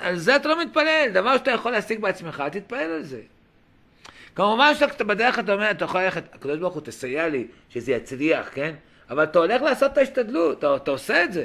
על 0.00 0.16
זה 0.16 0.36
אתה 0.36 0.48
לא 0.48 0.62
מתפלל, 0.62 1.08
דבר 1.12 1.36
שאתה 1.36 1.50
יכול 1.50 1.72
להשיג 1.72 2.00
בעצמך, 2.00 2.40
אל 2.40 2.48
תתפלל 2.48 2.78
על 2.78 3.02
זה. 3.02 3.20
כמובן 4.34 4.74
שאתה 4.74 5.04
בדרך 5.04 5.38
אתה 5.38 5.52
אומר, 5.52 5.70
אתה 5.70 5.84
יכול 5.84 6.00
ללכת, 6.00 6.34
הקדוש 6.34 6.58
ברוך 6.58 6.74
הוא 6.74 6.82
תסייע 6.82 7.28
לי, 7.28 7.46
שזה 7.70 7.92
יצליח, 7.92 8.50
כן? 8.54 8.74
אבל 9.10 9.24
אתה 9.24 9.38
הולך 9.38 9.62
לעשות 9.62 9.92
את 9.92 9.98
ההשתדלות, 9.98 10.58
אתה, 10.58 10.76
אתה 10.76 10.90
עושה 10.90 11.24
את 11.24 11.32
זה. 11.32 11.44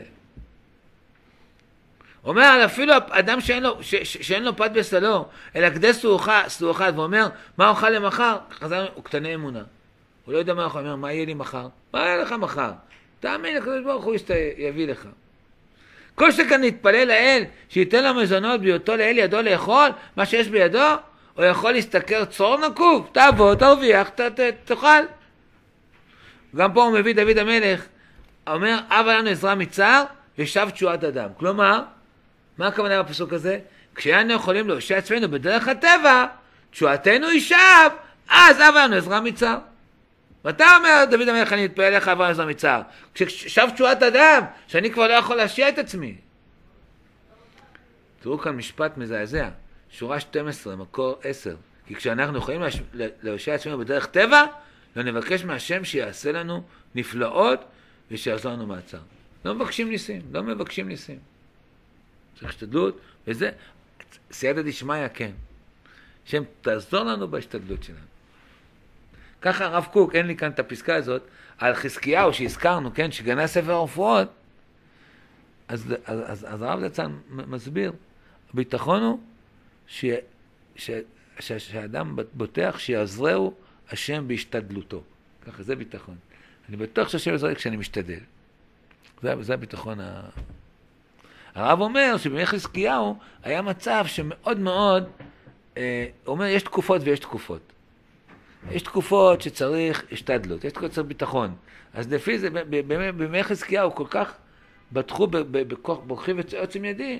אומר 2.25 2.61
אפילו 2.65 2.93
אדם 3.09 3.41
שאין 3.41 3.63
לו, 3.63 3.83
ש, 3.83 3.95
ש, 3.95 4.17
שאין 4.17 4.43
לו 4.43 4.55
פת 4.55 4.71
בסלו, 4.71 5.25
אלא 5.55 5.69
כדי 5.69 5.93
סור 5.93 6.21
אחד, 6.71 6.93
ואומר, 6.95 7.27
מה 7.57 7.69
אוכל 7.69 7.89
למחר? 7.89 8.37
חזר, 8.51 8.87
הוא 8.95 9.03
קטני 9.03 9.35
אמונה. 9.35 9.63
הוא 10.25 10.33
לא 10.33 10.39
יודע 10.39 10.53
מה 10.53 10.65
אוכל, 10.65 10.79
אומר, 10.79 10.95
מה 10.95 11.13
יהיה 11.13 11.25
לי 11.25 11.33
מחר? 11.33 11.67
מה 11.93 11.99
יהיה 11.99 12.17
לך 12.17 12.31
מחר? 12.31 12.71
תאמין, 13.19 13.57
הקדוש 13.57 13.83
ברוך 13.83 14.03
הוא 14.03 14.15
יביא 14.57 14.87
לך. 14.87 15.07
כל 16.15 16.31
שכאן 16.31 16.63
יתפלל 16.63 17.07
לאל, 17.07 17.43
שייתן 17.69 18.03
לו 18.03 18.13
מזונות 18.13 18.61
בהיותו 18.61 18.95
לאל 18.95 19.17
ידו 19.17 19.41
לאכול, 19.41 19.89
מה 20.15 20.25
שיש 20.25 20.47
בידו, 20.47 20.79
הוא 21.33 21.45
יכול 21.45 21.71
להשתכר 21.71 22.25
צור 22.25 22.67
נקוב, 22.67 23.09
תעבוד, 23.11 23.57
תרוויח, 23.57 24.09
תאכל. 24.65 25.03
גם 26.55 26.73
פה 26.73 26.83
הוא 26.83 26.93
מביא 26.93 27.15
דוד 27.15 27.37
המלך, 27.37 27.85
אומר, 28.47 28.79
אבא 28.89 29.13
לנו 29.13 29.29
עזרה 29.29 29.55
מצער, 29.55 30.03
ושב 30.37 30.69
תשועת 30.69 31.03
אדם. 31.03 31.29
כלומר, 31.37 31.83
מה 32.57 32.67
הכוונה 32.67 33.03
בפסוק 33.03 33.33
הזה? 33.33 33.59
כשאנו 33.95 34.33
יכולים 34.33 34.67
להושיע 34.67 34.97
עצמנו 34.97 35.31
בדרך 35.31 35.67
הטבע, 35.67 36.25
תשועתנו 36.71 37.29
יישב, 37.31 37.89
אז 38.29 38.57
אבא 38.57 38.83
לנו 38.83 38.95
עזרה 38.95 39.21
מצער. 39.21 39.57
ואתה 40.45 40.65
אומר, 40.77 41.03
דוד 41.09 41.27
המלך, 41.27 41.53
אני 41.53 41.65
אתפעל 41.65 41.97
לך 41.97 42.07
לנו 42.07 42.23
עזרה 42.23 42.45
מצער. 42.45 42.81
כששב 43.13 43.67
תשועת 43.73 44.03
אדם, 44.03 44.43
שאני 44.67 44.91
כבר 44.91 45.07
לא 45.07 45.13
יכול 45.13 45.35
להשיע 45.35 45.69
את 45.69 45.77
עצמי. 45.77 46.15
תראו 48.19 48.37
כאן 48.37 48.55
משפט 48.55 48.97
מזעזע. 48.97 49.49
שורה 49.89 50.19
12, 50.19 50.75
מקור 50.75 51.19
10. 51.23 51.55
כי 51.87 51.95
כשאנחנו 51.95 52.37
יכולים 52.37 52.61
להושיע 53.23 53.55
עצמנו 53.55 53.77
בדרך 53.77 54.05
טבע, 54.05 54.43
לא 54.95 55.03
נבקש 55.03 55.43
מהשם 55.43 55.83
שיעשה 55.83 56.31
לנו 56.31 56.63
נפלאות 56.95 57.59
ושיעזור 58.11 58.51
לנו 58.51 58.67
מעצר. 58.67 58.99
לא 59.45 59.55
מבקשים 59.55 59.89
ניסים, 59.89 60.21
לא 60.31 60.43
מבקשים 60.43 60.87
ניסים. 60.87 61.19
צריך 62.39 62.49
השתדלות, 62.49 62.99
וזה, 63.27 63.51
סייעתא 64.31 64.61
דשמיא 64.61 65.07
כן. 65.13 65.31
השם 66.27 66.43
תעזור 66.61 67.03
לנו 67.03 67.27
בהשתדלות 67.27 67.83
שלנו. 67.83 67.99
ככה 69.41 69.65
הרב 69.65 69.87
קוק, 69.91 70.15
אין 70.15 70.27
לי 70.27 70.37
כאן 70.37 70.51
את 70.51 70.59
הפסקה 70.59 70.95
הזאת, 70.95 71.21
על 71.57 71.75
חזקיהו 71.75 72.33
שהזכרנו, 72.33 72.93
כן, 72.93 73.11
שגנה 73.11 73.47
ספר 73.47 73.71
הרפואות, 73.71 74.27
אז, 75.67 75.93
אז, 76.05 76.19
אז, 76.25 76.45
אז 76.49 76.61
הרב 76.61 76.87
זצ"ל 76.87 77.07
מסביר, 77.29 77.93
הביטחון 78.53 79.03
הוא 79.03 79.19
ש, 79.87 80.05
ש, 80.75 80.91
ש, 81.39 81.51
שהאדם 81.51 82.17
בוטח 82.33 82.75
שיעזרהו 82.79 83.53
השם 83.91 84.27
בהשתדלותו. 84.27 85.03
ככה, 85.45 85.63
זה 85.63 85.75
ביטחון. 85.75 86.15
אני 86.69 86.77
בטוח 86.77 87.09
שהשם 87.09 87.31
לי 87.47 87.55
כשאני 87.55 87.77
משתדל. 87.77 88.19
זה, 89.21 89.33
זה 89.41 89.53
הביטחון 89.53 89.99
ה... 89.99 90.29
הרב 91.55 91.81
אומר 91.81 92.15
שבימי 92.17 92.45
חזקיהו 92.45 93.17
היה 93.43 93.61
מצב 93.61 94.05
שמאוד 94.07 94.59
מאוד, 94.59 95.09
אה, 95.77 96.07
הוא 96.25 96.33
אומר, 96.33 96.45
יש 96.45 96.63
תקופות 96.63 97.01
ויש 97.03 97.19
תקופות. 97.19 97.61
יש 98.71 98.81
תקופות 98.81 99.41
שצריך 99.41 100.03
השתדלות, 100.11 100.63
יש 100.63 100.71
תקופות 100.71 100.91
שצריך 100.91 101.07
ביטחון. 101.07 101.55
אז 101.93 102.13
לפי 102.13 102.39
זה, 102.39 102.49
בימי 102.69 103.43
חזקיהו 103.43 103.95
כל 103.95 104.05
כך 104.09 104.33
בטחו 104.91 105.27
בכוח, 105.27 105.99
בורחים 106.07 106.39
ועוצם 106.51 106.85
ידי, 106.85 107.19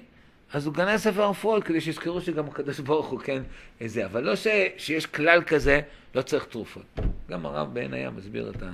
אז 0.54 0.66
הוא 0.66 0.74
גנז 0.74 1.02
ספר 1.02 1.22
הרפואות 1.22 1.64
כדי 1.64 1.82
שיזכרו 1.82 2.22
שגם 2.22 2.47
הקדוש 2.47 2.80
ברוך 2.80 3.08
הוא 3.08 3.20
כן 3.20 3.43
איזה, 3.82 4.06
אבל 4.06 4.24
לא 4.24 4.36
ש, 4.36 4.47
שיש 4.78 5.06
כלל 5.06 5.43
כזה, 5.43 5.82
לא 6.16 6.22
צריך 6.22 6.45
תרופות. 6.45 6.86
גם 7.30 7.45
הרב 7.45 7.74
בעין 7.74 7.93
היה 7.93 8.12
מסביר 8.12 8.49
את 8.49 8.64
ה... 8.64 8.72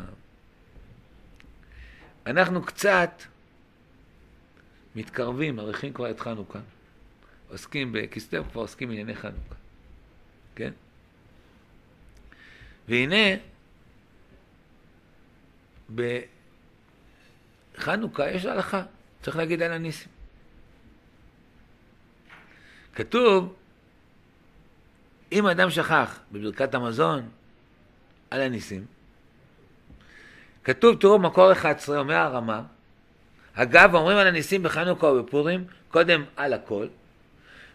אנחנו 2.28 2.62
קצת 2.66 3.22
מתקרבים, 4.96 5.56
מאריכים 5.56 5.94
כבר 5.94 6.12
את 6.12 6.20
חנוכה. 6.20 6.60
עוסקים 7.50 7.92
בכסלו, 7.92 8.44
כבר 8.52 8.62
עוסקים 8.62 8.88
בענייני 8.90 9.16
חנוכה. 9.16 9.56
כן? 10.56 10.72
והנה, 12.88 13.36
בחנוכה 17.76 18.32
יש 18.32 18.46
הלכה, 18.46 18.84
צריך 19.22 19.38
להגיד 19.38 19.62
על 19.62 19.72
הניסים. 19.72 20.17
כתוב, 22.98 23.54
אם 25.32 25.48
אדם 25.48 25.70
שכח 25.70 26.20
בברכת 26.32 26.76
המזון 26.76 27.30
על 28.32 28.42
הניסים, 28.42 28.86
כתוב, 30.64 30.96
תראו, 30.96 31.20
מקור 31.20 31.52
11, 31.52 32.00
אומר 32.00 32.16
הרמה, 32.16 32.62
אגב, 33.54 33.96
אומרים 33.96 34.18
על 34.18 34.28
הניסים 34.28 34.64
בחנוכה 34.64 35.08
ובפורים, 35.08 35.64
קודם 35.92 36.24
על 36.36 36.54
הכל, 36.54 36.88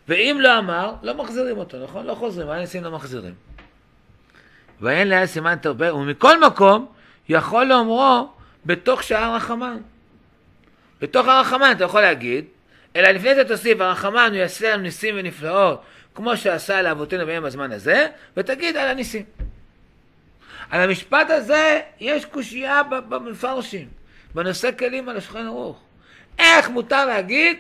ואם 0.09 0.37
לא 0.41 0.59
אמר, 0.59 0.95
לא 1.03 1.15
מחזירים 1.15 1.59
אותו, 1.59 1.85
נכון? 1.85 2.07
לא 2.07 2.15
חוזרים, 2.15 2.49
על 2.49 2.59
הניסים 2.59 2.85
לא 2.85 2.91
מחזירים. 2.91 3.35
ואין 4.81 5.09
ליה 5.09 5.27
סימן 5.27 5.57
תרבה, 5.57 5.95
ומכל 5.95 6.41
מקום 6.41 6.87
יכול 7.29 7.65
לאומרו 7.65 8.33
בתוך 8.67 9.03
שער 9.03 9.35
רחמן. 9.35 9.79
בתוך 11.01 11.29
הרחמן 11.29 11.73
אתה 11.77 11.85
יכול 11.85 12.01
להגיד, 12.01 12.45
אלא 12.97 13.09
לפני 13.09 13.35
זה 13.35 13.45
תוסיף, 13.45 13.81
הרחמן 13.81 14.29
הוא 14.31 14.37
יעשה 14.37 14.73
לנו 14.73 14.83
ניסים 14.83 15.15
ונפלאות, 15.19 15.83
כמו 16.15 16.37
שעשה 16.37 16.83
לאבותינו 16.83 17.27
ביום 17.27 17.45
הזמן 17.45 17.73
הזה, 17.73 18.07
ותגיד 18.37 18.77
על 18.77 18.89
הניסים. 18.89 19.25
על 20.71 20.81
המשפט 20.81 21.31
הזה 21.31 21.81
יש 22.01 22.25
קושייה 22.25 22.83
במפרשים, 22.83 23.89
בנושא 24.35 24.71
כלים 24.79 25.09
על 25.09 25.17
השולחן 25.17 25.47
ערוך. 25.47 25.83
איך 26.39 26.69
מותר 26.69 27.07
להגיד, 27.07 27.59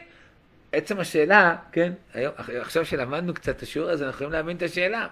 עצם 0.72 1.01
השאלה, 1.01 1.57
כן, 1.72 1.93
היום, 2.14 2.33
עכשיו 2.61 2.87
שלמדנו 2.87 3.35
קצת 3.35 3.57
את 3.57 3.62
השיעור 3.62 3.91
הזה, 3.91 4.07
אנחנו 4.07 4.14
יכולים 4.14 4.33
להבין 4.33 4.57
את 4.57 4.62
השאלה. 4.62 5.07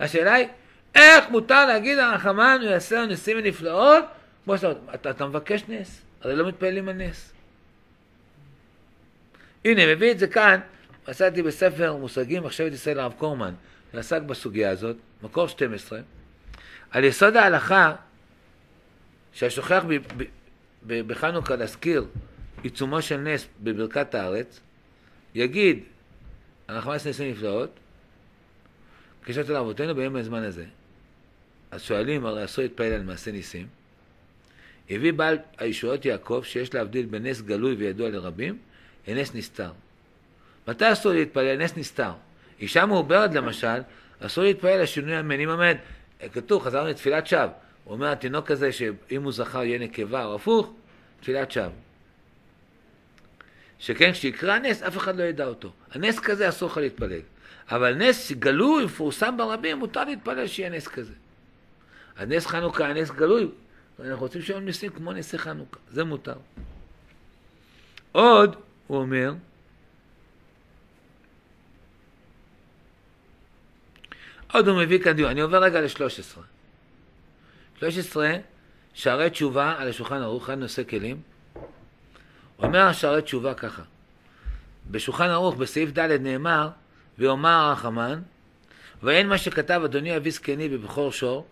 השאלה 0.00 0.34
היא, 0.34 0.46
איך 0.94 1.30
מותר 1.30 1.66
להגיד 1.66 1.98
על 1.98 2.04
הרחמן 2.04 2.58
הוא 2.62 2.70
יעשה 2.70 3.06
ניסים 3.06 3.36
ונפלאות? 3.38 4.04
כמו 4.44 4.58
שאתה 4.58 4.94
אתה, 4.94 5.10
אתה 5.10 5.26
מבקש 5.26 5.62
נס, 5.68 6.02
הרי 6.22 6.36
לא 6.36 6.48
מתפעלים 6.48 6.88
על 6.88 6.94
נס. 6.94 7.32
הנה, 9.64 9.94
מביא 9.94 10.10
את 10.12 10.18
זה 10.18 10.26
כאן, 10.26 10.60
מצאתי 11.08 11.42
בספר 11.42 11.96
מושגים 11.96 12.42
מחשבת 12.42 12.72
ישראל 12.72 13.00
הרב 13.00 13.12
קורמן, 13.18 13.54
שעסק 13.92 14.22
בסוגיה 14.22 14.70
הזאת, 14.70 14.96
מקור 15.22 15.46
12, 15.46 16.00
על 16.90 17.04
יסוד 17.04 17.36
ההלכה 17.36 17.94
שהשוכח 19.32 19.84
בחנוכה 20.86 21.56
להזכיר 21.56 22.04
עיצומו 22.62 23.02
של 23.02 23.16
נס 23.16 23.46
בברכת 23.62 24.14
הארץ, 24.14 24.60
יגיד, 25.34 25.78
אנחנו 26.68 26.92
נעשה 26.92 27.08
ניסים 27.08 27.30
נפלאות, 27.30 27.70
כשאתה 29.24 29.52
לאבותינו 29.52 29.94
ביום 29.94 30.16
הזמן 30.16 30.42
הזה. 30.42 30.64
אז 31.70 31.82
שואלים, 31.82 32.26
הרי 32.26 32.44
אסור 32.44 32.62
להתפעל 32.62 32.92
על 32.92 33.02
מעשה 33.02 33.32
ניסים. 33.32 33.66
הביא 34.90 35.12
בעל 35.12 35.38
הישועות 35.58 36.04
יעקב, 36.04 36.42
שיש 36.44 36.74
להבדיל 36.74 37.06
בין 37.06 37.26
נס 37.26 37.40
גלוי 37.40 37.74
וידוע 37.74 38.08
לרבים, 38.08 38.58
לנס 39.08 39.34
נסתר. 39.34 39.70
מתי 40.68 40.92
אסור 40.92 41.12
להתפלל? 41.12 41.56
נס 41.56 41.76
נסתר. 41.76 42.12
אישה 42.60 42.86
מעוברת 42.86 43.34
למשל, 43.34 43.80
אסור 44.20 44.44
להתפלל 44.44 44.80
על 44.80 44.86
שינוי 44.86 45.16
המנים 45.16 45.50
עמד. 45.50 45.76
כתוב, 46.32 46.62
חזרנו 46.62 46.88
לתפילת 46.88 47.26
שווא. 47.26 47.46
הוא 47.84 47.94
אומר, 47.94 48.06
התינוק 48.06 48.50
הזה, 48.50 48.72
שאם 48.72 49.22
הוא 49.22 49.32
זכר 49.32 49.62
יהיה 49.64 49.78
נקבה 49.78 50.24
או 50.24 50.34
הפוך, 50.34 50.72
תפילת 51.20 51.50
שווא. 51.50 51.70
שכן 53.78 54.12
כשיקרא 54.12 54.58
נס, 54.58 54.82
אף 54.82 54.96
אחד 54.96 55.16
לא 55.16 55.22
ידע 55.22 55.46
אותו. 55.46 55.72
הנס 55.92 56.18
כזה 56.18 56.48
אסור 56.48 56.68
לך 56.68 56.76
להתפלל. 56.76 57.20
אבל 57.70 57.94
נס 57.94 58.32
גלוי, 58.32 58.84
מפורסם 58.84 59.36
ברבים, 59.36 59.78
מותר 59.78 60.04
להתפלל 60.04 60.46
שיהיה 60.46 60.70
נס 60.70 60.88
כזה. 60.88 61.12
אז 62.16 62.28
נס 62.28 62.46
חנוכה, 62.46 62.92
נס 62.92 63.10
גלוי, 63.10 63.48
אנחנו 64.00 64.22
רוצים 64.22 64.42
שיהיו 64.42 64.60
ניסים 64.60 64.90
כמו 64.90 65.12
נסי 65.12 65.38
חנוכה, 65.38 65.78
זה 65.90 66.04
מותר. 66.04 66.36
עוד, 68.12 68.56
הוא 68.90 68.98
אומר, 68.98 69.32
עוד 74.52 74.68
הוא 74.68 74.82
מביא 74.82 74.98
כאן 75.02 75.12
דיון, 75.12 75.30
אני 75.30 75.40
עובר 75.40 75.62
רגע 75.62 75.80
ל-13. 75.80 76.40
13, 77.78 78.32
שערי 78.94 79.30
תשובה 79.30 79.74
על 79.78 79.88
השולחן 79.88 80.22
ערוך, 80.22 80.44
אחד 80.44 80.58
נושא 80.58 80.84
כלים. 80.84 81.20
אומר 82.58 82.92
שערי 82.92 83.22
תשובה 83.22 83.54
ככה, 83.54 83.82
בשולחן 84.90 85.28
ערוך 85.28 85.56
בסעיף 85.56 85.90
ד' 85.98 86.20
נאמר, 86.20 86.68
ויאמר 87.18 87.50
הרחמן, 87.50 88.20
ואין 89.02 89.28
מה 89.28 89.38
שכתב 89.38 89.80
אדוני 89.84 90.16
אבי 90.16 90.30
זקני 90.30 90.68
בבכור 90.68 91.12
שור, 91.12 91.46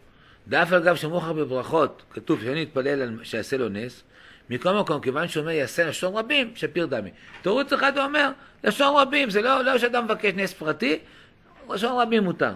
דאף 0.48 0.72
על 0.72 0.84
גב 0.84 0.96
שמוכר 0.96 1.32
בברכות, 1.32 2.02
כתוב 2.10 2.40
שאני 2.40 2.62
אתפלל 2.62 3.24
שיעשה 3.24 3.56
לו 3.56 3.68
נס, 3.68 4.02
מכל 4.50 4.72
מקום, 4.74 5.00
כיוון 5.00 5.28
שהוא 5.28 5.40
אומר 5.40 5.52
יעשה 5.52 5.86
לשון 5.86 6.14
רבים, 6.14 6.52
שפיר 6.54 6.86
דמי. 6.86 7.10
תירוץ 7.42 7.72
אחד 7.72 7.98
הוא 7.98 8.04
אומר, 8.04 8.30
לשון 8.64 8.96
רבים, 8.96 9.30
זה 9.30 9.42
לא, 9.42 9.64
לא 9.64 9.78
שאדם 9.78 10.04
מבקש 10.04 10.32
נס 10.36 10.52
פרטי, 10.52 10.98
לשון 11.70 12.00
רבים 12.00 12.24
מותר. 12.24 12.54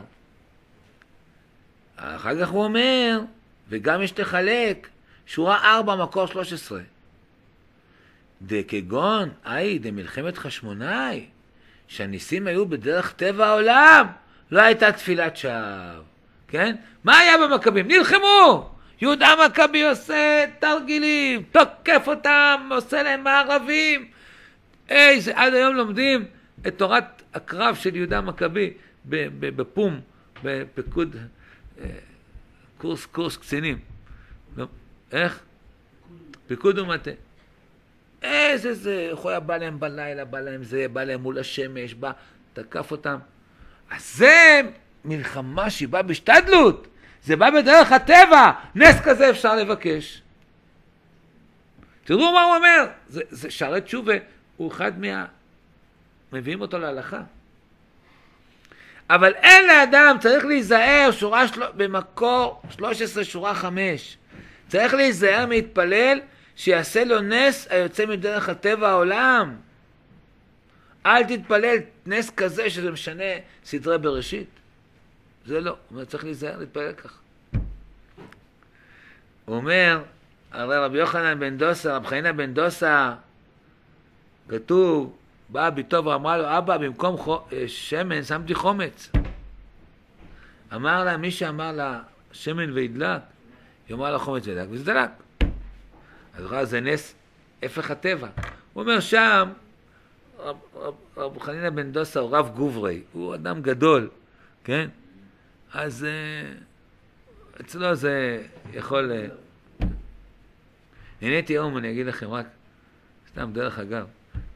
אחר 1.97 2.41
כך 2.41 2.49
הוא 2.49 2.65
אומר, 2.65 3.21
וגם 3.69 4.03
יש 4.03 4.19
לחלק, 4.19 4.89
שורה 5.27 5.77
4, 5.77 5.97
מקור 5.97 6.27
13. 6.27 6.81
דכגון, 8.43 9.29
אי, 9.47 9.79
דמלחמת 9.79 10.39
חשמונאי, 10.39 11.27
שהניסים 11.89 12.47
היו 12.47 12.67
בדרך 12.67 13.13
טבע 13.13 13.47
העולם, 13.47 14.07
לא 14.51 14.63
הייתה 14.63 14.93
תפילת 14.93 15.37
שווא. 15.37 16.03
כן? 16.49 16.77
מה 17.05 17.19
היה 17.19 17.35
במכבים? 17.39 17.89
נלחמו! 17.89 18.72
יהודה 19.03 19.35
מכבי 19.47 19.83
עושה 19.83 20.45
תרגילים, 20.59 21.43
תוקף 21.43 22.05
אותם, 22.07 22.69
עושה 22.71 23.03
להם 23.03 23.25
מערבים. 23.25 24.09
איזה, 24.89 25.33
עד 25.35 25.55
היום 25.55 25.75
לומדים 25.75 26.25
את 26.67 26.79
תורת 26.79 27.23
הקרב 27.35 27.75
של 27.75 27.97
יהודה 27.97 28.21
מכבי 28.21 28.73
בפום, 29.07 30.01
בפיקוד, 30.43 31.17
אה, 31.81 31.87
קורס, 32.79 33.07
קורס 33.07 33.37
קצינים. 33.37 33.79
איך? 35.13 35.41
פיקוד 36.47 36.79
ומטה. 36.79 37.11
איזה 38.23 38.75
זה, 38.75 39.09
איך 39.11 39.19
הוא 39.19 39.31
היה 39.31 39.41
בא 39.41 39.57
להם 39.57 39.81
בלילה, 39.81 40.25
בא 40.25 40.41
להם 40.41 40.65
זה, 40.65 40.87
בא 40.93 41.05
להם 41.05 41.21
מול 41.21 41.39
השמש, 41.39 41.95
בא, 41.95 42.11
תקף 42.53 42.91
אותם. 42.91 43.19
אז 43.91 44.17
זה 44.17 44.61
מלחמה 45.05 45.71
שהיא 45.71 45.89
באה 45.89 46.03
בשתדלות, 46.03 46.87
זה 47.25 47.37
בא 47.37 47.51
בדרך 47.51 47.93
הטבע, 47.93 48.51
נס 48.75 49.01
כזה 49.05 49.31
אפשר 49.31 49.57
לבקש. 49.57 50.23
תראו 52.05 52.33
מה 52.33 52.43
הוא 52.43 52.57
אומר, 52.57 52.87
זה, 53.09 53.21
זה 53.31 53.51
שערי 53.51 53.81
תשובה, 53.81 54.15
הוא 54.57 54.73
אחד 54.73 55.01
מה... 55.01 55.25
מביאים 56.33 56.61
אותו 56.61 56.79
להלכה. 56.79 57.21
אבל 59.11 59.35
אין 59.35 59.67
לאדם, 59.67 60.17
צריך 60.21 60.45
להיזהר, 60.45 61.11
שורה 61.13 61.49
של... 61.49 61.63
במקור 61.77 62.63
13, 62.71 63.25
שורה 63.25 63.55
5. 63.55 64.17
צריך 64.69 64.95
להיזהר 64.95 65.47
להתפלל 65.47 66.21
שיעשה 66.57 67.05
לו 67.05 67.21
נס 67.21 67.67
היוצא 67.71 68.07
מדרך 68.07 68.49
הטבע 68.49 68.89
העולם. 68.89 69.57
אל 71.07 71.25
תתפלל 71.25 71.77
נס 72.07 72.31
כזה 72.31 72.71
שזה 72.71 72.91
משנה 72.91 73.25
סדרי 73.65 73.99
בראשית. 73.99 74.62
זה 75.47 75.61
לא. 75.61 75.71
הוא 75.71 75.79
אומר, 75.91 76.05
צריך 76.05 76.25
להיזהר 76.25 76.59
להתפלל 76.59 76.93
ככה. 76.93 77.19
הוא 79.45 79.57
אומר, 79.57 80.03
הרי 80.53 80.79
רבי 80.79 80.99
יוחנן 80.99 81.41
בן 81.41 81.59
דוסה, 81.59 81.97
רב 81.97 82.07
חיינה 82.07 82.33
בן 82.33 82.55
דוסה, 82.55 83.15
כתוב, 84.49 85.17
באה 85.49 85.71
ביתו 85.71 86.05
ואמרה 86.05 86.39
לו, 86.39 86.59
אבא, 86.59 86.77
במקום 86.77 87.17
חו... 87.17 87.39
אה, 87.53 87.65
שמן 87.67 88.23
שמתי 88.23 88.55
חומץ. 88.55 89.11
אמר 90.75 91.05
לה, 91.05 91.17
מי 91.17 91.31
שאמר 91.31 91.73
לה 91.73 92.01
שמן 92.33 92.73
וידלק, 92.73 93.21
היא 93.89 93.97
אמרה 93.97 94.11
לה 94.11 94.19
חומץ 94.19 94.47
וידלק, 94.47 94.69
וזה 94.71 94.85
דלק. 94.85 95.11
אז 96.35 96.45
ראה, 96.45 96.65
זה 96.65 96.81
נס 96.81 97.15
הפך 97.63 97.91
הטבע. 97.91 98.29
הוא 98.73 98.83
אומר 98.83 99.01
שם, 99.01 99.49
רב, 100.39 100.57
רב, 100.77 100.95
רב 101.17 101.39
חנינא 101.39 101.71
בן 101.71 101.93
דוסה 101.93 102.21
הוא 102.21 102.37
רב 102.37 102.51
גוברי, 102.57 103.03
הוא 103.13 103.35
אדם 103.35 103.63
גדול, 103.63 104.09
כן? 104.65 104.89
אז 105.73 106.05
אה, 106.05 106.53
אצלו 107.61 107.95
זה 107.95 108.47
יכול... 108.73 109.13
אה, 109.13 109.27
נהניתי 111.23 111.53
היום, 111.53 111.79
אני 111.79 111.91
אגיד 111.91 112.07
לכם 112.07 112.31
רק, 112.31 112.47
סתם 113.31 113.51
דרך 113.53 113.79
אגב, 113.79 114.07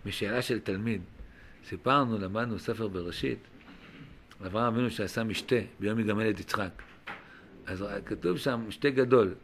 משאלה 0.06 0.42
של 0.42 0.60
תלמיד. 0.60 1.02
סיפרנו, 1.68 2.18
למדנו 2.18 2.58
ספר 2.58 2.88
בראשית, 2.88 3.38
אברהם 4.46 4.74
אבינו 4.74 4.90
שעשה 4.90 5.24
משתה 5.24 5.56
ביום 5.80 5.98
יגמל 5.98 6.30
את 6.30 6.40
יצחק. 6.40 6.70
אז 7.66 7.84
כתוב 8.06 8.38
שם 8.38 8.64
משתה 8.68 8.90
גדול. 8.90 9.34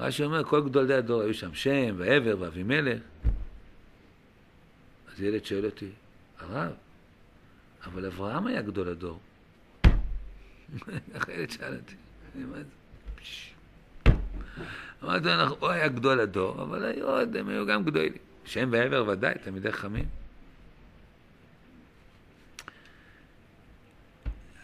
רש"י 0.00 0.24
אומר, 0.24 0.44
כל 0.44 0.64
גדולי 0.64 0.94
הדור 0.94 1.22
היו 1.22 1.34
שם, 1.34 1.54
שם 1.54 1.94
ועבר 1.96 2.36
ואבימלך. 2.40 3.02
אז 5.12 5.22
ילד 5.22 5.44
שואל 5.44 5.64
אותי, 5.64 5.90
הרב, 6.38 6.72
אבל 7.86 8.06
אברהם 8.06 8.46
היה 8.46 8.62
גדול 8.62 8.88
הדור. 8.88 9.20
איך 11.14 11.28
ילד 11.28 11.50
שאל 11.50 11.74
אותי, 11.74 11.94
מה 12.34 12.56
זה? 12.56 12.64
אמרתי 15.04 15.24
לו, 15.24 15.56
הוא 15.60 15.68
היה 15.68 15.88
גדול 15.88 16.20
הדור, 16.20 16.62
אבל 16.62 16.84
היו 16.84 17.06
עוד, 17.06 17.36
הם 17.36 17.48
היו 17.48 17.66
גם 17.66 17.84
גדולים. 17.84 18.12
שם 18.44 18.68
ועבר 18.72 19.08
ודאי, 19.08 19.34
תלמידי 19.44 19.72
חכמים. 19.72 20.08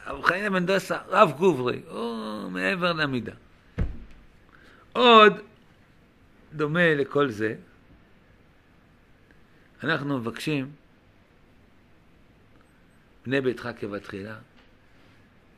רב 0.07 0.23
חיים 0.23 0.53
בן 0.53 0.67
דוסה, 0.67 0.99
רב 1.09 1.33
גוברי, 1.39 1.81
הוא 1.89 2.51
מעבר 2.51 2.93
למידה. 2.93 3.33
עוד, 4.93 5.33
דומה 6.53 6.95
לכל 6.95 7.29
זה, 7.29 7.55
אנחנו 9.85 10.19
מבקשים 10.19 10.73
בני 13.27 13.41
ביתך 13.41 13.69
כבתחילה, 13.81 14.37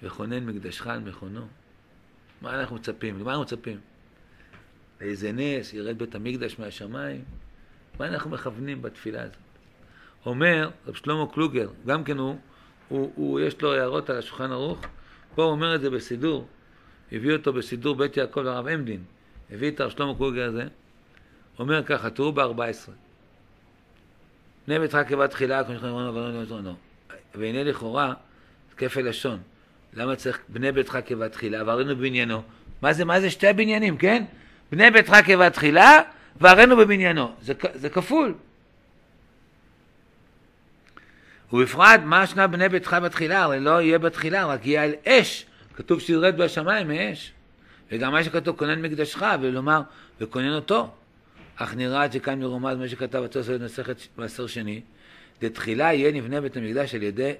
וכונן 0.03 0.47
מקדשך 0.47 0.87
על 0.87 1.01
מכונו. 1.01 1.47
מה 2.43 2.61
אנחנו 2.61 2.77
מצפים? 2.77 3.21
למה 3.21 3.31
אנחנו 3.31 3.43
מצפים? 3.43 3.81
לאיזה 5.01 5.33
נס, 5.33 5.73
ירד 5.73 5.99
בית 5.99 6.15
המקדש 6.15 6.59
מהשמיים? 6.59 7.25
מה 7.99 8.07
אנחנו 8.07 8.31
מכוונים 8.31 8.83
בתפילה 8.83 9.23
הזאת? 9.23 9.37
אומר 10.27 10.71
רב 10.87 10.95
שלמה 10.95 11.27
קלוגר, 11.33 11.69
גם 11.87 12.05
כן 12.05 12.19
הוא, 12.19 12.37
הוא, 12.89 13.13
הוא, 13.15 13.41
יש 13.41 13.63
לו 13.63 13.73
הערות 13.73 14.11
על 14.11 14.19
השולחן 14.19 14.53
ערוך, 14.53 14.81
פה 15.35 15.43
הוא 15.43 15.51
אומר 15.51 15.75
את 15.75 15.81
זה 15.81 15.91
בסידור, 15.91 16.49
הביא 17.13 17.33
אותו 17.33 17.53
בסידור 17.53 17.97
בית 17.97 18.17
יעקב 18.17 18.41
לרב 18.41 18.67
עמדין, 18.67 19.05
הביא 19.51 19.71
את 19.71 19.81
הרב 19.81 19.91
שלמה 19.91 20.15
קלוגר 20.15 20.49
הזה, 20.49 20.65
אומר 21.59 21.85
ככה, 21.85 22.11
תראו 22.11 22.33
ב-14, 22.33 22.91
בני 24.67 24.79
ביתך 24.79 24.99
כבת 25.09 25.31
תחילה, 25.31 25.65
כמו 25.65 25.73
שאנחנו 25.73 25.89
אומרים, 25.89 26.09
אבל 26.09 26.47
לא 26.65 26.73
והנה 27.35 27.65
לכאורה, 27.65 28.15
כפל 28.77 29.09
לשון, 29.09 29.39
למה 29.95 30.17
צריך 30.17 30.39
בני 30.49 30.73
ביתך 30.73 30.99
כבת 31.07 31.33
תחילה, 31.33 31.63
והרינו 31.67 31.97
בבניינו, 31.97 32.43
מה 32.83 32.93
זה, 32.93 33.05
מה 33.05 33.21
זה 33.21 33.31
שתי 33.31 33.47
הבניינים, 33.47 33.97
כן? 33.97 34.25
בני 34.73 34.91
ביתך 34.91 35.17
כבת 35.27 35.53
תחילה, 35.53 35.99
והרינו 36.41 36.77
בבניינו. 36.77 37.33
זה, 37.43 37.53
זה 37.75 37.89
כפול. 37.89 38.35
ובפרט, 41.53 42.01
מה 42.05 42.27
שנה 42.27 42.47
בני 42.47 42.69
ביתך 42.69 42.97
בתחילה? 43.03 43.43
הרי 43.43 43.61
לא 43.61 43.81
יהיה 43.81 43.99
בתחילה, 43.99 44.47
רק 44.47 44.67
יהיה 44.67 44.85
על 44.85 44.93
אש. 45.09 45.47
כתוב 45.77 46.01
שירד 46.01 46.37
בשמיים 46.37 46.89
מאש. 46.89 47.33
וגם 47.93 48.13
מה 48.13 48.25
שכתוב, 48.25 48.57
כונן 48.57 48.83
מקדשך, 48.83 49.23
ולומר, 49.41 49.81
וכונן 50.21 50.55
אותו. 50.55 50.91
אך 51.57 51.75
נראה 51.75 52.03
עד 52.03 52.13
שכאן 52.13 52.41
מרומז 52.41 52.77
מה 52.77 52.89
שכתב 52.89 53.23
התוספות 53.25 53.61
במסכת 53.61 53.97
מעשר 54.17 54.47
שני, 54.47 54.81
לתחילה 55.43 55.93
יהיה 55.93 56.13
נבנה 56.13 56.41
בית 56.41 56.57
המקדש 56.57 56.95
על 56.95 57.03
ידי 57.03 57.33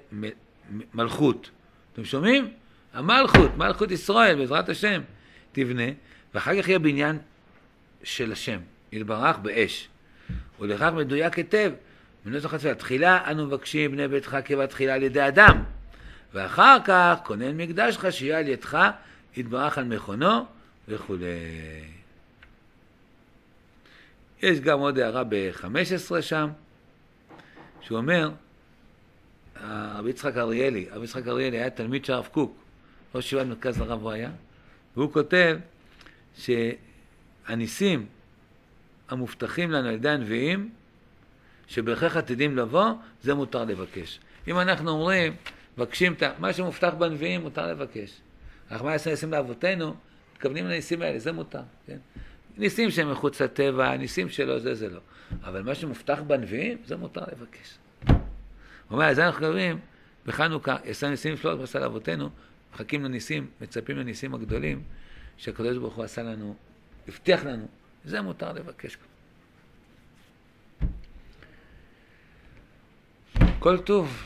מלכות. 0.93 1.49
אתם 1.93 2.05
שומעים? 2.05 2.53
המלכות, 2.93 3.57
מלכות 3.57 3.91
ישראל, 3.91 4.35
בעזרת 4.35 4.69
השם, 4.69 5.01
תבנה, 5.51 5.83
ואחר 6.33 6.61
כך 6.61 6.67
יהיה 6.67 6.79
בניין 6.79 7.17
של 8.03 8.31
השם. 8.31 8.59
יתברך 8.91 9.37
באש. 9.37 9.87
ולכך 10.59 10.89
מדויק 10.95 11.37
היטב. 11.37 11.71
בנוסח 12.25 12.53
התפילה, 12.53 12.75
תחילה 12.75 13.31
אנו 13.31 13.45
מבקשים 13.45 13.91
בני 13.91 14.07
ביתך 14.07 14.37
כבתחילה 14.45 14.93
על 14.93 15.03
ידי 15.03 15.27
אדם, 15.27 15.63
ואחר 16.33 16.77
כך 16.85 17.15
כונן 17.23 17.57
מקדשך 17.57 18.11
שיהיה 18.11 18.39
על 18.39 18.47
ידך 18.47 18.89
יתברך 19.37 19.77
על 19.77 19.83
מכונו 19.83 20.45
וכולי. 20.87 21.25
יש 24.41 24.59
גם 24.59 24.79
עוד 24.79 24.99
הערה 24.99 25.23
ב-15 25.29 26.21
שם, 26.21 26.49
שהוא 27.81 27.97
אומר, 27.97 28.29
רבי 29.61 30.09
יצחק 30.09 30.37
אריאלי, 30.37 30.85
רבי 30.91 31.03
יצחק 31.03 31.27
אריאלי 31.27 31.57
היה 31.57 31.69
תלמיד 31.69 32.05
של 32.05 32.13
הרב 32.13 32.27
קוק, 32.31 32.57
ראש 33.15 33.25
ישיבת 33.25 33.45
מרכז 33.45 33.81
הרב 33.81 34.01
הוא 34.01 34.11
היה, 34.11 34.31
והוא 34.97 35.13
כותב 35.13 35.57
שהניסים 36.37 38.05
המובטחים 39.09 39.71
לנו 39.71 39.87
על 39.87 39.93
ידי 39.93 40.09
הנביאים, 40.09 40.69
שבהכרח 41.67 42.17
עתידים 42.17 42.57
לבוא, 42.57 42.91
זה 43.21 43.33
מותר 43.33 43.65
לבקש. 43.65 44.19
אם 44.47 44.59
אנחנו 44.59 44.91
אומרים, 44.91 45.35
מבקשים 45.77 46.13
את 46.13 46.23
מה 46.39 46.53
שמובטח 46.53 46.93
בנביאים, 46.93 47.41
מותר 47.41 47.67
לבקש. 47.67 48.21
אך 48.69 48.81
מה 48.81 48.91
ניסים 48.91 49.31
לאבותינו, 49.31 49.95
מתכוונים 50.33 50.65
לניסים 50.65 51.01
האלה, 51.01 51.19
זה 51.19 51.31
מותר, 51.31 51.61
כן? 51.87 51.97
ניסים 52.57 52.91
שהם 52.91 53.11
מחוץ 53.11 53.41
לטבע, 53.41 53.97
ניסים 53.97 54.29
שלא, 54.29 54.59
זה, 54.59 54.75
זה 54.75 54.89
לא. 54.89 54.99
אבל 55.43 55.61
מה 55.61 55.75
שמובטח 55.75 56.21
בנביאים, 56.27 56.77
זה 56.85 56.95
מותר 56.95 57.21
לבקש. 57.21 57.77
הוא 58.93 58.99
אומר, 58.99 59.11
אז 59.11 59.19
אנחנו 59.19 59.47
קוראים, 59.47 59.79
בחנוכה, 60.25 60.77
יעשה 60.85 61.09
ניסים 61.09 61.37
שלא 61.37 61.63
עשה 61.63 61.79
לאבותינו, 61.79 62.29
מחכים 62.73 63.03
לניסים, 63.03 63.47
מצפים 63.61 63.97
לניסים 63.97 64.33
הגדולים, 64.33 64.83
שהקדוש 65.37 65.77
ברוך 65.77 65.95
הוא 65.95 66.03
עשה 66.03 66.23
לנו, 66.23 66.55
הבטיח 67.07 67.45
לנו, 67.45 67.67
זה 68.05 68.21
מותר 68.21 68.51
לבקש. 68.51 68.97
כל 73.59 73.77
טוב. 73.77 74.23